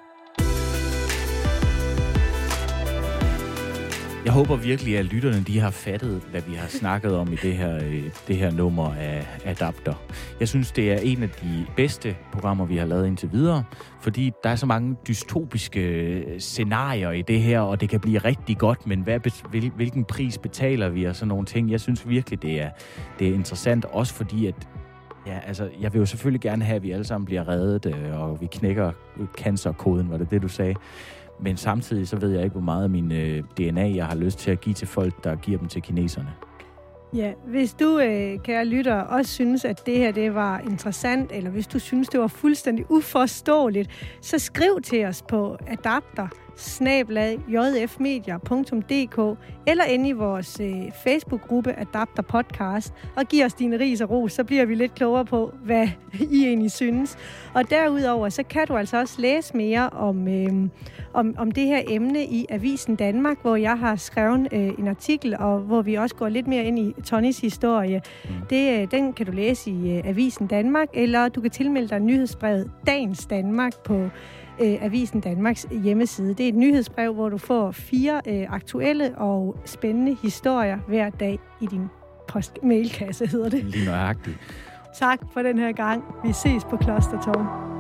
Jeg 4.30 4.34
håber 4.34 4.56
virkelig, 4.56 4.98
at 4.98 5.04
lytterne 5.04 5.44
de 5.46 5.60
har 5.60 5.70
fattet, 5.70 6.22
hvad 6.30 6.42
vi 6.48 6.54
har 6.54 6.68
snakket 6.68 7.16
om 7.16 7.32
i 7.32 7.36
det 7.36 7.56
her, 7.56 7.76
øh, 7.76 8.04
det 8.28 8.36
her 8.36 8.50
nummer 8.50 8.94
af 8.94 9.26
Adapter. 9.44 9.94
Jeg 10.40 10.48
synes, 10.48 10.72
det 10.72 10.92
er 10.92 10.96
en 10.96 11.22
af 11.22 11.28
de 11.28 11.66
bedste 11.76 12.16
programmer, 12.32 12.64
vi 12.64 12.76
har 12.76 12.86
lavet 12.86 13.06
indtil 13.06 13.32
videre, 13.32 13.64
fordi 14.00 14.32
der 14.44 14.50
er 14.50 14.56
så 14.56 14.66
mange 14.66 14.96
dystopiske 15.08 15.80
øh, 15.80 16.40
scenarier 16.40 17.10
i 17.10 17.22
det 17.22 17.42
her, 17.42 17.60
og 17.60 17.80
det 17.80 17.88
kan 17.88 18.00
blive 18.00 18.18
rigtig 18.18 18.58
godt, 18.58 18.86
men 18.86 19.00
hvad, 19.00 19.20
hvilken 19.76 20.04
pris 20.04 20.38
betaler 20.38 20.88
vi 20.88 21.04
og 21.04 21.16
sådan 21.16 21.28
nogle 21.28 21.46
ting? 21.46 21.70
Jeg 21.70 21.80
synes 21.80 22.08
virkelig, 22.08 22.42
det 22.42 22.60
er, 22.60 22.70
det 23.18 23.28
er 23.28 23.34
interessant, 23.34 23.84
også 23.84 24.14
fordi, 24.14 24.46
at 24.46 24.68
Ja, 25.26 25.38
altså, 25.46 25.68
jeg 25.80 25.92
vil 25.92 25.98
jo 25.98 26.06
selvfølgelig 26.06 26.40
gerne 26.40 26.64
have, 26.64 26.76
at 26.76 26.82
vi 26.82 26.90
alle 26.90 27.04
sammen 27.04 27.26
bliver 27.26 27.48
reddet, 27.48 27.86
øh, 27.86 28.20
og 28.20 28.40
vi 28.40 28.46
knækker 28.46 28.92
øh, 29.20 29.26
cancerkoden, 29.38 30.10
var 30.10 30.16
det 30.16 30.30
det, 30.30 30.42
du 30.42 30.48
sagde? 30.48 30.74
Men 31.42 31.56
samtidig 31.56 32.08
så 32.08 32.16
ved 32.16 32.30
jeg 32.30 32.44
ikke, 32.44 32.52
hvor 32.52 32.60
meget 32.60 32.82
af 32.82 32.90
min 32.90 33.12
øh, 33.12 33.42
DNA, 33.58 33.94
jeg 33.94 34.06
har 34.06 34.14
lyst 34.14 34.38
til 34.38 34.50
at 34.50 34.60
give 34.60 34.74
til 34.74 34.88
folk, 34.88 35.24
der 35.24 35.36
giver 35.36 35.58
dem 35.58 35.68
til 35.68 35.82
kineserne. 35.82 36.32
Ja, 37.14 37.32
hvis 37.46 37.74
du, 37.74 37.98
øh, 37.98 38.38
kære 38.38 38.64
lytter, 38.64 38.94
også 38.94 39.32
synes, 39.32 39.64
at 39.64 39.86
det 39.86 39.98
her 39.98 40.12
det 40.12 40.34
var 40.34 40.58
interessant, 40.58 41.32
eller 41.32 41.50
hvis 41.50 41.66
du 41.66 41.78
synes, 41.78 42.08
det 42.08 42.20
var 42.20 42.26
fuldstændig 42.26 42.90
uforståeligt, 42.90 44.18
så 44.20 44.38
skriv 44.38 44.80
til 44.82 45.04
os 45.04 45.22
på 45.22 45.56
adapter 45.66 46.28
jfmedia.dk 47.48 49.38
eller 49.66 49.84
ind 49.84 50.06
i 50.06 50.12
vores 50.12 50.60
øh, 50.60 50.92
Facebook-gruppe 51.04 51.72
Adapter 51.78 52.22
Podcast 52.22 52.94
og 53.16 53.26
giv 53.26 53.44
os 53.44 53.54
dine 53.54 53.78
ris 53.78 54.00
og 54.00 54.10
ros, 54.10 54.32
så 54.32 54.44
bliver 54.44 54.64
vi 54.64 54.74
lidt 54.74 54.94
klogere 54.94 55.24
på, 55.24 55.52
hvad 55.64 55.88
I 56.32 56.46
egentlig 56.46 56.70
synes. 56.70 57.18
Og 57.54 57.70
derudover, 57.70 58.28
så 58.28 58.42
kan 58.42 58.66
du 58.66 58.76
altså 58.76 58.98
også 58.98 59.20
læse 59.20 59.56
mere 59.56 59.90
om, 59.90 60.28
øh, 60.28 60.68
om, 61.14 61.34
om 61.38 61.50
det 61.50 61.66
her 61.66 61.82
emne 61.88 62.24
i 62.24 62.46
Avisen 62.48 62.96
Danmark, 62.96 63.36
hvor 63.42 63.56
jeg 63.56 63.78
har 63.78 63.96
skrevet 63.96 64.48
øh, 64.52 64.68
en 64.78 64.88
artikel, 64.88 65.36
og 65.38 65.58
hvor 65.58 65.82
vi 65.82 65.94
også 65.94 66.14
går 66.14 66.28
lidt 66.28 66.46
mere 66.46 66.64
ind 66.64 66.78
i 66.78 66.94
Tonys 67.04 67.40
historie. 67.40 68.02
Mm. 68.24 68.30
Det, 68.50 68.80
øh, 68.80 68.90
den 68.90 69.12
kan 69.12 69.26
du 69.26 69.32
læse 69.32 69.70
i 69.70 69.96
øh, 69.96 70.02
Avisen 70.04 70.46
Danmark, 70.46 70.88
eller 70.94 71.28
du 71.28 71.40
kan 71.40 71.50
tilmelde 71.50 71.88
dig 71.88 72.00
nyhedsbrevet 72.00 72.70
Dagens 72.86 73.26
Danmark 73.26 73.72
på 73.84 74.08
øh, 74.60 74.84
Avisen 74.84 75.20
Danmarks 75.20 75.66
hjemmeside. 75.82 76.34
Det 76.34 76.44
er 76.44 76.48
et 76.48 76.54
nyhedsbrev, 76.54 77.14
hvor 77.14 77.28
du 77.28 77.38
får 77.38 77.70
fire 77.70 78.20
øh, 78.26 78.52
aktuelle 78.52 79.18
og 79.18 79.56
spændende 79.64 80.16
historier 80.22 80.78
hver 80.88 81.10
dag 81.10 81.38
i 81.60 81.66
din 81.66 81.88
post-mailkasse, 82.28 83.26
hedder 83.26 83.48
det. 83.48 83.64
Lige 83.64 83.84
nøjagtigt. 83.86 84.36
Tak 84.98 85.18
for 85.32 85.42
den 85.42 85.58
her 85.58 85.72
gang. 85.72 86.04
Vi 86.24 86.32
ses 86.32 86.64
på 86.64 86.76
Klostertorv. 86.76 87.79